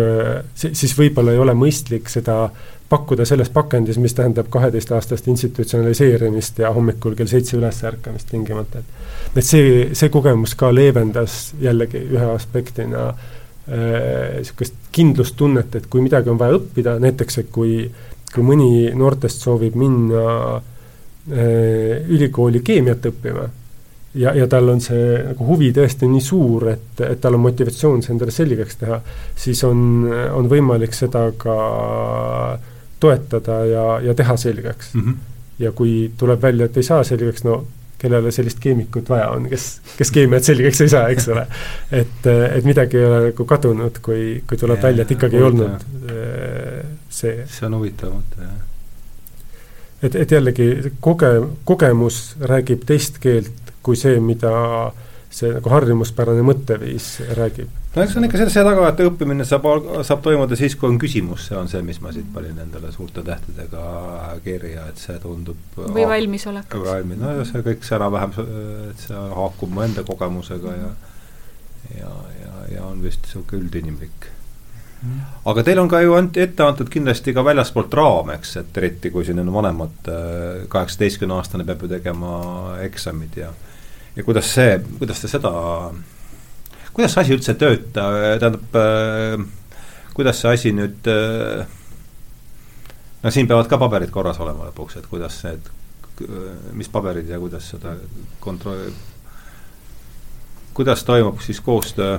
[0.56, 2.46] siis võib-olla ei ole mõistlik seda
[2.88, 9.36] pakkuda selles pakendis, mis tähendab kaheteistaastast institutsionaliseerimist ja hommikul kell seitse üles ärkamist tingimata, et
[9.36, 13.10] et see, see kogemus ka leevendas jällegi ühe aspektina
[13.66, 17.80] niisugust äh, kindlustunnet, et kui midagi on vaja õppida, näiteks et kui,
[18.32, 20.22] kui mõni noortest soovib minna
[20.56, 23.48] äh, ülikooli keemiat õppima
[24.16, 28.02] ja, ja tal on see nagu huvi tõesti nii suur, et, et tal on motivatsioon
[28.04, 29.00] see endale selgeks teha,
[29.36, 31.56] siis on, on võimalik seda ka
[33.00, 35.00] toetada ja, ja teha selgeks mm.
[35.00, 35.16] -hmm.
[35.58, 37.64] ja kui tuleb välja, et ei saa selgeks, no
[37.98, 39.66] kellele sellist keemikut vaja on, kes,
[39.96, 41.46] kes keemiat selgeks ei saa, eks ole.
[41.90, 45.42] et, et midagi ei ole nagu kadunud, kui, kui tuleb ja, välja, et ikkagi ei
[45.42, 47.44] olnud äh, see.
[47.48, 48.58] see on huvitav mõte, jah.
[50.02, 50.68] et, et jällegi
[51.00, 54.52] koge-, kogemus räägib teist keelt kui see, mida
[55.36, 57.72] see nagu harjumuspärane mõtteviis räägib.
[57.96, 59.66] No eks on ikka selle, see taga, et õppimine saab,
[60.06, 63.24] saab toimuda siis, kui on küsimus, see on see, mis ma siit panin endale suurte
[63.24, 66.78] tähtedega kirja, et see tundub või valmisolek.
[66.84, 68.36] valmis, no see kõik see enam-vähem,
[68.92, 70.94] et see haakub mu enda kogemusega ja
[71.98, 74.30] ja, ja, ja on vist niisugune üldinimlik.
[75.46, 79.12] Aga teil on ka ju ant-, ette antud kindlasti ka väljaspoolt raam, eks, et eriti
[79.14, 80.10] kui siin on vanemad,
[80.72, 82.32] kaheksateistkümne-aastane peab ju tegema
[82.86, 83.52] eksamid ja
[84.16, 85.52] ja kuidas see, kuidas te seda
[86.96, 89.42] kuidas see asi üldse töötab, tähendab äh,,
[90.16, 91.66] kuidas see asi nüüd äh,
[93.22, 95.68] no siin peavad ka paberid korras olema lõpuks, et kuidas need,
[96.78, 97.96] mis paberid ja kuidas seda
[98.40, 98.92] kontrolli,
[100.76, 102.18] kuidas toimub siis koostöö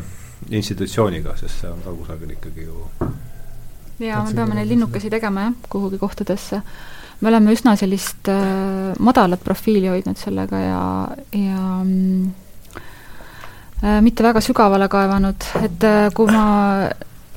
[0.53, 2.85] institutsiooniga, sest see on ka kusagil ikkagi ju
[4.03, 6.61] jaa, me peame neid linnukesi tegema jah, kuhugi kohtadesse.
[7.21, 10.81] Me oleme üsna sellist äh, madalat profiili hoidnud sellega ja,
[11.33, 12.33] ja mm,
[13.83, 16.45] Äh, mitte väga sügavale kaevanud, et äh, kui ma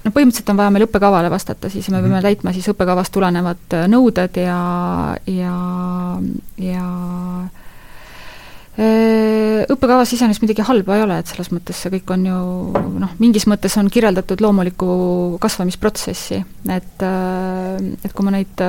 [0.00, 2.24] no põhimõtteliselt on vaja meil õppekavale vastata, siis me peame -hmm.
[2.24, 4.60] täitma siis õppekavast tulenevad äh, nõuded ja,
[5.26, 5.56] ja,
[6.56, 6.86] ja
[8.80, 12.38] õppekavas iseenesest midagi halba ei ole, et selles mõttes see kõik on ju
[13.02, 14.88] noh, mingis mõttes on kirjeldatud loomulikku
[15.42, 16.40] kasvamisprotsessi,
[16.72, 18.64] et et kui ma neid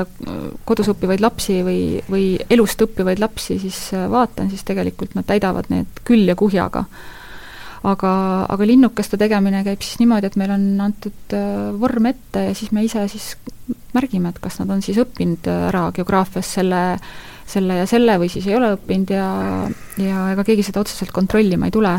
[0.68, 1.82] kodus õppivaid lapsi või,
[2.12, 3.80] või elust õppivaid lapsi siis
[4.12, 6.86] vaatan, siis tegelikult nad täidavad need küll ja kuhjaga.
[7.82, 8.12] Aga,
[8.46, 12.70] aga linnukeste tegemine käib siis niimoodi, et meil on antud äh, vorm ette ja siis
[12.76, 13.32] me ise siis
[13.96, 16.82] märgime, et kas nad on siis õppinud äh, ära geograafias selle,
[17.48, 19.28] selle ja selle või siis ei ole õppinud ja,
[20.02, 21.94] ja ega keegi seda otseselt kontrollima ei tule.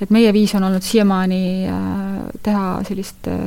[0.00, 3.40] et meie viis on olnud siiamaani äh, teha sellist äh,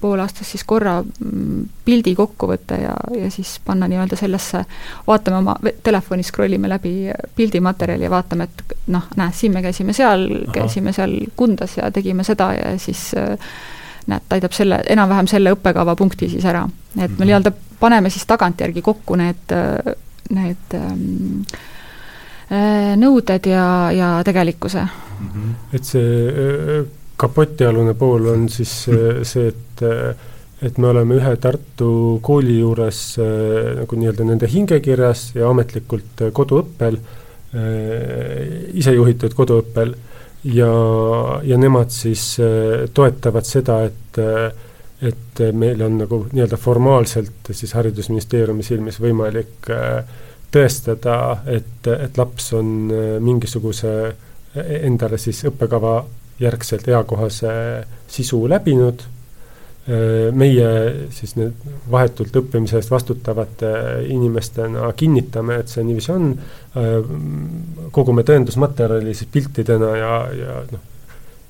[0.00, 4.64] poolaastast siis korra mm, pildi kokkuvõte ja, ja siis panna nii-öelda sellesse,
[5.06, 6.94] vaatame oma telefonis, scroll ime läbi
[7.36, 12.24] pildimaterjali ja vaatame, et noh, näe, siin me käisime seal, käisime seal Kundas ja tegime
[12.24, 13.36] seda ja siis äh,
[14.06, 16.64] näed, täidab selle, enam-vähem selle õppekava punkti siis ära.
[16.96, 17.26] et me mhm.
[17.28, 19.54] nii-öelda paneme siis tagantjärgi kokku need,
[20.30, 21.42] need ähm,
[23.00, 25.28] nõuded ja, ja tegelikkuse mm.
[25.28, 25.54] -hmm.
[25.72, 26.82] et see
[27.16, 28.74] kapotialune pool on siis
[29.22, 29.84] see, et
[30.62, 36.32] et me oleme ühe Tartu kooli juures äh, nagu nii-öelda nende hingekirjas ja ametlikult äh,
[36.34, 39.96] koduõppel äh,, isejuhitud koduõppel
[40.54, 40.72] ja,
[41.46, 44.70] ja nemad siis äh, toetavad seda, et äh,
[45.02, 50.04] et meil on nagu nii-öelda formaalselt siis Haridusministeeriumi silmis võimalik äh,
[50.52, 51.16] tõestada,
[51.48, 53.94] et, et laps on äh, mingisuguse
[54.54, 56.02] endale siis õppekava
[56.42, 57.52] järgselt eakohase
[58.10, 59.04] sisu läbinud.
[59.82, 60.68] Äh, meie
[61.10, 63.72] siis need vahetult õppimise eest vastutavate
[64.14, 66.30] inimestena kinnitame, et see niiviisi on,
[66.78, 66.94] äh,
[67.94, 70.88] kogume tõendusmaterjali siis piltidena ja, ja noh,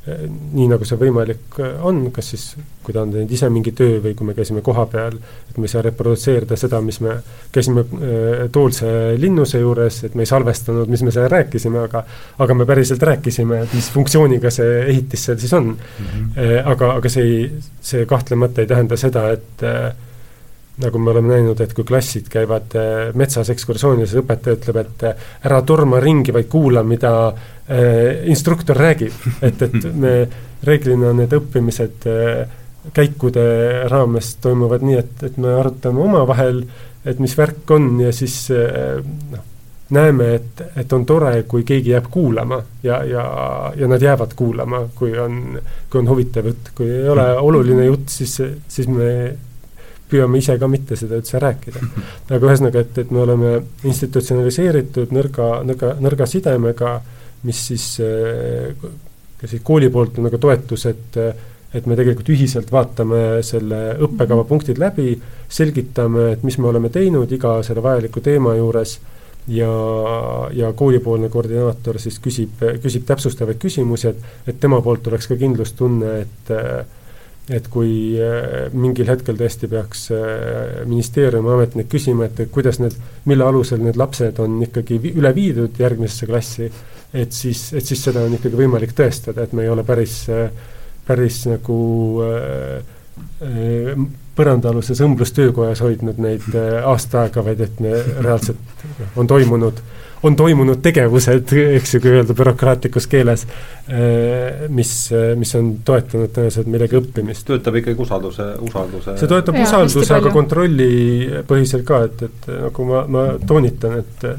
[0.03, 2.45] nii, nagu see võimalik äh, on, kas siis,
[2.83, 5.15] kui ta on teinud ise mingi töö või kui me käisime kohapeal,
[5.47, 7.21] et me ei saa reprodutseerida seda, mis me
[7.55, 8.91] käisime äh, Toolse
[9.23, 12.03] linnuse juures, et me ei salvestanud, mis me seal rääkisime, aga
[12.43, 16.07] aga me päriselt rääkisime, et mis funktsiooniga see ehitis seal siis on mm.
[16.07, 16.73] -hmm.
[16.75, 17.45] aga, aga see ei,
[17.81, 19.93] see kahtlemata ei tähenda seda, et äh,
[20.83, 25.05] nagu me oleme näinud, et kui klassid käivad äh, metsas ekskursioonil, siis õpetaja ütleb, et
[25.09, 29.15] äh, ära torma ringi, vaid kuula, mida äh, instruktor räägib.
[29.49, 30.17] et, et me
[30.63, 32.07] reeglina need õppimised
[32.95, 33.45] käikude
[33.91, 36.65] raames toimuvad nii, et, et me arutame omavahel,
[37.07, 39.43] et mis värk on ja siis noh,
[39.93, 43.25] näeme, et, et on tore, kui keegi jääb kuulama ja, ja,
[43.77, 45.59] ja nad jäävad kuulama, kui on,
[45.91, 48.39] kui on huvitav jutt, kui ei ole oluline jutt, siis,
[48.69, 49.11] siis me
[50.13, 51.85] püüame ise ka mitte seda üldse rääkida.
[52.31, 53.55] aga ühesõnaga, et, et me oleme
[53.89, 56.99] institutsionaliseeritud nõrga, nõrga, nõrga sidemega,
[57.49, 57.87] mis siis
[59.43, 61.19] ka siis kooli poolt on nagu toetus, et
[61.73, 65.15] et me tegelikult ühiselt vaatame selle õppekava punktid läbi,
[65.49, 68.99] selgitame, et mis me oleme teinud iga selle vajaliku teema juures
[69.49, 69.71] ja,
[70.53, 76.13] ja koolipoolne koordinaator siis küsib, küsib täpsustavaid küsimusi, et, et tema poolt oleks ka kindlustunne,
[76.27, 76.53] et
[77.51, 82.95] et kui äh, mingil hetkel tõesti peaks äh, ministeeriumi ametnik küsima, et kuidas need,
[83.27, 86.71] mille alusel need lapsed on ikkagi üle viidud järgmisesse klassi,
[87.13, 90.51] et siis, et siis seda on ikkagi võimalik tõestada, et me ei ole päris, äh,
[91.07, 91.77] päris nagu
[94.39, 96.47] põrandaaluses õmblustöökojas hoidnud neid
[96.87, 97.91] aasta aega, vaid et me
[98.23, 98.87] reaalselt
[99.21, 99.83] on toimunud
[100.23, 103.45] on toimunud tegevused, eks ju, kui öelda bürokraatlikus keeles,
[103.89, 104.93] eh, mis,
[105.39, 107.47] mis on toetanud tõenäoliselt millegi õppimist.
[107.49, 113.05] töötab ikkagi usalduse, usalduse see toetab Jaa, usalduse, aga kontrollipõhiselt ka, et, et nagu ma,
[113.11, 114.33] ma toonitan, et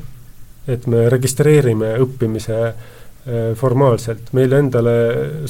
[0.64, 4.93] et me registreerime õppimise eh, formaalselt, meile endale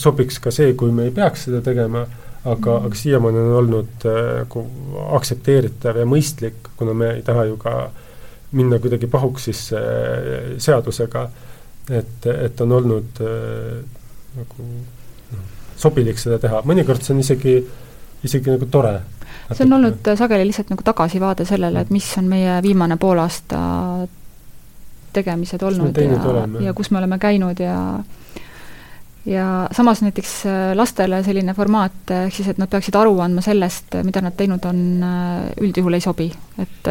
[0.02, 2.02] sobiks ka see, kui me ei peaks seda tegema,
[2.44, 4.66] aga, aga siiamaani on olnud eh, nagu
[5.20, 8.03] aktsepteeritav ja mõistlik, kuna me ei taha ju ka äh,
[8.54, 11.28] minna kuidagi pahuks siis äh, seadusega,
[11.90, 13.80] et, et on olnud äh,
[14.38, 14.68] nagu
[15.34, 15.46] noh,
[15.80, 17.58] sobilik seda teha, mõnikord see on isegi,
[18.24, 18.96] isegi nagu tore.
[19.52, 23.62] see on olnud sageli lihtsalt nagu tagasivaade sellele, et mis on meie viimane poolaasta
[25.14, 27.78] tegemised olnud ja, ja kus me oleme käinud ja
[29.26, 33.42] ja samas näiteks äh, lastele selline formaat, äh, ehk siis et nad peaksid aru andma
[33.42, 36.32] sellest, mida nad teinud on, äh, üldjuhul ei sobi.
[36.60, 36.88] et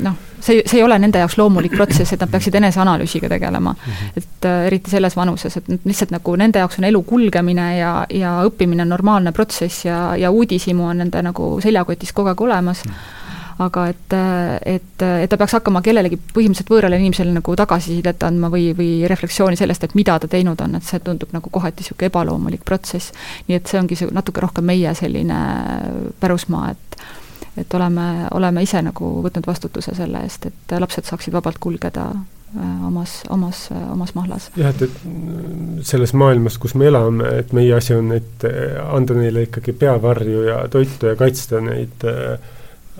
[0.00, 3.74] noh, see, see ei ole nende jaoks loomulik protsess, et nad peaksid eneseanalüüsiga tegelema.
[3.74, 4.16] Mhm.
[4.16, 8.86] et eriti selles vanuses, et lihtsalt nagu nende jaoks on elu kulgemine ja, ja õppimine
[8.86, 13.19] on normaalne protsess ja, ja uudishimu on nende nagu seljakotis kogu aeg olemas mm
[13.60, 14.14] aga et,
[14.66, 19.58] et, et ta peaks hakkama kellelegi põhimõtteliselt võõrale inimesele nagu tagasisidet andma või, või refleksiooni
[19.60, 23.12] sellest, et mida ta teinud on, et see tundub nagu kohati niisugune ebaloomulik protsess.
[23.48, 25.40] nii et see ongi see natuke rohkem meie selline
[26.20, 27.00] pärusmaa, et
[27.58, 32.86] et oleme, oleme ise nagu võtnud vastutuse selle eest, et lapsed saaksid vabalt kulgeda äh,
[32.86, 34.46] omas, omas, omas mahlas.
[34.56, 38.46] jah, et, et selles maailmas, kus me elame, et meie asi on, et
[38.86, 42.38] anda neile ikkagi peavarju ja toitu ja kaitsta neid äh,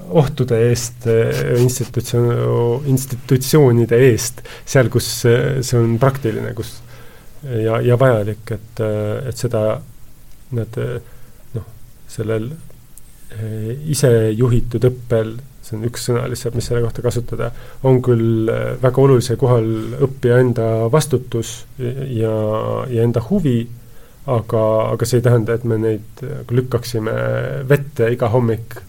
[0.09, 6.79] ohtude eest, eh, institutsioon, institutsioonide eest, seal, kus see on praktiline, kus
[7.45, 8.83] ja, ja vajalik, et,
[9.29, 9.63] et seda
[10.57, 10.81] nad
[11.55, 11.69] noh,
[12.11, 17.51] sellel eh, isejuhitud õppel, see on üks sõna lihtsalt, mis selle kohta kasutada,
[17.87, 18.51] on küll
[18.83, 19.69] väga olulisel kohal
[20.09, 22.35] õppija enda vastutus ja,
[22.91, 23.63] ja enda huvi,
[24.31, 27.15] aga, aga see ei tähenda, et me neid lükkaksime
[27.69, 28.81] vette iga hommik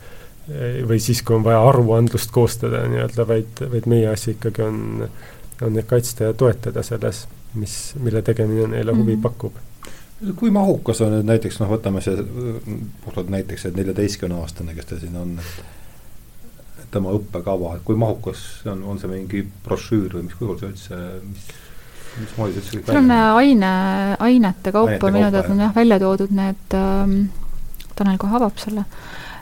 [0.88, 5.08] või siis, kui on vaja aruandlust koostada nii-öelda, vaid, vaid meie asi ikkagi on,
[5.62, 9.22] on neid kaitsta ja toetada selles, mis, mille tegemine neile huvi mm -hmm.
[9.22, 9.54] pakub.
[10.36, 12.18] Kui mahukas on nüüd näiteks noh, võtame see
[13.06, 15.40] puhtalt näiteks see neljateistkümne aastane, kes ta siin on,
[16.82, 20.60] et tema õppekava, et kui mahukas see on, on see mingi brošüür või mis kujul
[20.60, 21.00] see üldse,
[21.30, 21.48] mis,
[22.20, 23.72] mismoodi see üldse kõik seal on aine,
[24.20, 27.22] ainete kaupa minu teada on jah välja toodud need ähm,,
[27.96, 28.86] Tanel kohe avab selle,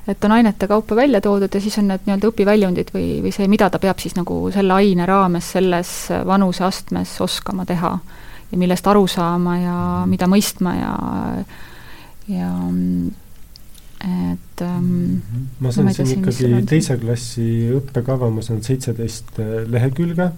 [0.10, 3.48] et on ainete kaupa välja toodud ja siis on need nii-öelda õpiväljundid või, või see,
[3.52, 5.94] mida ta peab siis nagu selle aine raames selles
[6.26, 7.94] vanuseastmes oskama teha
[8.52, 10.10] ja millest aru saama ja mhm.
[10.16, 10.94] mida mõistma ja,
[12.30, 12.52] ja
[14.00, 15.20] et ähm,
[15.60, 20.30] ma saan siin ikkagi teise klassi õppekava, ma saan seitseteist lehekülge,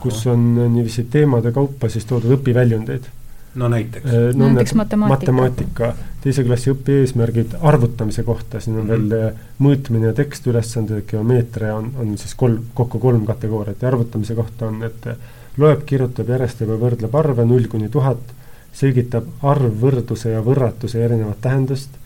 [0.00, 3.08] kus on niiviisi teemade kaupa siis toodud õpiväljundeid.
[3.54, 4.48] No näiteks äh, no,?
[4.48, 5.32] näiteks matemaatika.
[5.32, 5.92] matemaatika,
[6.24, 9.10] teise klassi õpieesmärgid arvutamise kohta, siin on mm -hmm.
[9.10, 9.32] veel
[9.66, 14.82] mõõtmine ja tekstülesanded, geomeetria on, on siis kolm, kokku kolm kategooriat ja arvutamise kohta on,
[14.82, 15.08] et
[15.56, 18.36] loeb, kirjutab, järjestab ja võrdleb arve null kuni tuhat,
[18.72, 21.98] selgitab arvvõrdluse ja võrratuse erinevat tähendust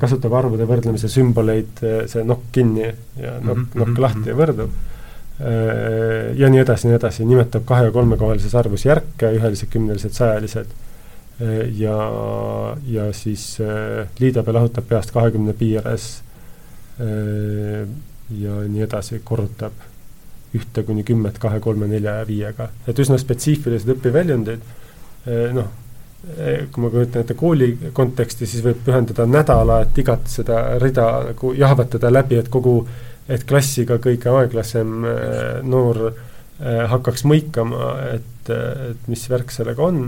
[0.00, 1.80] kasutab arvude võrdlemise sümboleid,
[2.10, 3.78] see nokk kinni ja nokk mm -hmm.
[3.82, 4.70] nokk lahti ja võrdub.
[5.40, 10.80] Eh, ja nii edasi, nii edasi, nimetab kahe- ja kolmekohalises arvus järke, ühelised, kümnelised, sajalised.
[11.74, 11.94] ja,
[12.86, 13.56] ja siis
[14.20, 16.22] liidab ja lahutab peast kahekümne piires.
[18.30, 19.72] ja nii edasi, korrutab
[20.54, 24.60] ühte kuni kümmet kahe, kolme, nelja ja viiega, et üsna spetsiifilised õpiväljundid.
[25.56, 25.72] noh
[26.22, 31.50] kui ma kujutan ette kooli konteksti, siis võib pühendada nädala, et igat seda rida nagu
[31.58, 32.76] jahvatada läbi, et kogu,
[33.32, 40.04] et klassiga kõige aeglasem eh, noor eh, hakkaks mõikama, et, et mis värk sellega on.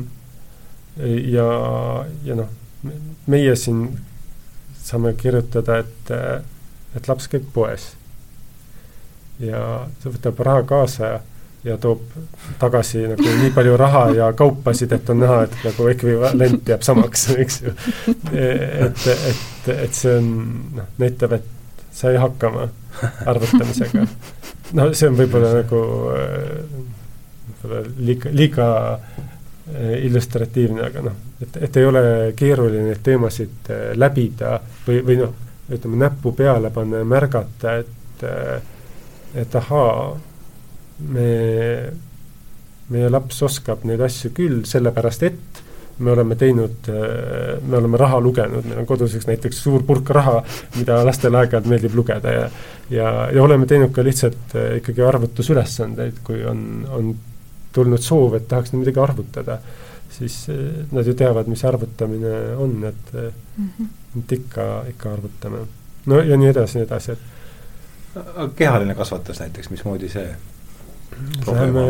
[0.95, 1.47] ja,
[2.23, 2.51] ja noh,
[3.27, 3.89] meie siin
[4.79, 6.11] saame kirjutada, et,
[6.95, 7.89] et laps käib poes
[9.43, 11.17] ja ta võtab raha kaasa ja
[11.65, 12.03] ja toob
[12.61, 17.29] tagasi nagu nii palju raha ja kaupasid, et on näha, et nagu ekvivalent jääb samaks,
[17.45, 17.73] eks ju.
[18.37, 20.27] et, et, et see on,
[20.77, 21.47] noh, näitab, et
[21.95, 22.69] sai hakkama
[23.31, 24.07] arvutamisega.
[24.79, 25.81] no see on võib-olla nagu
[27.65, 28.69] võib-olla liiga, liiga
[29.73, 32.05] eh, illustratiivne, aga noh, et, et ei ole
[32.37, 35.35] keeruline neid teemasid eh, läbida või, või noh,
[35.73, 38.25] ütleme näppu peale panna ja märgata, et,
[39.41, 40.11] et ahaa
[41.09, 41.29] me,
[42.93, 45.64] meie laps oskab neid asju küll, sellepärast et
[45.99, 46.89] me oleme teinud,
[47.63, 50.41] me oleme raha lugenud, meil on koduseks näiteks suur purk raha,
[50.75, 52.49] mida lastele aeg-ajalt meeldib lugeda ja
[52.91, 56.61] ja, ja oleme teinud ka lihtsalt eh, ikkagi arvutusülesandeid, kui on,
[56.93, 57.13] on
[57.75, 59.59] tulnud soov, et tahaks midagi arvutada,
[60.15, 63.93] siis eh, nad ju teavad, mis arvutamine on, et mm, -hmm.
[64.19, 65.59] et ikka, ikka arvutame.
[66.07, 70.29] no ja nii edasi, nii edasi, et kehaline kasvatus näiteks, mismoodi see
[71.47, 71.83] Läheme,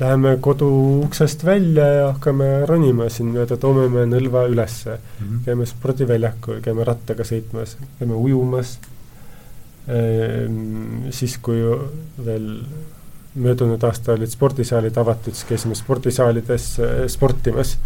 [0.00, 0.68] läheme kodu
[1.04, 5.26] uksest välja ja hakkame ronima siin mööda Toomemäe nõlva ülesse mm.
[5.26, 5.44] -hmm.
[5.46, 8.78] käime spordiväljakul, käime rattaga sõitmas, käime ujumas
[9.88, 11.08] ehm,.
[11.10, 11.62] siis, kui
[12.24, 12.50] veel
[13.36, 17.76] möödunud aasta olid spordisaalid avatud, siis käisime spordisaalides eh, sportimas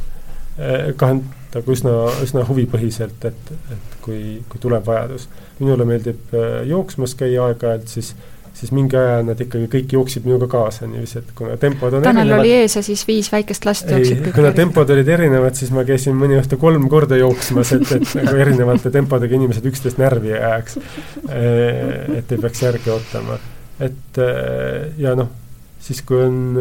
[0.58, 0.94] eh,.
[0.96, 1.14] kah
[1.54, 5.28] nagu üsna, üsna huvipõhiselt, et, et kui, kui tuleb vajadus.
[5.58, 8.14] minule meeldib eh, jooksmas käia aeg-ajalt, siis
[8.60, 12.26] siis mingi aja nad ikkagi kõik jooksid minuga kaasa niiviisi, et kuna tempod on Tanel
[12.26, 15.72] erinevad, oli ees ja siis viis väikest last jooksid kõik kuna tempod olid erinevad, siis
[15.72, 20.34] ma käisin mõni õhtu kolm korda jooksmas, et, et nagu erinevate tempodega inimesed üksteist närvi
[20.34, 20.76] ei ajaks.
[22.20, 23.38] et ei peaks järgi ootama.
[23.88, 24.20] et
[25.00, 25.32] ja noh,
[25.80, 26.60] siis kui on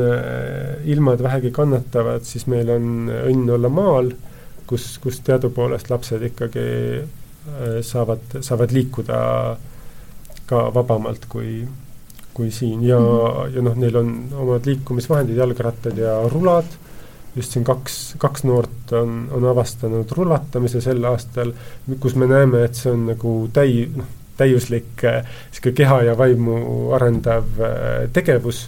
[0.88, 4.14] ilmad vähegi kannatavad, siis meil on õnn olla maal,
[4.70, 6.70] kus, kus teadupoolest lapsed ikkagi
[7.84, 9.20] saavad, saavad liikuda
[10.50, 11.60] ka vabamalt kui
[12.40, 13.56] kui siin ja mm, -hmm.
[13.56, 14.14] ja noh, neil on
[14.46, 16.78] omad liikumisvahendid, jalgrattad ja rulad,
[17.36, 21.52] just siin kaks, kaks noort on, on avastanud rullatamise sel aastal,
[22.00, 26.60] kus me näeme, et see on nagu täi-, noh, täiuslik niisugune keha ja vaimu
[26.96, 28.68] arendav äh, tegevus,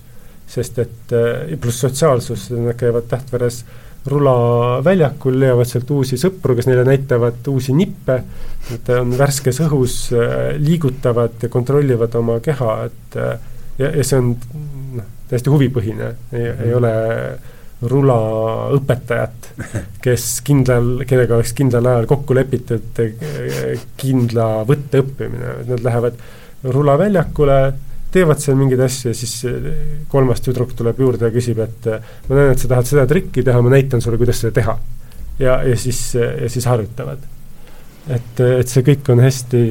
[0.52, 3.64] sest et äh, pluss sotsiaalsus, nad käivad Tähtveres
[4.12, 8.18] rulaväljakul, leiavad sealt uusi sõpru, kes neile näitavad uusi nippe,
[8.74, 13.20] et on värskes õhus, äh, liigutavad ja kontrollivad oma keha, et
[13.82, 14.36] ja, ja see on
[14.98, 16.78] noh, täiesti huvipõhine, ei, ei mhm.
[16.80, 16.94] ole
[17.82, 19.48] rulaõpetajat,
[20.06, 23.02] kes kindlal, kellega oleks kindlal ajal kokku lepitud
[23.98, 26.20] kindla võtte õppimine, nad lähevad
[26.62, 27.58] rulaväljakule,
[28.14, 29.36] teevad seal mingeid asju ja siis
[30.12, 31.90] kolmas tüdruk tuleb juurde ja küsib, et
[32.30, 34.78] ma näen, et sa tahad seda trikki teha, ma näitan sulle, kuidas seda teha.
[35.40, 37.24] ja, ja siis, ja siis harjutavad.
[38.14, 39.64] et, et see kõik on hästi,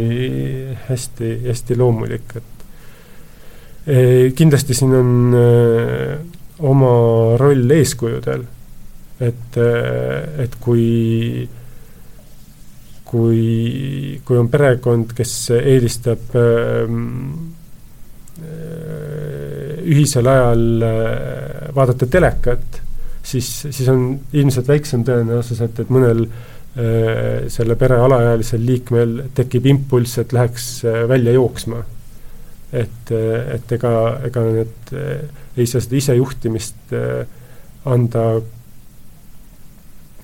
[0.88, 2.49] hästi, hästi loomulik, et
[4.36, 5.12] kindlasti siin on
[6.70, 6.90] oma
[7.40, 8.44] roll eeskujudel,
[9.20, 11.48] et, et kui
[13.10, 16.36] kui, kui on perekond, kes eelistab
[19.90, 20.62] ühisel ajal
[21.74, 22.80] vaadata telekat,
[23.22, 26.26] siis, siis on ilmselt väiksem tõenäosus, et, et mõnel
[27.50, 30.68] selle pere alaealisel liikmel tekib impulss, et läheks
[31.10, 31.82] välja jooksma.
[32.72, 33.10] Et,
[33.54, 33.92] et ega,
[34.28, 34.92] ega need
[35.56, 36.94] ei saa seda isejuhtimist
[37.90, 38.24] anda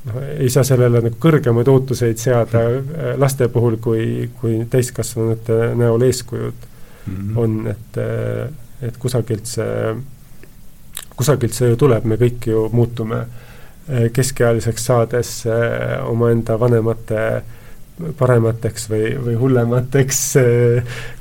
[0.07, 6.07] noh, ei saa sellele nagu kõrgemaid ootuseid seada äh, laste puhul, kui, kui täiskasvanute näol
[6.07, 6.55] eeskujud
[7.07, 7.39] mm -hmm.
[7.39, 9.97] on, et, äh, et kusagilt see,
[11.17, 15.45] kusagilt see ju tuleb, me kõik ju muutume äh, keskealiseks saades
[16.07, 17.43] omaenda vanemate
[18.19, 20.25] paremateks või, või hullemateks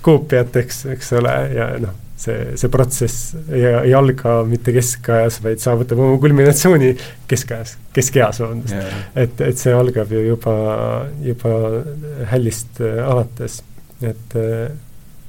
[0.05, 5.99] koopiateks, eks ole, ja noh see, see protsess ei, ei alga mitte keskajas, vaid saavutab
[6.01, 6.93] oma kulminatsiooni
[7.29, 8.75] keskajas, keskeas, vabandust.
[8.77, 9.03] Yeah..
[9.25, 10.55] et, et see algab ju juba,
[11.25, 11.53] juba
[12.31, 13.61] hällist äh, alates,
[14.01, 14.67] et äh,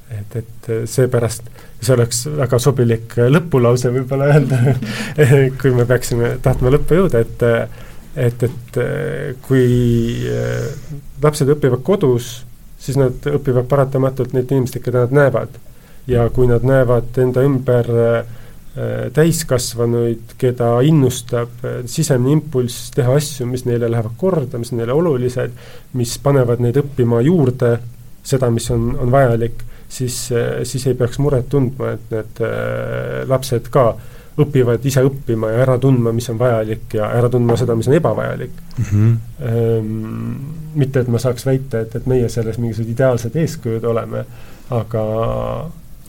[0.07, 1.49] et, et seepärast
[1.83, 4.71] see oleks väga sobilik lõpulause võib-olla öelda
[5.59, 7.43] kui me peaksime tahtma lõppu jõuda, et
[8.17, 8.79] et, et
[9.43, 9.65] kui
[11.23, 12.41] lapsed õpivad kodus,
[12.79, 15.55] siis nad õpivad paratamatult neid inimesi, keda nad näevad.
[16.07, 18.35] Ja kui nad näevad enda ümber äh,
[19.13, 25.55] täiskasvanuid, keda innustab äh, sisemine impulss teha asju, mis neile lähevad korda, mis neile olulised,
[25.99, 27.77] mis panevad neid õppima juurde
[28.27, 32.45] seda, mis on, on vajalik, siis, äh, siis ei peaks muret tundma, et need
[33.27, 33.89] lapsed ka
[34.37, 37.97] õpivad ise õppima ja ära tundma, mis on vajalik ja ära tundma seda, mis on
[37.97, 38.85] ebavajalik mm.
[38.91, 39.17] -hmm.
[39.47, 40.37] Ehm,
[40.75, 44.23] mitte, et ma saaks väita, et, et meie selles mingisugused ideaalsed eeskujud oleme,
[44.69, 45.03] aga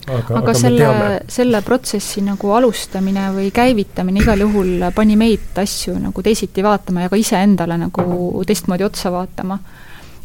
[0.07, 0.87] aga, aga selle,
[1.29, 7.11] selle protsessi nagu alustamine või käivitamine igal juhul pani meid asju nagu teisiti vaatama ja
[7.11, 9.59] ka iseendale nagu teistmoodi otsa vaatama.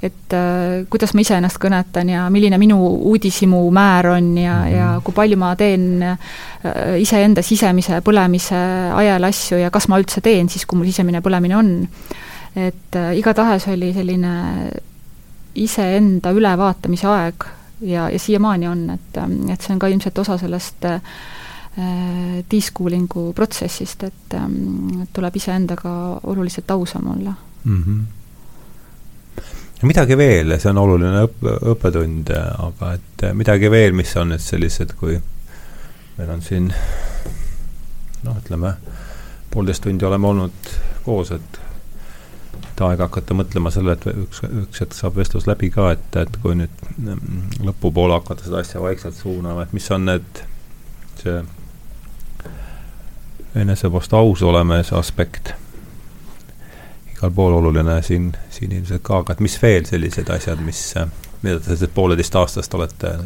[0.05, 2.77] Et äh, kuidas ma iseennast kõnetan ja milline minu
[3.11, 4.77] uudishimu määr on ja mm, -hmm.
[4.77, 6.19] ja kui palju ma teen äh,
[7.01, 8.61] iseenda sisemise põlemise
[8.95, 11.89] ajal asju ja kas ma üldse teen siis, kui mul sisemine põlemine on.
[12.57, 14.35] et äh, igatahes oli selline
[15.55, 17.47] iseenda ülevaatamise aeg
[17.81, 19.17] ja, ja siiamaani on, et,
[19.53, 21.01] et see on ka ilmselt osa sellest äh,
[22.51, 24.51] dischoolingu protsessist, et äh,
[25.13, 27.83] tuleb iseendaga oluliselt ausam olla mm.
[27.83, 28.24] -hmm
[29.87, 31.45] midagi veel, see on oluline õpp,
[31.75, 35.19] õppetund, aga et midagi veel, mis on nüüd sellised, kui
[36.19, 36.71] meil on siin
[38.25, 38.77] noh, ütleme,
[39.53, 40.73] poolteist tundi oleme olnud
[41.05, 41.61] koos, et
[42.75, 46.39] et aeg hakata mõtlema selle, et üks, üks hetk saab vestlus läbi ka, et, et
[46.43, 50.41] kui nüüd mm, lõpupoole hakata seda asja vaikselt suunama, et mis on need,
[51.21, 51.37] see
[53.63, 55.53] enese vastu aus olemise aspekt,
[57.25, 60.83] igal pool oluline siin, siin ilmselt ka, aga et mis veel sellised asjad, mis,
[61.43, 63.17] mida te sellest pooleteist aastast olete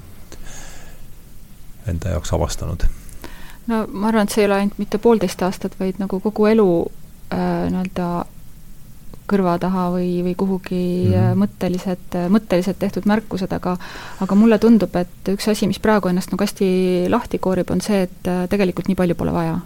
[1.89, 2.87] enda jaoks avastanud?
[3.67, 6.69] no ma arvan, et see ei ole ainult mitte poolteist aastat, vaid nagu kogu elu
[7.35, 8.09] äh, nii-öelda
[9.29, 11.41] kõrva taha või, või kuhugi mm -hmm.
[11.43, 13.77] mõttelised, mõtteliselt tehtud märkused, aga
[14.25, 16.71] aga mulle tundub, et üks asi, mis praegu ennast nagu hästi
[17.13, 19.59] lahti koorib, on see, et äh, tegelikult nii palju pole vaja.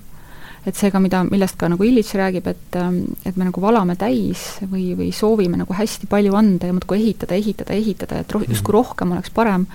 [0.66, 4.44] Et seega, mida, millest ka nagu Illich räägib, et, ähm, et me nagu valame täis
[4.70, 8.70] või, või soovime nagu hästi palju anda ja muudkui ehitada, ehitada, ehitada, et roh-, justkui
[8.70, 8.78] mhm.
[8.78, 9.66] rohkem oleks parem,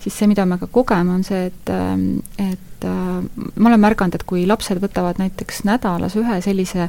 [0.00, 2.08] siis see, mida me ka kogeme, on see, et, ähm,
[2.40, 6.88] et äh, ma olen märganud, et kui lapsed võtavad näiteks nädalas ühe sellise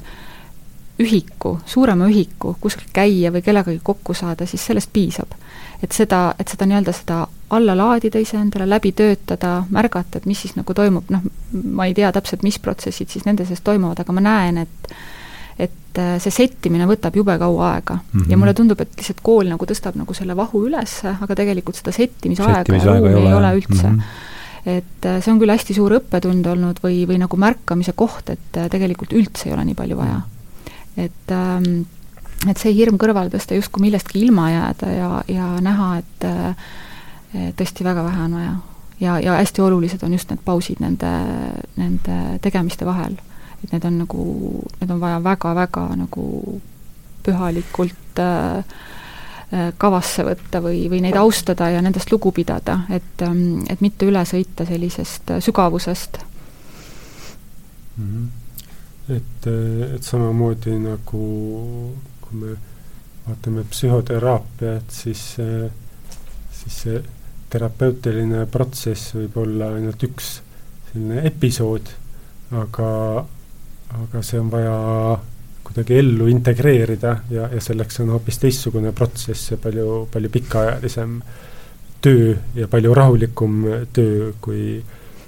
[1.04, 5.36] ühiku, suurema ühiku kuskil käia või kellegagi kokku saada, siis sellest piisab.
[5.84, 7.20] Et seda, et seda nii-öelda seda
[7.54, 11.28] alla laadida iseendale, läbi töötada, märgata, et mis siis nagu toimub, noh,
[11.78, 14.98] ma ei tea täpselt, mis protsessid siis nende sees toimuvad, aga ma näen, et
[15.58, 18.20] et äh, see settimine võtab jube kaua aega mm.
[18.20, 18.32] -hmm.
[18.32, 21.92] ja mulle tundub, et lihtsalt kool nagu tõstab nagu selle vahu üles, aga tegelikult seda
[21.96, 23.96] settimise aega ja ruumi ei ole üldse mm.
[23.96, 24.76] -hmm.
[24.78, 28.58] et äh, see on küll hästi suur õppetund olnud või, või nagu märkamise koht, et
[28.58, 30.22] äh, tegelikult üldse ei ole nii palju vaja
[30.98, 31.86] et ähm,
[32.46, 36.68] et see hirm kõrvale tõsta, justkui millestki ilma jääda ja, ja näha, et äh,
[37.58, 38.54] tõesti väga vähe on vaja.
[39.00, 41.10] ja, ja hästi olulised on just need pausid nende,
[41.80, 43.18] nende tegemiste vahel.
[43.64, 44.28] et need on nagu,
[44.82, 46.62] need on vaja väga-väga nagu
[47.26, 48.58] pühalikult äh,
[49.52, 54.06] äh, kavasse võtta või, või neid austada ja nendest lugu pidada, et, ähm, et mitte
[54.06, 56.22] üle sõita sellisest sügavusest
[57.98, 58.04] mm.
[58.04, 58.28] -hmm
[59.10, 59.48] et,
[59.96, 61.24] et samamoodi nagu
[62.28, 62.56] kui me
[63.28, 65.24] vaatame psühhoteraapiat, siis,
[66.60, 67.00] siis see
[67.52, 70.38] terapeutiline protsess võib olla ainult üks
[70.90, 71.90] selline episood,
[72.60, 72.92] aga,
[74.02, 74.78] aga see on vaja
[75.68, 81.22] kuidagi ellu integreerida ja, ja selleks on hoopis teistsugune protsess ja palju, palju pikaajalisem.
[82.02, 83.64] töö ja palju rahulikum
[83.94, 84.78] töö, kui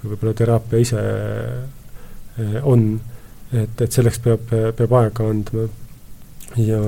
[0.04, 1.02] võib-olla teraapia ise
[2.64, 3.00] on.
[3.52, 5.68] et, et selleks peab, peab aega andma.
[6.58, 6.82] Ja,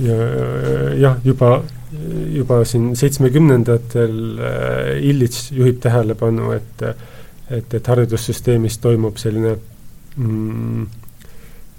[0.00, 0.16] ja
[0.98, 1.62] jah, juba,
[2.34, 4.16] juba siin seitsmekümnendatel
[5.00, 6.84] Illich juhib tähelepanu, et
[7.50, 9.56] et, et haridussüsteemis toimub selline
[10.16, 10.86] mm,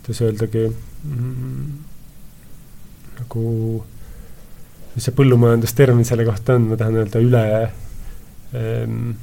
[0.02, 1.70] kuidas öeldagi mm,,
[3.22, 3.44] nagu
[4.95, 7.44] mis see põllumajandustermin selle kohta on, ma tahan öelda üle
[8.58, 9.14] ähm,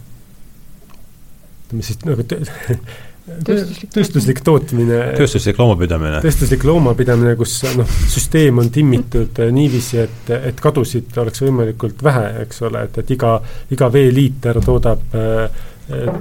[1.67, 2.25] ütleme siis nagu
[3.47, 5.01] tööstuslik, tööstuslik tootmine.
[5.19, 6.23] tööstuslik loomapidamine.
[6.25, 12.65] tööstuslik loomapidamine, kus noh, süsteem on timmitud niiviisi, et, et kadusid oleks võimalikult vähe, eks
[12.69, 13.37] ole, et, et iga,
[13.75, 15.63] iga veeliiter toodab äh,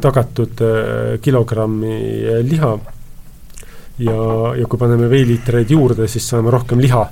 [0.04, 2.76] tagatud äh, kilogrammi äh, liha
[4.00, 4.18] ja,
[4.58, 7.04] ja kui paneme veeliitreid juurde, siis saame rohkem liha.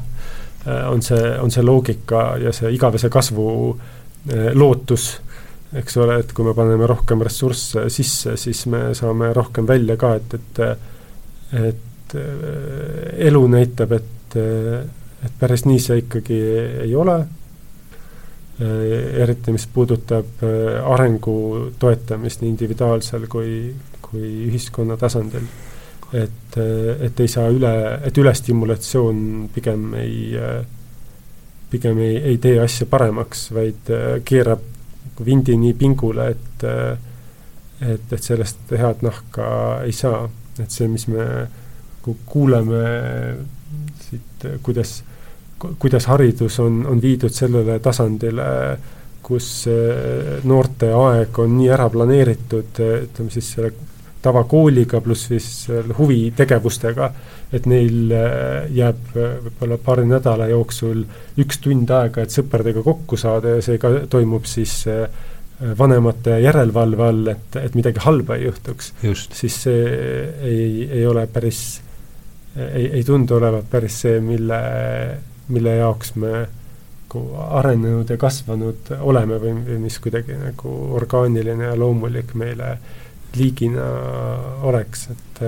[0.65, 5.15] Äh, on see, on see loogika ja see igavese kasvu äh, lootus,
[5.73, 10.15] eks ole, et kui me paneme rohkem ressursse sisse, siis me saame rohkem välja ka,
[10.15, 10.61] et, et
[11.55, 16.37] et äh, elu näitab, et, et päris nii see ikkagi
[16.85, 17.17] ei ole.
[18.55, 20.43] Eriti mis puudutab
[20.87, 21.33] arengu
[21.79, 25.43] toetamist nii individuaalsel kui, kui ühiskonna tasandil.
[26.15, 27.73] Et, et ei saa üle,
[28.07, 30.39] et ülestimulatsioon pigem ei,
[31.73, 33.91] pigem ei, ei tee asja paremaks, vaid
[34.23, 34.63] keerab
[35.25, 39.47] vindi nii pingule, et et, et sellest head nahka
[39.83, 40.29] ei saa.
[40.59, 41.25] et see, mis me
[42.25, 42.83] kuuleme
[43.99, 45.01] siit, kuidas,
[45.79, 48.45] kuidas haridus on, on viidud sellele tasandile,
[49.25, 49.65] kus
[50.47, 53.73] noorte aeg on nii ära planeeritud, ütleme siis selle
[54.25, 55.47] tavakooliga pluss siis
[55.97, 57.11] huvitegevustega,
[57.53, 61.05] et neil äh, jääb äh, võib-olla paari nädala jooksul
[61.41, 65.05] üks tund aega, et sõpradega kokku saada ja see ka toimub siis äh,
[65.79, 68.91] vanemate järelevalve all, et, et midagi halba ei juhtuks.
[69.31, 69.85] siis see
[70.43, 71.63] ei, ei ole päris,
[72.57, 74.59] ei, ei tundu olevat päris see, mille,
[75.47, 76.45] mille jaoks me
[77.15, 82.77] nagu arenenud ja kasvanud oleme või, või mis kuidagi nagu orgaaniline ja loomulik meile
[83.37, 83.85] liigina
[84.67, 85.41] oleks, et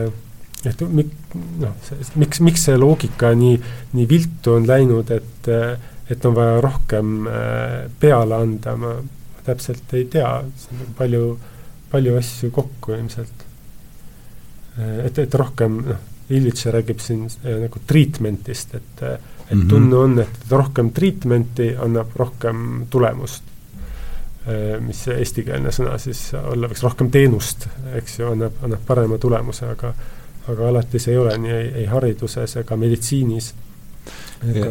[0.66, 1.76] et mik-, noh,
[2.16, 3.60] miks, miks see loogika nii,
[3.94, 5.52] nii viltu on läinud, et
[6.08, 8.94] et on vaja rohkem äh, peale anda, ma
[9.44, 11.24] täpselt ei tea, siin on palju,
[11.92, 13.44] palju asju kokku ilmselt.
[14.80, 19.04] Äh, et, et rohkem, noh, Illich räägib siin nagu treatment'ist, et
[19.48, 19.70] et mm -hmm.
[19.70, 23.44] tunne on, et rohkem treatment'i annab rohkem tulemust
[24.80, 27.68] mis see eestikeelne sõna siis olla võiks, rohkem teenust,
[28.00, 29.94] eks ju, annab, annab parema tulemuse, aga
[30.48, 33.50] aga alati see ei ole nii ei, ei hariduses ega meditsiinis
[34.48, 34.70] ega,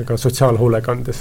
[0.00, 1.20] ega sotsiaalhoolekandes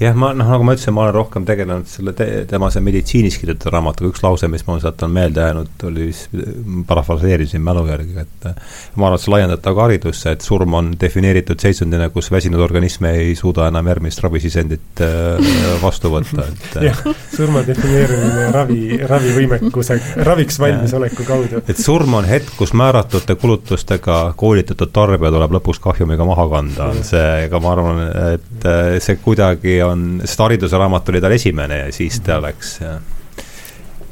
[0.00, 3.38] jah, ma noh, nagu ma ütlesin, ma olen rohkem tegelenud selle te, tema see meditsiinis
[3.40, 6.44] kirjutatud raamatuga, üks lause, mis mul sealt on meelde jäänud, oli siis,
[6.88, 8.48] parafraseerisin mälu järgi, et
[8.96, 13.08] ma arvan, et see laiendatav ka haridusse, et surm on defineeritud seisundina, kus väsinud organism
[13.08, 15.48] ei suuda enam järgmist ravisisendit äh,
[15.80, 17.00] vastu võtta, et jah,
[17.32, 19.98] surma defineerimine ravi, ravivõimekuse,
[20.28, 21.64] raviks valmisoleku kaudu.
[21.64, 27.02] et surm on hetk, kus määratute kulutustega koolitatud tarbija tuleb lõpuks kahjumiga maha kanda, on
[27.06, 28.04] see, ega ma arvan,
[28.34, 32.78] et äh, see kuidagi on, sest hariduse raamat oli tal esimene ja siis ta läks
[32.82, 32.96] ja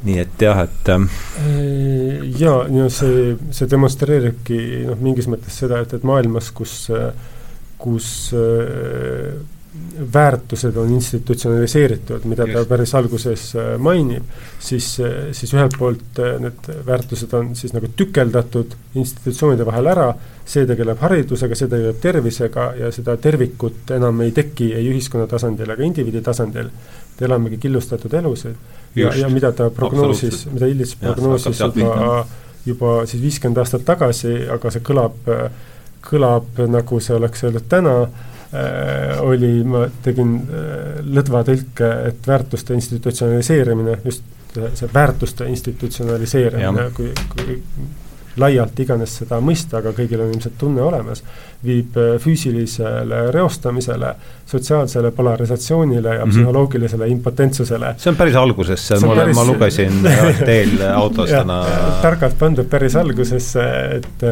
[0.05, 1.07] nii et jah, et ähm,
[2.37, 6.75] jaa, ja see, see demonstreeribki noh, mingis mõttes seda, et, et maailmas, kus,
[7.81, 9.33] kus äh,
[10.13, 14.23] väärtused on institutsionaliseeritud, mida ta päris alguses äh, mainib,
[14.59, 14.95] siis,
[15.31, 20.09] siis ühelt poolt äh, need väärtused on siis nagu tükeldatud institutsioonide vahel ära,
[20.45, 25.71] see tegeleb haridusega, see tegeleb tervisega ja seda tervikut enam ei teki ei ühiskonna tasandil
[25.75, 26.69] ega indiviidi tasandil.
[27.15, 28.55] et elamegi killustatud elusid.
[28.95, 32.25] Ja, ja mida ta prognoosis, mida Illis prognoosis juba,
[32.65, 35.31] juba siis viiskümmend aastat tagasi, aga see kõlab,
[36.03, 38.34] kõlab nagu see oleks öeldud täna Äh,
[39.25, 44.23] oli, ma tegin äh, lõdva tõlke, et väärtuste institutsionaliseerimine, just
[44.55, 47.57] see väärtuste institutsionaliseerimine, kui, kui
[48.41, 51.21] laialt iganes seda mõista, aga kõigil on ilmselt tunne olemas,
[51.65, 54.13] viib äh, füüsilisele reostamisele,
[54.45, 56.35] sotsiaalsele polarisatsioonile ja mm -hmm.
[56.35, 57.95] psühholoogilisele impotentsusele.
[57.97, 59.35] see on päris alguses, ma, päris...
[59.35, 60.01] ma lugesin
[60.49, 61.65] teel autos täna.
[62.01, 64.23] targalt pandud päris algusesse, et,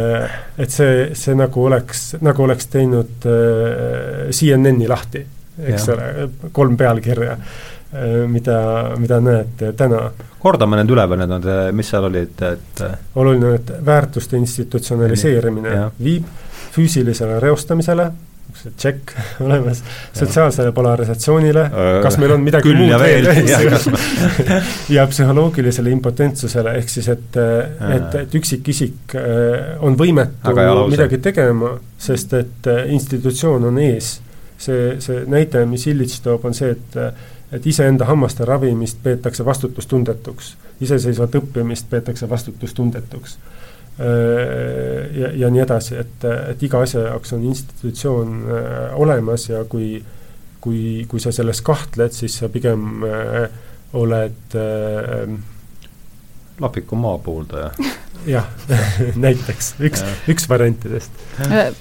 [0.57, 5.25] et see, see nagu oleks, nagu oleks teinud äh, CNN-i lahti,
[5.63, 5.93] eks ja.
[5.93, 7.72] ole, kolm pealkirja Äh,
[8.27, 8.59] mida,
[8.97, 9.99] mida näete täna.
[10.41, 12.83] kordame need üle või need on, mis seal olid, et
[13.15, 15.89] oluline, et väärtuste institutsionaliseerimine ja.
[16.01, 16.25] viib
[16.73, 18.07] füüsilisele reostamisele,
[18.53, 19.13] see tšekk
[19.45, 19.81] olemas
[20.13, 21.63] sotsiaalsele polarisatsioonile,
[22.03, 23.93] kas meil on midagi muud veel, ju,
[24.97, 29.15] ja psühholoogilisele impotentsusele, ehk siis et, et, et üksikisik
[29.85, 30.55] on võimetu
[30.91, 34.17] midagi tegema, sest et institutsioon on ees.
[34.63, 36.95] see, see näide, mis Illich toob, on see, et
[37.53, 43.37] et iseenda hammaste ravimist peetakse vastutustundetuks, iseseisvat õppimist peetakse vastutustundetuks.
[43.99, 49.63] Äh, ja, ja nii edasi, et, et iga asja jaoks on institutsioon äh, olemas ja
[49.69, 50.01] kui
[50.63, 53.47] kui, kui sa selles kahtled, siis sa pigem äh,
[53.99, 55.33] oled äh,
[56.63, 57.71] lapiku maapooldaja
[58.35, 58.47] jah
[59.25, 61.11] näiteks, üks, üks variantidest.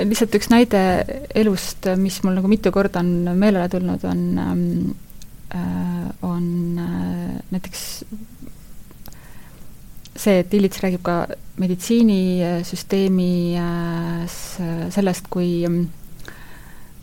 [0.02, 0.82] lihtsalt üks näide
[1.38, 4.64] elust, mis mul nagu mitu korda on meelele tulnud, on ähm,
[6.22, 6.44] on
[7.50, 7.82] näiteks
[10.16, 11.16] see, et Illits räägib ka
[11.60, 13.30] meditsiinisüsteemi
[14.92, 15.64] sellest, kui,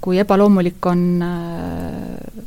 [0.02, 2.44] kui ebaloomulik on äh,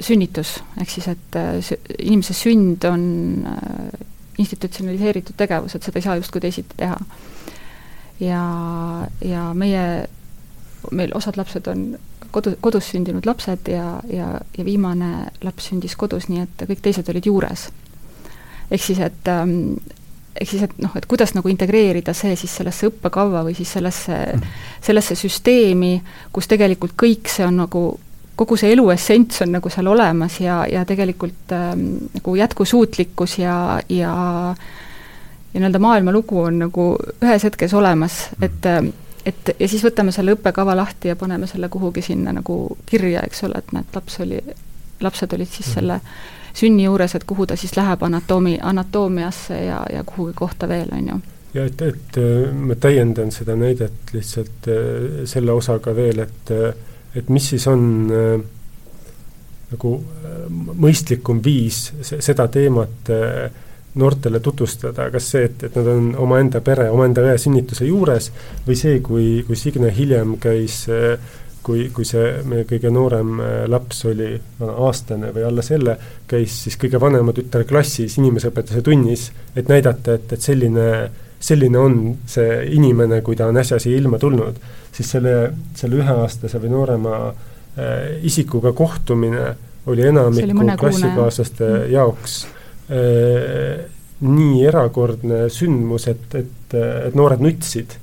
[0.00, 3.06] sünnitus, ehk siis et äh, inimese sünd on
[3.52, 4.04] äh,
[4.42, 6.98] institutsionaliseeritud tegevus, et seda ei saa justkui teisiti teha.
[8.20, 8.42] ja,
[9.24, 9.86] ja meie,
[10.92, 11.88] meil osad lapsed on
[12.30, 17.08] kodu, kodus sündinud lapsed ja, ja, ja viimane laps sündis kodus, nii et kõik teised
[17.12, 17.68] olid juures
[18.70, 19.76] ehk siis, et ähm,
[20.36, 24.16] ehk siis, et noh, et kuidas nagu integreerida see siis sellesse õppekava või siis sellesse
[24.16, 25.94] mm., sellesse süsteemi,
[26.32, 27.84] kus tegelikult kõik see on nagu,
[28.36, 31.86] kogu see elu essents on nagu seal olemas ja, ja tegelikult ähm,
[32.18, 33.56] nagu jätkusuutlikkus ja,
[33.88, 34.12] ja
[35.54, 36.84] ja nii-öelda maailmalugu on nagu
[37.24, 38.90] ühes hetkes olemas, et ähm,
[39.26, 43.44] et ja siis võtame selle õppekava lahti ja paneme selle kuhugi sinna nagu kirja, eks
[43.48, 44.40] ole, et näed, laps oli,
[45.00, 45.74] lapsed olid siis mm.
[45.74, 46.00] selle
[46.56, 51.08] sünni juures, et kuhu ta siis läheb anatoomi, anatoomiasse ja, ja kuhugi kohta veel, on
[51.12, 51.18] ju
[51.56, 56.72] ja et, et äh, ma täiendan seda näidet lihtsalt äh, selle osaga veel, et, äh,
[57.16, 57.84] et mis siis on
[59.66, 59.92] nagu
[60.78, 63.08] mõistlikum viis seda teemat
[63.96, 68.30] noortele tutvustada, kas see, et, et nad on omaenda pere, omaenda õe sünnituse juures
[68.66, 71.16] või see, kui, kui Signe hiljem käis äh,
[71.66, 74.30] kui, kui see meie kõige noorem äh, laps oli
[74.66, 75.96] aastane või alla selle,
[76.28, 80.88] käis siis kõige vanema tütre klassis inimeseõpetuse tunnis, et näidata, et, et selline,
[81.42, 82.00] selline on
[82.30, 84.60] see inimene, kui ta on äsja siia ilma tulnud,
[84.96, 85.36] siis selle,
[85.76, 89.54] selle üheaastase või noorema äh, isikuga kohtumine
[89.86, 91.90] oli enamiku klassikaaslaste mm.
[91.94, 92.55] jaoks äh,
[92.88, 97.96] nii erakordne sündmus, et, et, et noored nutsid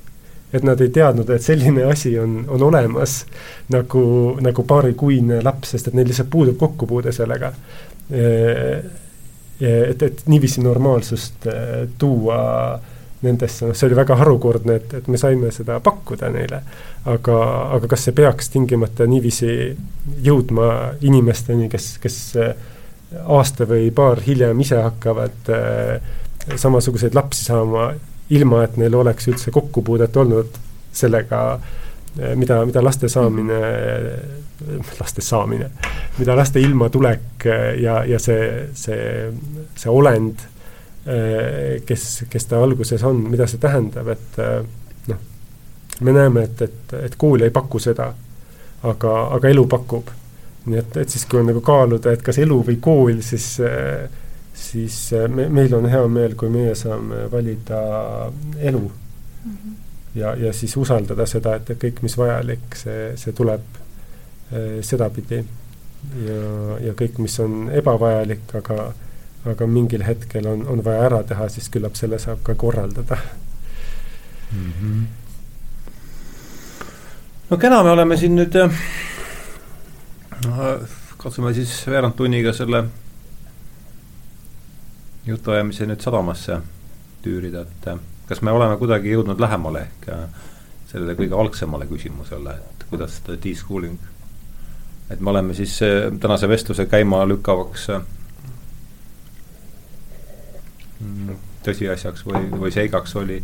[0.54, 3.24] et nad ei teadnud, et selline asi on, on olemas
[3.74, 4.04] nagu,
[4.44, 7.52] nagu paarikuine laps, sest et neil lihtsalt puudub kokkupuude sellega.
[9.60, 12.38] et, et niiviisi normaalsust eh, tuua
[13.24, 16.60] nendesse, noh, see oli väga harukordne, et, et me saime seda pakkuda neile.
[17.10, 17.38] aga,
[17.76, 19.48] aga kas see peaks tingimata niiviisi
[20.24, 20.68] jõudma
[21.02, 22.54] inimesteni, kes, kes eh,
[23.22, 26.12] aasta või paar hiljem ise hakkavad äh,
[26.56, 27.92] samasuguseid lapsi saama
[28.34, 30.56] ilma et neil oleks üldse kokkupuudet olnud
[30.94, 31.40] sellega,
[32.18, 33.60] eh, mida, mida laste saamine,
[35.00, 35.68] laste saamine,
[36.18, 37.46] mida laste ilmatulek
[37.80, 39.30] ja, ja see, see,
[39.76, 40.46] see olend,
[41.84, 44.38] kes, kes ta alguses on, mida see tähendab, et
[45.10, 45.18] noh,
[46.00, 48.06] me näeme, et, et, et kool ei paku seda,
[48.88, 50.08] aga, aga elu pakub.
[50.66, 53.58] Nii et, et siis, kui on nagu kaaluda, et kas elu või kool, siis
[54.54, 57.80] siis äh, me, meil on hea meel, kui meie saame valida
[58.58, 59.50] elu mm.
[59.50, 59.74] -hmm.
[60.14, 63.78] ja, ja siis usaldada seda, et kõik, mis vajalik, see, see tuleb
[64.52, 65.44] äh, sedapidi.
[66.26, 68.92] ja, ja kõik, mis on ebavajalik, aga,
[69.44, 73.16] aga mingil hetkel on, on vaja ära teha, siis küllap selle saab ka korraldada
[74.52, 74.72] mm.
[74.80, 75.04] -hmm.
[77.50, 78.70] no kena, me oleme siin nüüd äh,
[81.18, 82.84] katsume siis veerand tunniga selle
[85.26, 86.58] jutuajamise nüüd sadamasse
[87.24, 90.10] tüürida, et kas me oleme kuidagi jõudnud lähemale ehk
[90.90, 93.98] sellele kõige algsemale küsimusele, et kuidas seda de-schooling,
[95.10, 97.88] et me oleme siis äh, tänase vestluse käima lükkavaks
[101.00, 101.34] mm,
[101.66, 103.40] tõsiasjaks või, või seigaks oli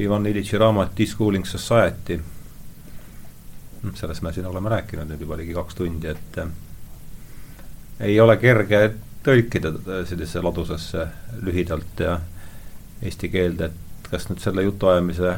[0.00, 2.20] Ivan Ilitši raamat De-schooling society.
[3.94, 6.50] Sellest me siin oleme rääkinud nüüd juba ligi kaks tundi, et äh,
[8.08, 8.82] ei ole kerge
[9.24, 9.72] tõlkida
[10.08, 11.06] sellisesse ladusasse
[11.44, 12.18] lühidalt ja
[13.02, 15.36] eesti keelde, et kas nüüd selle jutuajamise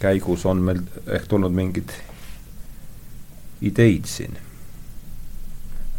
[0.00, 1.92] käigus on meil ehk tulnud mingeid
[3.64, 4.36] ideid siin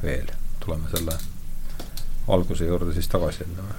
[0.04, 0.30] veel,
[0.62, 1.18] tuleme selle
[2.28, 3.78] alguse juurde siis tagasi enne või?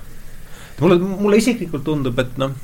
[0.81, 2.55] mulle, mulle isiklikult tundub, et noh,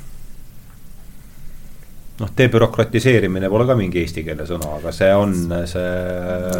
[2.20, 5.34] noh, debürokratiseerimine pole ka mingi eesti keele sõna, aga see on
[5.70, 5.92] see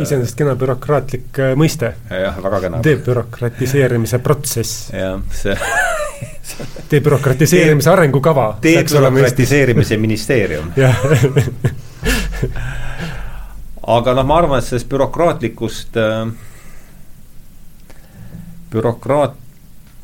[0.05, 1.93] iseenesest kena bürokraatlik äh, mõiste.
[2.09, 2.81] jah, väga kena.
[2.87, 4.91] debürokratiseerimise protsess.
[4.97, 5.57] jah, see
[6.93, 8.47] debürokratiseerimise arengukava.
[8.62, 10.73] debürokratiseerimise ministeerium
[13.97, 16.27] aga noh, ma arvan, et sellest bürokraatlikust äh,
[18.73, 19.41] bürokraat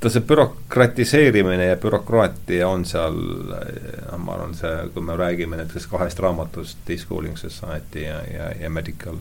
[0.07, 6.21] see bürokratiseerimine ja bürokraatia on seal, noh, ma arvan, see, kui me räägime näiteks kahest
[6.23, 9.19] raamatust, Discooling Society ja, ja, ja Medical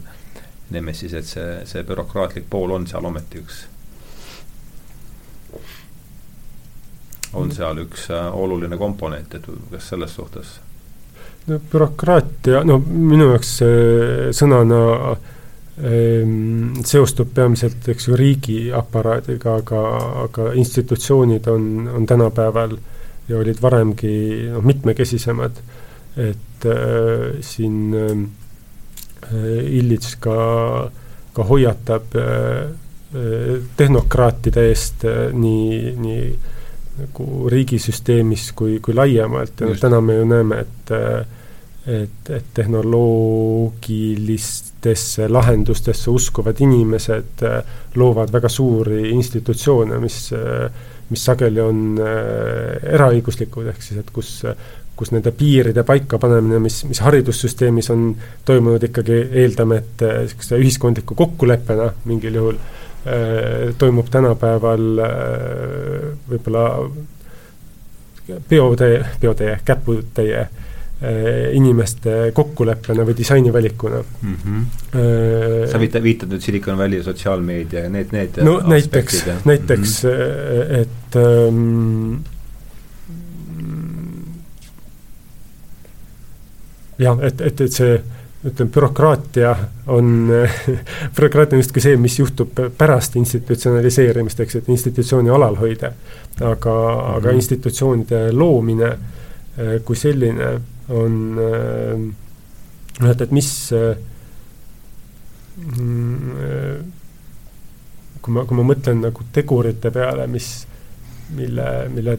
[0.70, 3.64] Nemesis, et see, see bürokraatlik pool on seal ometi üks,
[7.34, 10.60] on seal üks äh, oluline komponent, et kas selles suhtes?
[11.48, 13.58] no bürokraatia, no minu jaoks
[14.38, 14.84] sõnana
[15.18, 15.37] Ehm,
[15.78, 19.82] seostub peamiselt, eks ju, riigiaparaadiga, aga,
[20.24, 22.74] aga institutsioonid on, on tänapäeval
[23.30, 25.62] ja olid varemgi noh, mitmekesisemad.
[26.18, 28.18] et äh, siin äh,
[29.78, 30.90] Illits ka,
[31.34, 32.72] ka hoiatab äh,
[33.78, 36.24] tehnokraatide eest äh, nii, nii
[36.98, 41.28] nagu riigisüsteemis kui, kui laiemalt ja noh, täna me ju näeme, et äh,
[41.88, 42.48] et, et
[44.82, 47.64] tehnoloogilistesse lahendustesse uskuvad inimesed äh,
[47.96, 50.72] loovad väga suuri institutsioone, mis, äh,
[51.10, 54.44] mis sageli on äh, eraõiguslikud, ehk siis et kus
[54.98, 61.92] kus nende piiride paikapanemine, mis, mis haridussüsteemis on toimunud ikkagi, eeldame, et niisuguse ühiskondliku kokkuleppena
[62.10, 62.58] mingil juhul
[63.78, 64.88] toimub tänapäeval
[66.32, 66.64] võib-olla
[68.50, 70.42] peotee, peotee, käputäie
[71.54, 74.38] inimeste kokkuleppena või disainivalikuna mm.
[74.44, 74.64] -hmm.
[75.70, 80.80] sa viitad, viitad nüüd Silicon Valley sotsiaalmeedia ja need, need no näiteks, näiteks mm, -hmm.
[80.82, 82.18] et ähm,
[86.98, 88.00] jah, et, et, et see
[88.46, 89.52] ütleme, bürokraatia
[89.94, 90.32] on
[91.16, 95.92] bürokraatia on justkui see, mis juhtub pärast institutsionaliseerimist, eks, et institutsiooni alalhoide.
[96.42, 97.18] aga mm, -hmm.
[97.18, 97.36] aga mhm.
[97.36, 98.98] institutsioonide loomine
[99.86, 100.50] kui selline
[100.90, 103.50] on noh, et, et mis
[105.58, 106.80] mm,
[108.28, 110.50] kui ma, kui ma mõtlen nagu tegurite peale, mis,
[111.36, 112.18] mille, mille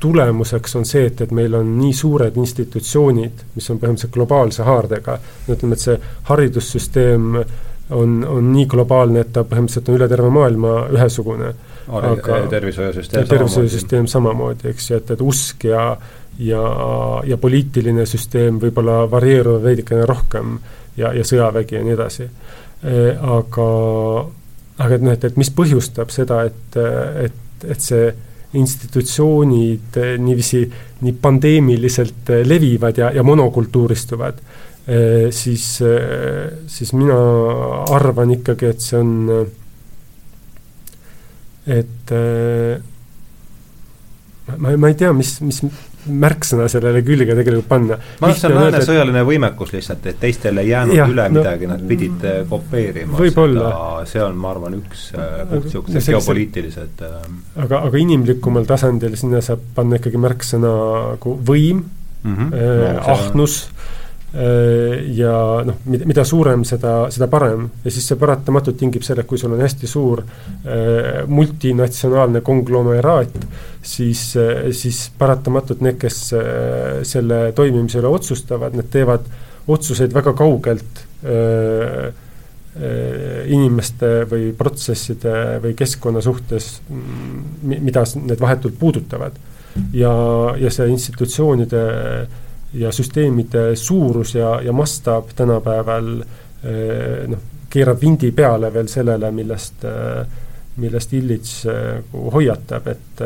[0.00, 5.18] tulemuseks on see, et, et meil on nii suured institutsioonid, mis on põhimõtteliselt globaalse haardega,
[5.50, 5.98] ütleme, et see
[6.30, 11.52] haridussüsteem on, on nii globaalne, et ta põhimõtteliselt on üle terve maailma ühesugune.
[11.90, 15.84] aga tervishoiusüsteem tervishoiusüsteem samamoodi, eks ju, et, et usk ja
[16.40, 16.62] ja,
[17.26, 20.56] ja poliitiline süsteem võib-olla varieeruvad veidikene rohkem
[20.96, 22.26] ja, ja sõjavägi ja nii edasi.
[22.80, 23.68] E, aga,
[24.80, 26.80] aga et noh, et, et mis põhjustab seda, et,
[27.26, 28.10] et, et see
[28.60, 30.64] institutsioonid niiviisi
[31.04, 34.40] nii pandeemiliselt levivad ja, ja monokultuuristuvad,
[34.88, 35.00] e,
[35.34, 35.66] siis,
[36.66, 37.18] siis mina
[37.94, 39.12] arvan ikkagi, et see on,
[41.70, 42.14] et
[44.56, 45.62] ma, ma ei tea, mis, mis
[46.10, 47.98] märksõna sellele külge tegelikult panna.
[48.20, 51.40] ma arvan, see on lääne sõjaline võimekus lihtsalt, et teistel ei jäänud ja, üle no,
[51.40, 53.70] midagi, nad pidid äh, kopeerima seda,
[54.10, 57.22] see on, ma arvan, üks äh, punkt, niisugused geopoliitilised äh,
[57.66, 60.74] aga, aga inimlikumal tasandil sinna saab panna ikkagi märksõna
[61.14, 62.52] nagu võim mm, -hmm.
[62.54, 63.99] äh, no, ahnus on Äh,
[64.30, 65.32] ja
[65.66, 67.64] noh, mida, mida suurem, seda, seda parem.
[67.82, 73.34] ja siis see paratamatult tingib selle, et kui sul on hästi suur äh, multinatsionaalne konglomeraat,
[73.82, 79.26] siis äh,, siis paratamatult need, kes äh, selle toimimise üle otsustavad, need teevad
[79.70, 82.10] otsuseid väga kaugelt äh,
[82.70, 86.76] äh inimeste või protsesside või keskkonna suhtes,
[87.66, 89.34] mida need vahetult puudutavad.
[89.94, 90.12] ja,
[90.58, 92.38] ja see institutsioonide äh,
[92.74, 99.84] ja süsteemide suurus ja, ja mastaap tänapäeval eh, noh, keerab vindi peale veel sellele, millest,
[99.86, 100.22] eh,
[100.82, 103.24] millest Illits nagu hoiatab, et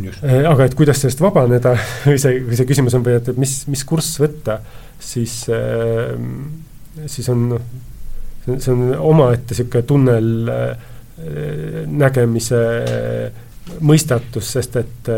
[0.00, 0.22] Just.
[0.22, 1.72] aga et kuidas sellest vabaneda
[2.06, 4.60] või see, või see küsimus on või et, et mis, mis kurss võtta,
[5.00, 5.34] siis,
[7.10, 7.64] siis on noh,
[8.46, 10.30] see on omaette niisugune tunnel
[11.90, 12.60] nägemise
[13.84, 15.10] mõistatus, sest et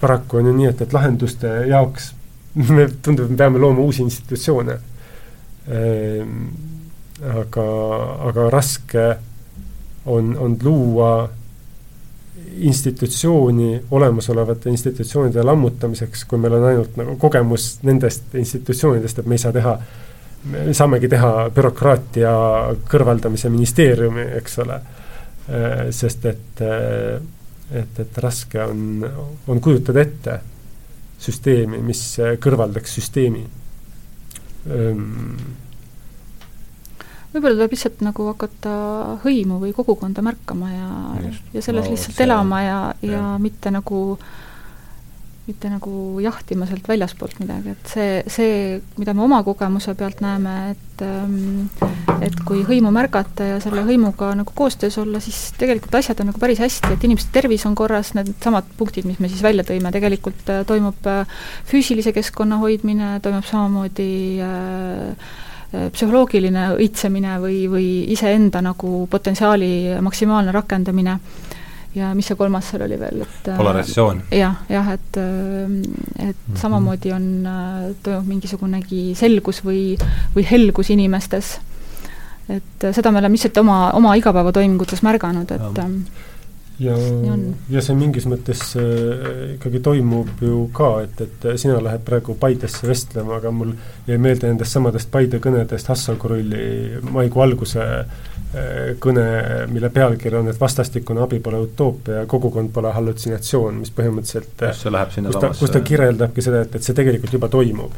[0.00, 2.12] paraku on ju nii, et, et lahenduste jaoks
[2.54, 4.78] me, tundub, me peame looma uusi institutsioone
[5.68, 6.46] ehm,.
[7.32, 7.64] aga,
[8.28, 9.06] aga raske
[10.06, 11.28] on, on luua
[12.56, 19.42] institutsiooni olemasolevate institutsioonide lammutamiseks, kui meil on ainult nagu kogemus nendest institutsioonidest, et me ei
[19.42, 19.74] saa teha,
[20.52, 22.34] me saamegi teha bürokraatia
[22.88, 24.78] kõrvaldamise ministeeriumi, eks ole.
[25.46, 27.26] Ehm, sest et ehm,
[27.70, 29.06] et, et raske on,
[29.48, 30.40] on kujutada ette,
[31.20, 32.02] süsteemi, mis
[32.42, 33.44] kõrvaldaks süsteemi.
[37.32, 38.72] võib-olla tuleb lihtsalt nagu hakata
[39.24, 40.90] hõimu või kogukonda märkama ja,
[41.54, 44.45] ja selles no, lihtsalt see, elama ja, ja, ja mitte nagu äh,
[45.46, 50.56] mitte nagu jahtima sealt väljaspoolt midagi, et see, see, mida me oma kogemuse pealt näeme,
[50.74, 51.68] et ähm,
[52.24, 56.40] et kui hõimu märgata ja selle hõimuga nagu koostöös olla, siis tegelikult asjad on nagu
[56.42, 60.52] päris hästi, et inimeste tervis on korras, needsamad punktid, mis me siis välja tõime, tegelikult
[60.52, 64.12] äh, toimub äh, füüsilise keskkonna hoidmine, toimub samamoodi
[64.44, 65.34] äh,
[65.76, 71.18] psühholoogiline õitsemine või, või iseenda nagu potentsiaali maksimaalne rakendamine
[71.94, 74.38] ja mis see kolmas seal oli veel, et äh, polarisatsioon ja,.
[74.38, 75.28] jah, jah, et, äh,
[76.28, 76.60] et mm -hmm.
[76.60, 79.98] samamoodi on, äh, toimub mingisugunegi selgus või,
[80.36, 81.58] või helgus inimestes.
[82.48, 85.78] et seda me oleme lihtsalt oma, oma igapäevatoimingutes märganud, et
[86.78, 87.36] ja ja,
[87.70, 92.88] ja see mingis mõttes äh, ikkagi toimub ju ka, et, et sina lähed praegu Paidesse
[92.88, 93.72] vestlema, aga mul
[94.06, 98.04] jäi meelde nendest samadest Paide kõnedest Hassel Korulli maikuu alguse Äh,
[99.02, 99.24] kõne,
[99.68, 104.84] mille pealkiri on, et vastastikune abi pole utoopia ja kogukond pole hallutsinatsioon, mis põhimõtteliselt kus
[104.84, 107.96] see läheb sinna kus ta, kus ta kirjeldabki seda, et, et see tegelikult juba toimub.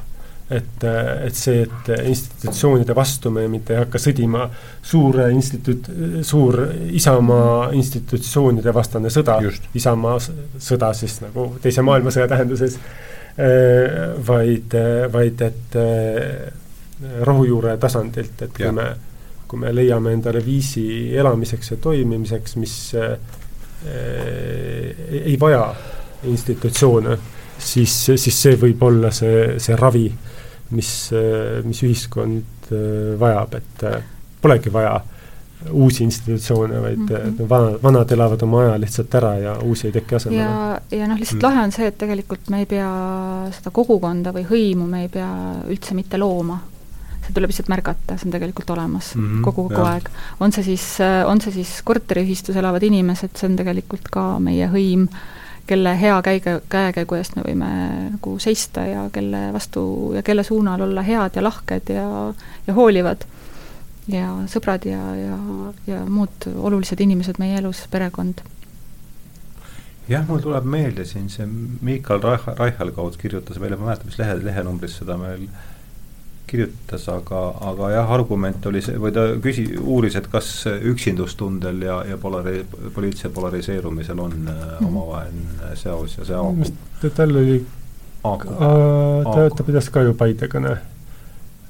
[0.50, 0.84] et,
[1.28, 4.46] et see, et institutsioonide vastu me mitte ei hakka sõdima,
[4.82, 5.90] suur instituut,
[6.24, 6.62] suur
[6.96, 9.36] Isamaa institutsioonide vastane sõda,
[9.76, 12.78] Isamaa sõda siis nagu Teise maailmasõja tähenduses,
[13.36, 14.78] äh, vaid,
[15.12, 16.48] vaid et äh,
[17.28, 18.72] rohujuure tasandilt, et kui ja.
[18.72, 18.88] me
[19.48, 20.84] kui me leiame endale viisi
[21.16, 23.18] elamiseks ja toimimiseks, mis äh,
[25.22, 25.74] ei vaja
[26.28, 27.18] institutsioone,
[27.58, 30.08] siis, siis see võib olla see, see ravi,
[30.74, 30.90] mis,
[31.64, 34.02] mis ühiskond äh, vajab, et äh,
[34.42, 34.98] polegi vaja
[35.74, 37.48] uusi institutsioone, vaid mm -hmm.
[37.48, 40.42] vanad, vanad elavad oma aja lihtsalt ära ja uusi ei teki asemele.
[40.42, 41.48] ja, ja noh, lihtsalt mm.
[41.48, 42.90] lahe on see, et tegelikult me ei pea
[43.56, 45.30] seda kogukonda või hõimu, me ei pea
[45.66, 46.60] üldse mitte looma
[47.28, 50.08] see tuleb lihtsalt märgata, see on tegelikult olemas mm -hmm, kogu, kogu aeg.
[50.40, 50.86] on see siis,
[51.26, 55.08] on see siis korteriühistus elavad inimesed, see on tegelikult ka meie hõim,
[55.68, 57.70] kelle hea käige, käekäigu eest me võime
[58.10, 62.34] nagu seista ja kelle vastu ja kelle suunal olla head ja lahked ja,
[62.66, 63.26] ja hoolivad.
[64.08, 65.38] ja sõbrad ja, ja,
[65.86, 68.40] ja muud olulised inimesed meie elus, perekond
[70.08, 71.44] jah, mul tuleb meelde siin see
[71.84, 75.44] Miikal Raih-, Raichalgaud kirjutas meile, ma ei mäleta, mis lehe, lehenumbris seda meil
[76.48, 82.00] kirjutas, aga, aga jah, argument oli see, või ta küsi-, uuris, et kas üksindustundel ja,
[82.08, 82.64] ja polari-,
[82.94, 87.10] poliitilise polariseerumisel on mm omavaheline seos ja see haakub.
[87.16, 87.58] tal oli,
[88.22, 90.76] ta, ta pidas ka ju Paide kõne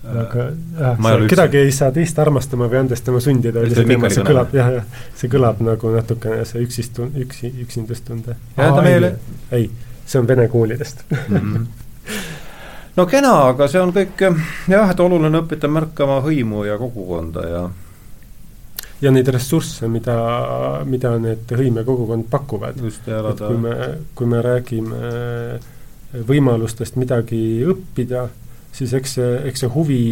[0.08, 0.44] aga
[0.78, 4.70] jah, kedagi ei saa teist armastama või andestama sundida, oli see teema, see kõlab, jah,
[4.78, 8.38] jah, see kõlab nagu natukene see üksistun-, üksi, üksindustunde.
[9.50, 9.68] ei,
[10.06, 11.04] see on vene koolidest.
[11.10, 11.36] Mm.
[11.36, 11.68] -hmm
[12.98, 17.68] no kena, aga see on kõik jah, et oluline õppida märkama hõimu ja kogukonda ja
[18.98, 20.16] ja neid ressursse, mida,
[20.88, 22.80] mida need hõim ja kogukond pakuvad.
[22.82, 23.74] et kui me,
[24.18, 25.12] kui me räägime
[26.26, 28.26] võimalustest midagi õppida,
[28.72, 30.02] siis eks see, eks see huvi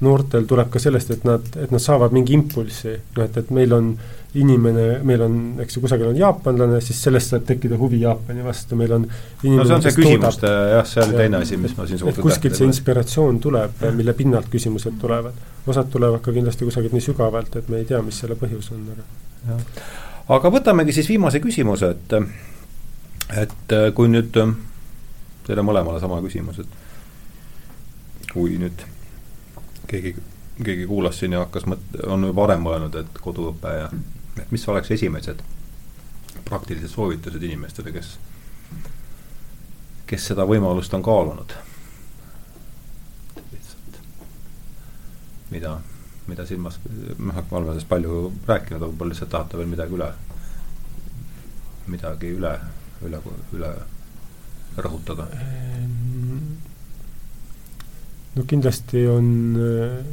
[0.00, 3.74] noortel tuleb ka sellest, et nad, et nad saavad mingi impulsi, noh et, et meil
[3.76, 8.02] on äh, inimene, meil on, eks ju, kusagil on jaapanlane, siis sellest saab tekkida huvi
[8.04, 11.74] Jaapani vastu, meil on no see on see küsimuste jah, see oli teine asi, mis
[11.74, 15.40] ma siin suhteliselt kuskilt see inspiratsioon tuleb, mille pinnalt küsimused tulevad.
[15.66, 18.86] osad tulevad ka kindlasti kusagilt nii sügavalt, et me ei tea, mis selle põhjus on,
[18.94, 19.58] aga
[20.38, 22.16] aga võtamegi siis viimase küsimuse, et
[23.40, 24.38] et kui nüüd,
[25.46, 28.86] teile mõlemale sama küsimus, et kui nüüd
[29.90, 30.14] keegi
[30.64, 33.88] keegi kuulas siin ja hakkas mõt-, on varem mõelnud, et koduõpe ja
[34.40, 35.42] et mis oleks esimesed
[36.44, 38.14] praktilised soovitused inimestele, kes,
[40.10, 41.54] kes seda võimalust on kaalunud?
[43.52, 44.00] lihtsalt,
[45.50, 45.76] mida,
[46.30, 50.10] mida silmas, noh, me oleme sellest palju rääkinud, aga võib-olla lihtsalt tahate veel midagi üle,
[51.90, 52.56] midagi üle,
[53.06, 53.22] üle,
[53.56, 53.72] üle
[54.80, 55.30] rõhutada?
[58.40, 59.28] No kindlasti on,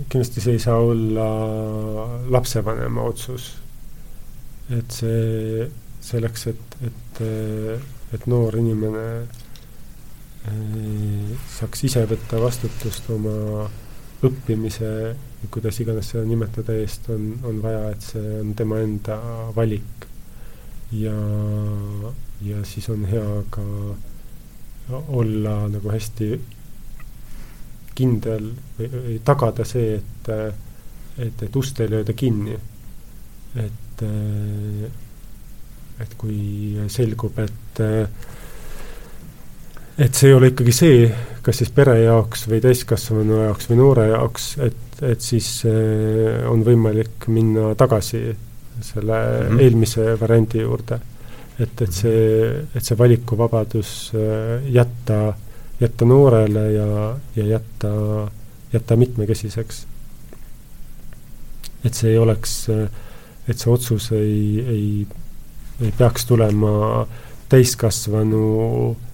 [0.10, 1.30] kindlasti see ei saa olla
[2.34, 3.54] lapsevanema otsus
[4.74, 5.68] et see
[6.04, 7.22] selleks, et, et,
[8.16, 9.06] et noor inimene
[10.48, 13.68] eh, saaks ise võtta vastutust oma
[14.28, 14.92] õppimise,
[15.54, 19.18] kuidas iganes seda nimetada, eest, on, on vaja, et see on tema enda
[19.56, 20.08] valik.
[20.92, 21.16] ja,
[22.42, 23.64] ja siis on hea ka
[25.12, 26.30] olla nagu hästi
[27.98, 28.52] kindel
[29.26, 30.32] tagada see, et,
[31.18, 32.58] et, et ust ei lööda kinni.
[33.58, 34.04] et
[35.98, 37.80] et, kui selgub, et
[39.98, 41.06] et see ei ole ikkagi see,
[41.42, 46.62] kas siis pere jaoks või täiskasvanu jaoks või noore jaoks, et, et siis äh, on
[46.66, 48.22] võimalik minna tagasi
[48.78, 49.62] selle mm -hmm.
[49.64, 51.00] eelmise variandi juurde.
[51.60, 54.68] et, et see, et see valikuvabadus äh,
[55.80, 57.92] jätta, noorele ja, ja jätta,
[58.74, 59.86] jätta mitmekesiseks.
[61.86, 62.70] et see ei oleks,
[63.48, 65.08] et see otsus ei, ei,
[65.82, 67.08] ei peaks tulema
[67.50, 68.48] täiskasvanu
[68.92, 69.08] äh,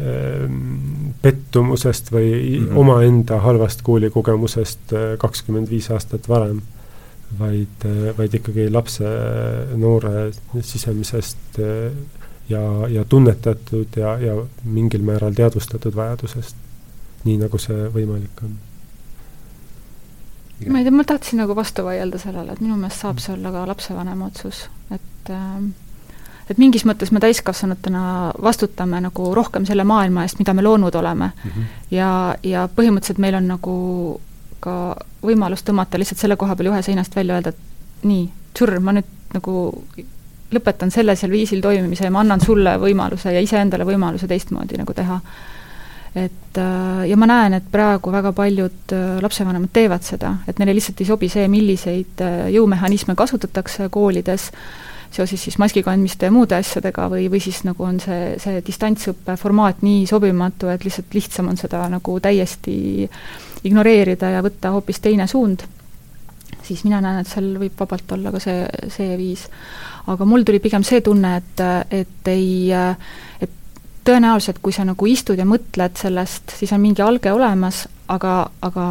[0.00, 2.76] Ehm, pettumusest või mm -hmm.
[2.78, 6.62] omaenda halvast koolikogemusest äh, kakskümmend viis aastat varem,
[7.38, 9.04] vaid, äh, vaid ikkagi lapse,
[9.76, 10.30] noore
[10.62, 11.92] sisemisest äh,
[12.50, 16.56] ja, ja tunnetatud ja, ja mingil määral teadvustatud vajadusest,
[17.24, 18.56] nii nagu see võimalik on.
[20.68, 23.52] ma ei tea, ma tahtsin nagu vastu vaielda sellele, et minu meelest saab see olla
[23.54, 25.62] ka lapsevanema otsus, et äh,
[26.50, 28.02] et mingis mõttes me täiskasvanutena
[28.42, 31.50] vastutame nagu rohkem selle maailma eest, mida me loonud oleme mm.
[31.50, 31.64] -hmm.
[31.94, 32.10] ja,
[32.42, 33.74] ja põhimõtteliselt meil on nagu
[34.60, 34.74] ka
[35.22, 39.08] võimalus tõmmata lihtsalt selle koha peal ühe seinast välja, öelda, et nii, tšurr, ma nüüd
[39.34, 39.54] nagu
[40.54, 45.20] lõpetan sellisel viisil toimimise ja ma annan sulle võimaluse ja iseendale võimaluse teistmoodi nagu teha.
[46.14, 50.74] et äh, ja ma näen, et praegu väga paljud äh, lapsevanemad teevad seda, et neile
[50.74, 54.50] lihtsalt ei sobi see, milliseid äh, jõumehhanisme kasutatakse koolides,
[55.10, 59.36] seoses siis maski kandmiste ja muude asjadega või, või siis nagu on see, see distantsõppe
[59.38, 63.06] formaat nii sobimatu, et lihtsalt lihtsam on seda nagu täiesti
[63.64, 65.62] ignoreerida ja võtta hoopis teine suund,
[66.70, 69.46] siis mina näen, et seal võib vabalt olla ka see, see viis.
[70.10, 71.64] aga mul tuli pigem see tunne, et,
[72.02, 72.70] et ei,
[73.40, 73.56] et
[74.06, 78.34] tõenäoliselt, kui sa nagu istud ja mõtled sellest, siis on mingi alge olemas, aga,
[78.64, 78.86] aga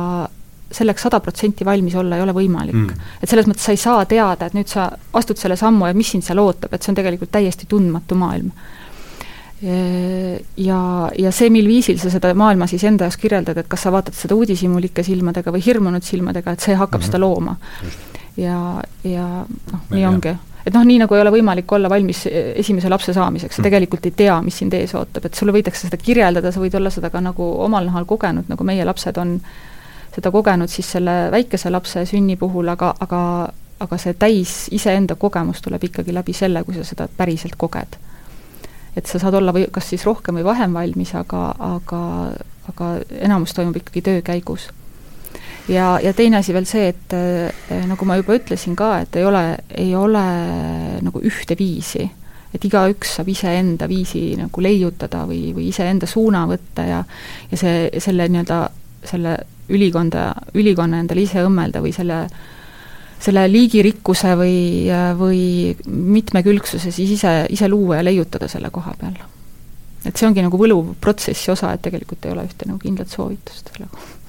[0.71, 3.07] selleks sada protsenti valmis olla ei ole võimalik mm..
[3.23, 6.11] et selles mõttes sa ei saa teada, et nüüd sa astud selle sammu ja mis
[6.13, 8.51] sind seal ootab, et see on tegelikult täiesti tundmatu maailm.
[9.59, 10.81] Ja,
[11.19, 14.15] ja see, mil viisil sa seda maailma siis enda jaoks kirjeldad, et kas sa vaatad
[14.15, 17.11] seda uudishimulike silmadega või hirmunud silmadega, et see hakkab mm -hmm.
[17.11, 17.55] seda looma.
[18.37, 19.25] ja, ja
[19.71, 20.09] noh, nii ja.
[20.09, 23.67] ongi et noh, nii nagu ei ole võimalik olla valmis esimese lapse saamiseks, sa mm.
[23.67, 26.89] tegelikult ei tea, mis sind ees ootab, et sulle võidakse seda kirjeldada, sa võid olla
[26.89, 29.39] seda ka nagu omal nahal kogenud, nagu meie lapsed on
[30.15, 33.23] seda kogenud siis selle väikese lapse sünni puhul, aga, aga
[33.79, 37.95] aga see täis iseenda kogemus tuleb ikkagi läbi selle, kui sa seda päriselt koged.
[38.97, 42.01] Et sa saad olla või kas siis rohkem või vähem valmis, aga, aga,
[42.71, 42.91] aga
[43.21, 44.69] enamus toimub ikkagi töö käigus.
[45.69, 49.25] ja, ja teine asi veel see, et eh, nagu ma juba ütlesin ka, et ei
[49.25, 49.43] ole,
[49.75, 50.25] ei ole
[51.05, 52.09] nagu ühte viisi
[52.53, 57.03] et igaüks saab iseenda viisi nagu leiutada või, või iseenda suuna võtta ja
[57.51, 58.59] ja see, selle nii-öelda,
[59.05, 59.35] selle
[59.69, 62.23] ülikonda, ülikonna endale ise õmmelda või selle,
[63.19, 64.59] selle liigirikkuse või,
[65.19, 65.41] või
[65.87, 69.17] mitmekülgsuse siis ise, ise luua ja leiutada selle koha peal.
[70.05, 73.73] et see ongi nagu võluv protsessi osa, et tegelikult ei ole ühte nagu kindlat soovitust
[73.73, 74.19] selle kohta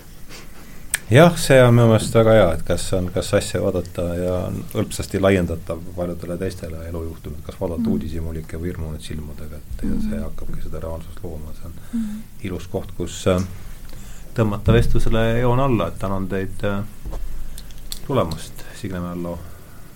[1.10, 4.60] jah, see on minu meelest väga hea, et kas on, kas asja vaadata ja on
[4.74, 7.94] hõlpsasti laiendatav paljudele teistele elujuhtumid, kas vaadata mm.
[7.94, 10.22] uudishimulike või hirmunud silmadega, et ja see mm.
[10.28, 12.22] hakkabki seda reaalsust looma, see on mm.
[12.50, 13.42] ilus koht, kus äh,
[14.38, 16.78] tõmmata vestlusele joon alla, et tänan teid äh,
[18.06, 19.38] tulemast, Signe Mällo,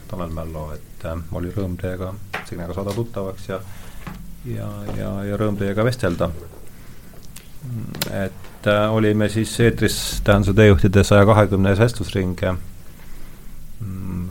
[0.08, 2.12] Tanel Mällo, et äh, oli rõõm teiega,
[2.44, 3.60] Signega saada tuttavaks ja
[4.44, 6.30] ja, ja, ja rõõm teiega vestelda.
[8.12, 12.36] et äh, olime siis eetris Tähenduse teejuhtide saja kahekümnes vestlusring.
[13.80, 14.28] Mm,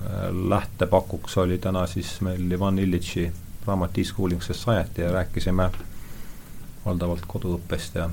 [0.50, 3.32] lähtepakuks oli täna siis meil Ivan Illitši
[3.66, 5.70] raamat E-Schooling Society ja rääkisime
[6.86, 8.10] valdavalt koduõppest ja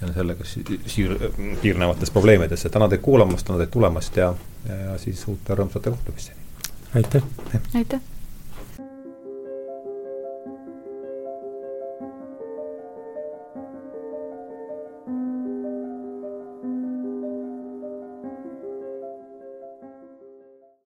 [0.00, 1.18] ja sellega siir-,
[1.62, 4.34] piirnevatest probleemidest, et tänan teid kuulamast, tänan teid tulemast ja,
[4.68, 6.40] ja, ja siis uute rõõmsate kohtumisteni!
[6.94, 7.22] aitäh!
[7.74, 8.00] aitäh!